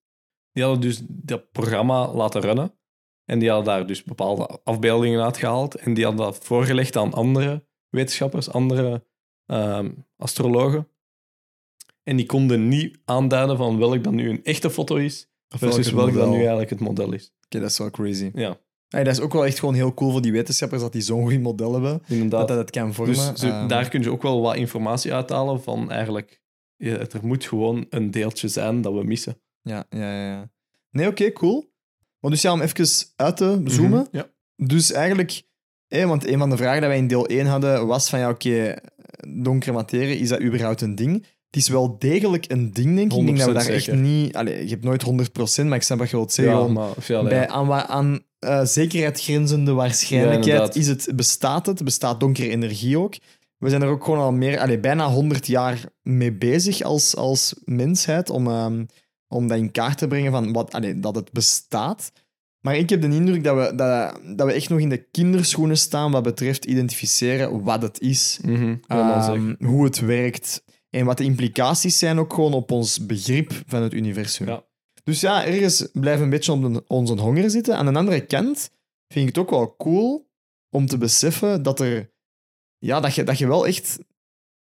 die 0.52 0.62
hadden 0.62 0.80
dus 0.80 1.02
dat 1.08 1.50
programma 1.50 2.12
laten 2.14 2.40
runnen. 2.40 2.78
En 3.24 3.38
die 3.38 3.48
hadden 3.48 3.74
daar 3.74 3.86
dus 3.86 4.02
bepaalde 4.02 4.60
afbeeldingen 4.64 5.22
uitgehaald. 5.22 5.74
En 5.74 5.94
die 5.94 6.04
hadden 6.04 6.24
dat 6.24 6.38
voorgelegd 6.38 6.96
aan 6.96 7.12
andere 7.12 7.66
wetenschappers, 7.88 8.50
andere 8.50 9.06
ehm, 9.46 9.92
astrologen. 10.16 10.88
En 12.08 12.16
die 12.16 12.26
konden 12.26 12.68
niet 12.68 12.98
aanduiden 13.04 13.56
van 13.56 13.78
welk 13.78 14.04
dan 14.04 14.14
nu 14.14 14.28
een 14.30 14.44
echte 14.44 14.70
foto 14.70 14.96
is, 14.96 15.30
versus 15.48 15.92
welk 15.92 16.06
dan 16.14 16.30
nu 16.30 16.38
eigenlijk 16.38 16.70
het 16.70 16.80
model 16.80 17.12
is. 17.12 17.32
Oké, 17.44 17.60
dat 17.60 17.70
is 17.70 17.78
wel 17.78 17.90
crazy. 17.90 18.30
Ja, 18.34 18.58
Hey, 18.88 19.04
dat 19.04 19.12
is 19.14 19.20
ook 19.20 19.32
wel 19.32 19.46
echt 19.46 19.58
gewoon 19.58 19.74
heel 19.74 19.94
cool 19.94 20.10
voor 20.10 20.22
die 20.22 20.32
wetenschappers 20.32 20.80
dat 20.82 20.92
die 20.92 21.02
zo'n 21.02 21.30
goed 21.30 21.40
model 21.40 21.72
hebben. 21.72 21.92
Dat 21.98 22.08
inderdaad. 22.08 22.48
dat 22.48 22.56
het 22.56 22.70
kan 22.70 22.94
vormen. 22.94 23.14
Dus 23.14 23.40
ze- 23.40 23.48
Ehm, 23.48 23.68
daar 23.68 23.88
kun 23.88 24.02
je 24.02 24.10
ook 24.10 24.22
wel 24.22 24.40
wat 24.40 24.56
informatie 24.56 25.12
uithalen 25.14 25.62
van 25.62 25.90
eigenlijk, 25.90 26.40
ja, 26.76 26.96
er 26.98 27.20
moet 27.22 27.44
gewoon 27.44 27.86
een 27.90 28.10
deeltje 28.10 28.48
zijn 28.48 28.80
dat 28.80 28.92
we 28.92 29.04
missen. 29.04 29.40
Ja, 29.62 29.84
ja, 29.90 30.12
ja, 30.12 30.26
ja. 30.28 30.50
Nee, 30.90 31.06
oké, 31.08 31.32
cool. 31.32 31.72
Maar 32.20 32.30
dus 32.30 32.42
ja, 32.42 32.52
om 32.52 32.60
even 32.60 32.86
uit 33.16 33.36
te 33.36 33.60
zoomen. 33.64 33.98
Mhm, 34.00 34.16
Ja. 34.16 34.30
Dus 34.56 34.92
eigenlijk, 34.92 35.42
hé, 35.86 36.06
want 36.06 36.26
een 36.26 36.38
van 36.38 36.50
de 36.50 36.56
vragen 36.56 36.80
die 36.80 36.88
wij 36.88 36.98
in 36.98 37.06
deel 37.08 37.26
1 37.28 37.46
hadden 37.46 37.86
was 37.86 38.08
van 38.10 38.18
ja, 38.18 38.30
oké, 38.30 38.74
donkere 39.42 39.72
materie, 39.72 40.18
is 40.18 40.28
dat 40.28 40.40
überhaupt 40.40 40.80
een 40.80 40.94
ding? 40.94 41.26
Het 41.50 41.56
is 41.56 41.68
wel 41.68 41.98
degelijk 41.98 42.44
een 42.48 42.72
ding, 42.72 42.96
denk 42.96 43.12
ik. 43.12 43.18
Ik 43.18 43.26
denk 43.26 43.38
dat 43.38 43.46
we 43.46 43.52
daar 43.52 43.66
100% 43.66 43.74
echt 43.74 43.92
niet... 43.92 44.36
Allee, 44.36 44.62
je 44.62 44.68
hebt 44.68 44.84
nooit 44.84 45.04
100%, 45.62 45.64
maar 45.64 45.76
ik 45.76 45.82
snap 45.82 45.98
wat 45.98 46.10
je 46.10 46.16
wilt 46.16 46.32
zeggen. 46.32 46.54
Ja, 46.54 46.60
gewoon 46.60 46.74
maar 46.74 46.88
ja, 47.06 47.22
bij 47.22 47.40
ja. 47.40 47.46
aan, 47.46 47.72
aan 47.72 48.20
eh, 48.38 48.64
zekerheid 48.64 49.20
grenzende 49.20 49.72
waarschijnlijkheid 49.72 50.76
is 50.76 50.86
het, 50.86 51.12
bestaat 51.14 51.66
het, 51.66 51.84
bestaat 51.84 52.20
donkere 52.20 52.48
energie 52.48 52.98
ook. 52.98 53.14
We 53.58 53.68
zijn 53.68 53.82
er 53.82 53.88
ook 53.88 54.04
gewoon 54.04 54.18
al 54.18 54.32
meer, 54.32 54.58
allee, 54.58 54.78
bijna 54.78 55.08
100 55.10 55.46
jaar 55.46 55.84
mee 56.02 56.32
bezig 56.32 56.82
als, 56.82 57.16
als 57.16 57.54
mensheid 57.64 58.30
om, 58.30 58.46
ehm, 58.46 58.84
om 59.28 59.48
dat 59.48 59.58
in 59.58 59.70
kaart 59.70 59.98
te 59.98 60.06
brengen 60.06 60.32
van 60.32 60.52
wat, 60.52 60.72
allee, 60.72 61.00
dat 61.00 61.14
het 61.14 61.32
bestaat. 61.32 62.12
Maar 62.60 62.76
ik 62.76 62.90
heb 62.90 63.00
de 63.00 63.08
indruk 63.08 63.44
dat 63.44 63.56
we, 63.56 63.74
dat, 63.74 64.20
dat 64.36 64.46
we 64.46 64.52
echt 64.52 64.68
nog 64.68 64.78
in 64.80 64.88
de 64.88 65.08
kinderschoenen 65.10 65.78
staan 65.78 66.10
wat 66.10 66.22
betreft 66.22 66.64
identificeren 66.64 67.62
wat 67.62 67.82
het 67.82 68.00
is, 68.00 68.38
Mhm, 68.42 68.76
ehm, 68.86 69.54
hoe 69.58 69.84
het 69.84 70.00
werkt 70.00 70.62
en 70.90 71.04
wat 71.04 71.18
de 71.18 71.24
implicaties 71.24 71.98
zijn 71.98 72.18
ook 72.18 72.32
gewoon 72.32 72.52
op 72.52 72.70
ons 72.70 73.06
begrip 73.06 73.62
van 73.66 73.82
het 73.82 73.92
universum. 73.92 74.46
Ja. 74.46 74.64
Dus 75.04 75.20
ja, 75.20 75.46
ergens 75.46 75.88
blijven 75.92 76.24
een 76.24 76.30
beetje 76.30 76.52
op 76.52 76.84
onze 76.86 77.14
honger 77.14 77.50
zitten. 77.50 77.76
Aan 77.76 77.86
de 77.86 77.98
andere 77.98 78.26
kant 78.26 78.70
vind 79.08 79.28
ik 79.28 79.34
het 79.34 79.38
ook 79.38 79.50
wel 79.50 79.76
cool 79.76 80.30
om 80.70 80.86
te 80.86 80.98
beseffen 80.98 81.62
dat 81.62 81.80
er... 81.80 82.12
Ja, 82.78 83.00
dat 83.00 83.14
je, 83.14 83.22
dat 83.22 83.38
je 83.38 83.46
wel 83.46 83.66
echt 83.66 83.98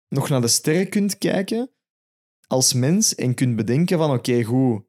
nog 0.09 0.29
naar 0.29 0.41
de 0.41 0.49
sterren 0.49 0.89
kunt 0.89 1.19
kijken 1.19 1.71
als 2.47 2.73
mens 2.73 3.15
en 3.15 3.35
kunt 3.35 3.57
bedenken 3.57 3.99
van 3.99 4.11
oké, 4.11 4.43
goed, 4.43 4.83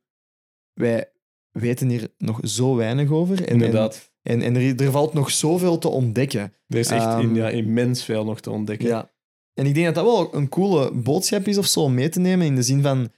wij 0.74 1.12
weten 1.52 1.90
hier 1.90 2.14
nog 2.18 2.40
zo 2.44 2.76
weinig 2.76 3.10
over. 3.10 3.40
En, 3.40 3.48
Inderdaad. 3.48 4.12
En, 4.22 4.42
en, 4.42 4.56
er, 4.56 4.82
er 4.82 4.92
valt 4.92 5.14
nog 5.14 5.32
zoveel 5.32 5.78
te 5.78 5.88
ontdekken. 5.88 6.54
Er 6.68 6.78
is 6.78 6.90
echt 6.90 7.06
Ehm, 7.06 7.20
in, 7.20 7.36
ja, 7.36 7.50
immens 7.50 8.04
veel 8.04 8.26
nog 8.26 8.40
te 8.40 8.50
ontdekken. 8.50 8.88
Ja. 8.88 9.12
En 9.62 9.68
ik 9.68 9.74
denk 9.74 9.86
dat 9.86 9.96
dat 9.96 10.06
wel 10.06 10.36
een 10.36 10.50
coole 10.50 10.92
boodschap 10.92 11.48
is 11.48 11.58
of 11.58 11.66
zo 11.66 11.80
om 11.82 11.94
mee 11.94 12.10
te 12.10 12.20
nemen. 12.20 12.46
In 12.46 12.56
de 12.56 12.64
zin 12.64 12.82
van, 12.82 13.12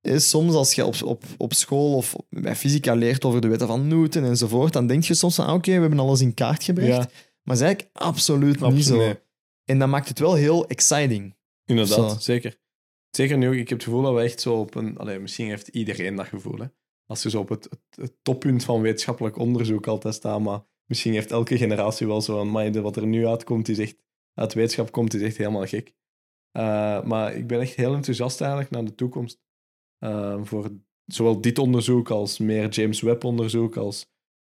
eh, 0.00 0.16
soms 0.16 0.54
als 0.54 0.74
je 0.74 0.84
op, 0.84 1.02
op, 1.02 1.24
op 1.36 1.52
school 1.52 1.96
of 1.96 2.16
bij 2.30 2.56
fysica 2.56 2.94
leert 2.94 3.24
over 3.24 3.40
de 3.40 3.48
wetten 3.48 3.66
van 3.66 3.88
Newton 3.88 4.24
enzovoort, 4.24 4.72
dan 4.72 4.86
denk 4.86 5.04
je 5.04 5.14
soms 5.14 5.34
van, 5.34 5.46
ah, 5.46 5.54
oké, 5.54 5.74
we 5.74 5.80
hebben 5.80 5.98
alles 5.98 6.20
in 6.20 6.34
kaart 6.34 6.64
gebracht. 6.64 6.88
Ja. 6.88 6.96
Maar 6.96 7.08
dat 7.42 7.56
is 7.56 7.60
eigenlijk 7.60 7.96
absoluut 7.96 8.60
niet 8.60 8.84
zo. 8.84 8.96
nee. 8.96 9.18
En 9.64 9.78
dat 9.78 9.88
maakt 9.88 10.08
het 10.08 10.18
wel 10.18 10.34
heel 10.34 10.66
exciting. 10.66 11.36
Inderdaad, 11.64 12.12
Zo. 12.12 12.18
zeker. 12.18 12.58
Zeker 13.10 13.38
nu 13.38 13.48
ook. 13.48 13.54
Ik 13.54 13.68
heb 13.68 13.78
het 13.78 13.86
gevoel 13.86 14.02
dat 14.02 14.14
we 14.14 14.20
echt 14.20 14.40
zo 14.40 14.54
op 14.54 14.74
een... 14.74 14.96
Allee, 14.96 15.18
misschien 15.18 15.48
heeft 15.48 15.68
iedereen 15.68 16.14
dat 16.14 16.26
gevoel, 16.26 16.58
hè. 16.58 16.66
Als 17.06 17.22
je 17.22 17.30
zo 17.30 17.40
op 17.40 17.48
het, 17.48 17.64
het, 17.64 17.80
het 17.90 18.14
toppunt 18.22 18.64
van 18.64 18.80
wetenschappelijk 18.80 19.38
onderzoek 19.38 19.86
altijd 19.86 20.14
staat, 20.14 20.40
maar 20.40 20.60
misschien 20.84 21.12
heeft 21.12 21.30
elke 21.30 21.56
generatie 21.56 22.06
wel 22.06 22.20
zo 22.20 22.40
een... 22.40 22.50
Maar 22.50 22.82
wat 22.82 22.96
er 22.96 23.06
nu 23.06 23.26
uitkomt, 23.26 23.68
is 23.68 23.78
echt... 23.78 23.96
Uit 24.38 24.54
wetenschap 24.54 24.92
komt, 24.92 25.14
is 25.14 25.22
echt 25.22 25.36
helemaal 25.36 25.66
gek. 25.66 25.94
Eh, 26.50 27.02
maar 27.02 27.34
ik 27.34 27.46
ben 27.46 27.60
echt 27.60 27.74
heel 27.74 27.94
enthousiast 27.94 28.40
eigenlijk 28.40 28.70
naar 28.70 28.84
de 28.84 28.94
toekomst. 28.94 29.40
Eh, 29.98 30.38
voor 30.42 30.70
zowel 31.04 31.40
dit 31.40 31.58
onderzoek 31.58 32.10
als 32.10 32.38
meer 32.38 32.68
James 32.68 33.00
Webb-onderzoek, 33.00 33.76
als 33.76 34.06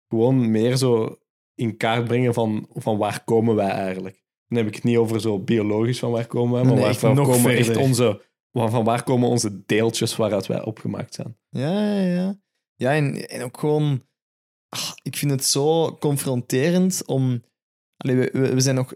gewoon 0.08 0.50
meer 0.50 0.76
zo 0.76 1.18
in 1.54 1.76
kaart 1.76 2.04
brengen 2.04 2.34
van, 2.34 2.66
van 2.72 2.98
waar 2.98 3.24
komen 3.24 3.54
wij 3.54 3.68
eigenlijk. 3.70 4.24
Dan 4.46 4.58
heb 4.58 4.66
ik 4.66 4.74
het 4.74 4.84
niet 4.84 4.96
over 4.96 5.20
zo 5.20 5.38
biologisch 5.38 5.98
van 5.98 6.10
waar 6.10 6.26
komen 6.26 6.52
wij, 6.52 6.62
maar 6.62 6.74
Nee, 6.74 6.98
waar, 7.00 7.14
nog 7.14 7.28
komen 7.28 7.56
echt 7.56 7.76
onze, 7.76 8.22
van 8.52 8.84
waar 8.84 9.02
komen 9.02 9.28
onze 9.28 9.64
deeltjes 9.66 10.16
waaruit 10.16 10.46
wij 10.46 10.64
opgemaakt 10.64 11.14
zijn. 11.14 11.38
Ja, 11.48 11.94
ja, 11.94 12.06
ja. 12.06 12.40
Ja, 12.74 12.94
en, 12.94 13.28
en 13.28 13.42
ook 13.42 13.58
gewoon... 13.58 14.02
ah, 14.68 14.92
ik 15.02 15.16
vind 15.16 15.30
het 15.30 15.44
zo 15.44 15.96
confronterend 15.96 17.06
om... 17.06 17.42
Allee, 17.96 18.16
we, 18.16 18.30
we 18.32 18.54
we 18.54 18.60
zijn 18.60 18.74
nog 18.74 18.94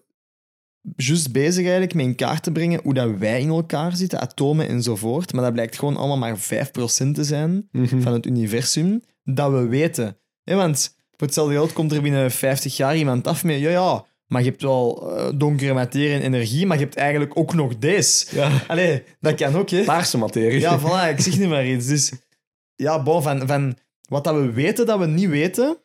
juist 0.97 1.33
bezig 1.33 1.63
eigenlijk 1.63 1.95
met 1.95 2.05
in 2.05 2.15
kaart 2.15 2.43
te 2.43 2.53
brengen 2.53 2.81
hoe 2.83 2.95
dat 2.95 3.11
wij 3.19 3.41
in 3.41 3.49
elkaar 3.49 3.97
zitten, 3.97 4.21
atomen 4.21 4.69
enzovoort. 4.69 5.33
Maar 5.33 5.45
dat 5.45 5.53
blijkt 5.53 5.79
gewoon 5.79 5.97
allemaal 5.97 6.17
maar 6.17 6.39
5% 6.39 6.39
te 7.13 7.25
zijn 7.25 7.69
van 7.73 8.13
het 8.13 8.27
universum 8.27 9.03
dat 9.25 9.51
we 9.53 9.67
weten. 9.67 10.17
Want 10.45 10.95
voor 11.11 11.27
hetzelfde 11.27 11.55
geld 11.55 11.73
komt 11.73 11.93
er 11.93 12.03
binnen 12.03 12.31
50 12.31 12.77
jaar 12.77 12.97
iemand 12.97 13.27
af 13.27 13.45
met... 13.45 13.59
Ja, 13.59 13.71
ja, 13.71 14.05
maar 14.27 14.43
je 14.43 14.49
hebt 14.49 14.63
wel 14.63 15.17
eh, 15.17 15.33
donkere 15.35 15.73
materie 15.73 16.15
en 16.15 16.23
energie, 16.23 16.67
maar 16.67 16.79
je 16.79 16.85
hebt 16.85 16.97
eigenlijk 16.97 17.39
ook 17.39 17.55
nog 17.55 17.79
deze. 17.79 18.27
Ja, 18.37 18.51
Allee, 18.67 19.03
dat 19.21 19.35
kan 19.35 19.55
ook, 19.55 19.71
hè. 19.71 19.85
paarse 19.85 20.19
materie. 20.19 20.61
Ja, 20.61 20.81
voilà, 20.81 21.11
ik 21.11 21.21
zeg 21.21 21.39
niet 21.39 21.49
maar 21.49 21.67
iets. 21.67 21.87
Dus 21.87 22.13
ja, 22.75 23.03
bon, 23.03 23.23
van, 23.23 23.47
van 23.47 23.77
wat 24.09 24.25
dat 24.25 24.35
we 24.35 24.53
weten 24.53 24.87
dat 24.87 24.99
we 24.99 25.07
niet 25.07 25.29
weten, 25.29 25.77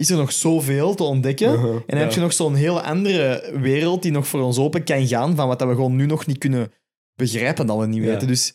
is 0.00 0.10
er 0.10 0.16
nog 0.16 0.32
zoveel 0.32 0.94
te 0.94 1.02
ontdekken. 1.02 1.46
En 1.48 1.60
dan 1.62 1.82
ja. 1.86 1.96
heb 1.96 2.12
je 2.12 2.20
nog 2.20 2.32
zo'n 2.32 2.54
hele 2.54 2.82
andere 2.82 3.50
wereld 3.60 4.02
die 4.02 4.12
nog 4.12 4.26
voor 4.26 4.40
ons 4.40 4.58
open 4.58 4.84
kan 4.84 5.06
gaan, 5.06 5.36
van 5.36 5.48
wat 5.48 5.58
dat 5.58 5.68
we 5.68 5.74
gewoon 5.74 5.96
nu 5.96 6.06
nog 6.06 6.26
niet 6.26 6.38
kunnen 6.38 6.72
begrijpen 7.14 7.66
dat 7.66 7.78
we 7.78 7.86
niet 7.86 8.02
Ja. 8.04 8.10
weten. 8.10 8.26
Dus 8.28 8.54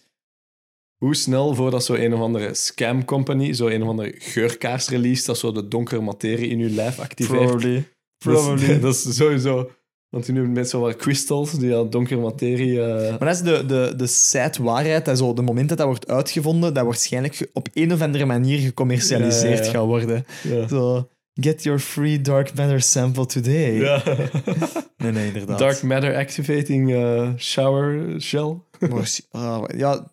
Hoe 0.97 1.15
snel 1.15 1.55
voordat 1.55 1.85
zo 1.85 1.93
een 1.93 2.13
of 2.13 2.19
andere 2.19 2.53
scam 2.53 3.05
company 3.05 3.53
zo 3.53 3.67
een 3.67 3.81
of 3.83 3.87
andere 3.89 4.13
geurkaars 4.17 4.89
release 4.89 5.25
dat 5.25 5.37
zo 5.37 5.51
de 5.51 5.67
donkere 5.67 6.01
materie 6.01 6.49
in 6.49 6.59
je 6.59 6.69
lijf 6.69 6.99
activeert. 6.99 7.39
probably. 7.45 7.73
Dat 7.73 7.83
is- 7.83 8.43
Probably. 8.43 8.79
Dat 8.85 8.93
is, 8.95 9.15
sowieso. 9.15 9.71
Want 10.09 10.27
nu 10.27 10.47
met 10.47 10.69
zo 10.69 10.79
wat 10.79 10.95
crystals 10.95 11.51
die 11.51 11.73
al 11.75 11.89
donkere 11.89 12.19
materie. 12.21 12.81
eh, 12.81 13.09
Maar 13.09 13.19
dat 13.19 13.35
is 13.35 13.41
de, 13.41 13.65
de, 13.65 13.93
de 13.97 14.07
sad 14.07 14.57
waarheid. 14.57 15.05
Dat 15.05 15.17
zo, 15.17 15.33
de 15.33 15.41
moment 15.41 15.69
dat 15.69 15.77
dat 15.77 15.87
wordt 15.87 16.07
uitgevonden, 16.07 16.73
dat 16.73 16.85
waarschijnlijk 16.85 17.49
op 17.53 17.67
een 17.73 17.93
of 17.93 18.01
andere 18.01 18.25
manier 18.25 18.59
gecommercialiseerd 18.59 19.43
Ja, 19.57 19.59
ja, 19.59 19.63
ja. 19.65 19.71
gaat 19.71 19.85
worden. 19.85 20.25
Zo, 20.69 21.07
get 21.41 21.63
your 21.63 21.79
free 21.79 22.21
dark 22.21 22.53
matter 22.53 22.81
sample 22.81 23.25
today. 23.25 23.73
Ja. 23.79 24.03
Nee, 24.97 25.11
nee, 25.11 25.27
inderdaad. 25.27 25.59
Dark 25.59 25.81
matter 25.83 26.15
activating 26.15 26.93
eh, 26.93 27.29
shower 27.37 28.21
shell. 28.21 28.55
Ah, 29.31 29.63
ja, 29.77 30.07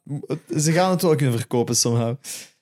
ze 0.58 0.72
gaan 0.72 0.90
het 0.90 1.02
wel 1.02 1.14
kunnen 1.14 1.38
verkopen 1.38 1.76
somehow. 1.76 2.16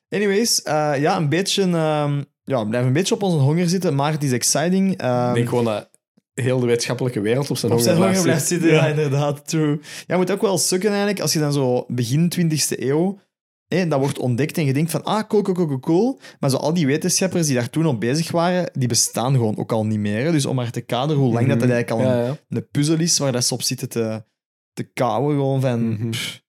Anyways, 0.08 0.62
eh, 0.62 0.92
ja, 0.98 1.16
een 1.16 1.28
beetje... 1.28 1.62
ehm, 1.62 2.22
ja, 2.44 2.58
we 2.62 2.66
blijven 2.68 2.86
een 2.86 2.92
beetje 2.92 3.14
op 3.14 3.22
onze 3.22 3.36
honger 3.36 3.68
zitten, 3.68 3.94
maar 3.94 4.12
het 4.12 4.22
is 4.22 4.32
exciting. 4.32 4.96
Ehm, 4.96 5.28
Ik 5.28 5.34
denk 5.34 5.48
gewoon 5.48 5.64
dat 5.64 5.90
heel 6.34 6.60
de 6.60 6.66
wetenschappelijke 6.66 7.20
wereld 7.20 7.50
op 7.50 7.56
zijn 7.56 7.72
op 7.72 7.78
honger 7.78 7.94
zijn 7.94 8.04
honger 8.06 8.22
blijft 8.22 8.46
blijft 8.46 8.62
zitten, 8.64 8.70
ja, 8.70 8.86
inderdaad, 8.86 9.48
true. 9.48 9.78
Ja, 9.80 10.04
je 10.06 10.16
moet 10.16 10.30
ook 10.30 10.42
wel 10.42 10.58
sukken 10.58 10.88
eigenlijk, 10.90 11.20
als 11.20 11.32
je 11.32 11.38
dan 11.38 11.52
zo 11.52 11.84
begin 11.88 12.32
20e 12.38 12.78
eeuw, 12.78 13.18
hè, 13.74 13.88
dat 13.88 13.98
wordt 14.00 14.18
ontdekt 14.18 14.58
en 14.58 14.64
je 14.64 14.72
denkt 14.72 14.90
van, 14.90 15.04
ah, 15.04 15.28
cool, 15.28 15.42
cool, 15.42 15.66
cool, 15.66 15.78
cool. 15.80 16.20
Maar 16.40 16.50
zo 16.50 16.56
al 16.56 16.74
die 16.74 16.86
wetenschappers 16.86 17.46
die 17.46 17.54
daar 17.54 17.70
toen 17.70 17.86
op 17.86 18.00
bezig 18.00 18.30
waren, 18.30 18.70
die 18.72 18.88
bestaan 18.88 19.32
gewoon 19.32 19.56
ook 19.56 19.72
al 19.72 19.86
niet 19.86 19.98
meer. 19.98 20.32
Dus 20.32 20.46
om 20.46 20.54
maar 20.56 20.70
te 20.70 20.80
kaderen 20.80 21.22
hoe 21.22 21.32
lang 21.32 21.48
dat, 21.48 21.60
dat 21.60 21.70
eigenlijk 21.70 21.90
al 21.90 22.12
een, 22.12 22.18
Mhm. 22.18 22.26
Ja, 22.26 22.36
ja. 22.48 22.56
een 22.56 22.68
puzzel 22.68 22.98
is, 22.98 23.18
waar 23.18 23.32
dat 23.32 23.44
ze 23.44 23.54
op 23.54 23.62
zitten 23.62 23.88
te, 23.88 24.24
te 24.72 24.82
kauwen, 24.82 25.34
gewoon 25.34 25.60
van... 25.60 25.88
Mhm. 25.88 26.10
pff. 26.10 26.42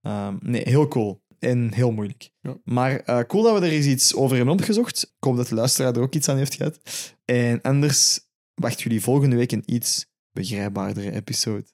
Ehm, 0.00 0.36
nee, 0.40 0.62
heel 0.64 0.88
cool. 0.88 1.20
En 1.38 1.74
heel 1.74 1.92
moeilijk. 1.92 2.30
Ja. 2.40 2.56
Maar 2.64 3.00
eh, 3.00 3.20
cool 3.20 3.42
dat 3.42 3.58
we 3.58 3.66
er 3.66 3.72
eens 3.72 3.86
iets 3.86 4.14
over 4.14 4.36
hebben 4.36 4.54
opgezocht. 4.54 5.02
Ik 5.02 5.24
hoop 5.24 5.36
dat 5.36 5.48
de 5.48 5.54
luisteraar 5.54 5.94
er 5.96 6.02
ook 6.02 6.14
iets 6.14 6.28
aan 6.28 6.36
heeft 6.36 6.54
gehad. 6.54 6.80
En 7.24 7.60
anders 7.60 8.20
wachten 8.54 8.82
jullie 8.82 9.02
volgende 9.02 9.36
week 9.36 9.52
een 9.52 9.62
iets 9.66 10.06
begrijpbaardere 10.30 11.12
episode. 11.12 11.64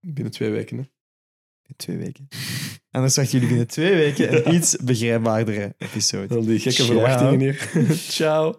Binnen 0.00 0.32
twee 0.32 0.50
weken. 0.50 0.78
Hè. 0.78 0.84
In 1.66 1.74
twee 1.76 1.96
weken. 1.96 2.28
Anders 2.90 3.16
wachten 3.16 3.32
jullie 3.32 3.48
binnen 3.48 3.66
twee 3.66 3.94
weken 3.94 4.46
een 4.46 4.54
iets 4.56 4.76
begrijpbaardere 4.76 5.74
episode. 5.78 6.34
Al 6.34 6.44
die 6.44 6.58
gekke 6.58 6.82
Ciao. 6.82 6.86
verwachtingen 6.86 7.40
hier. 7.40 7.68
Ciao. 8.18 8.58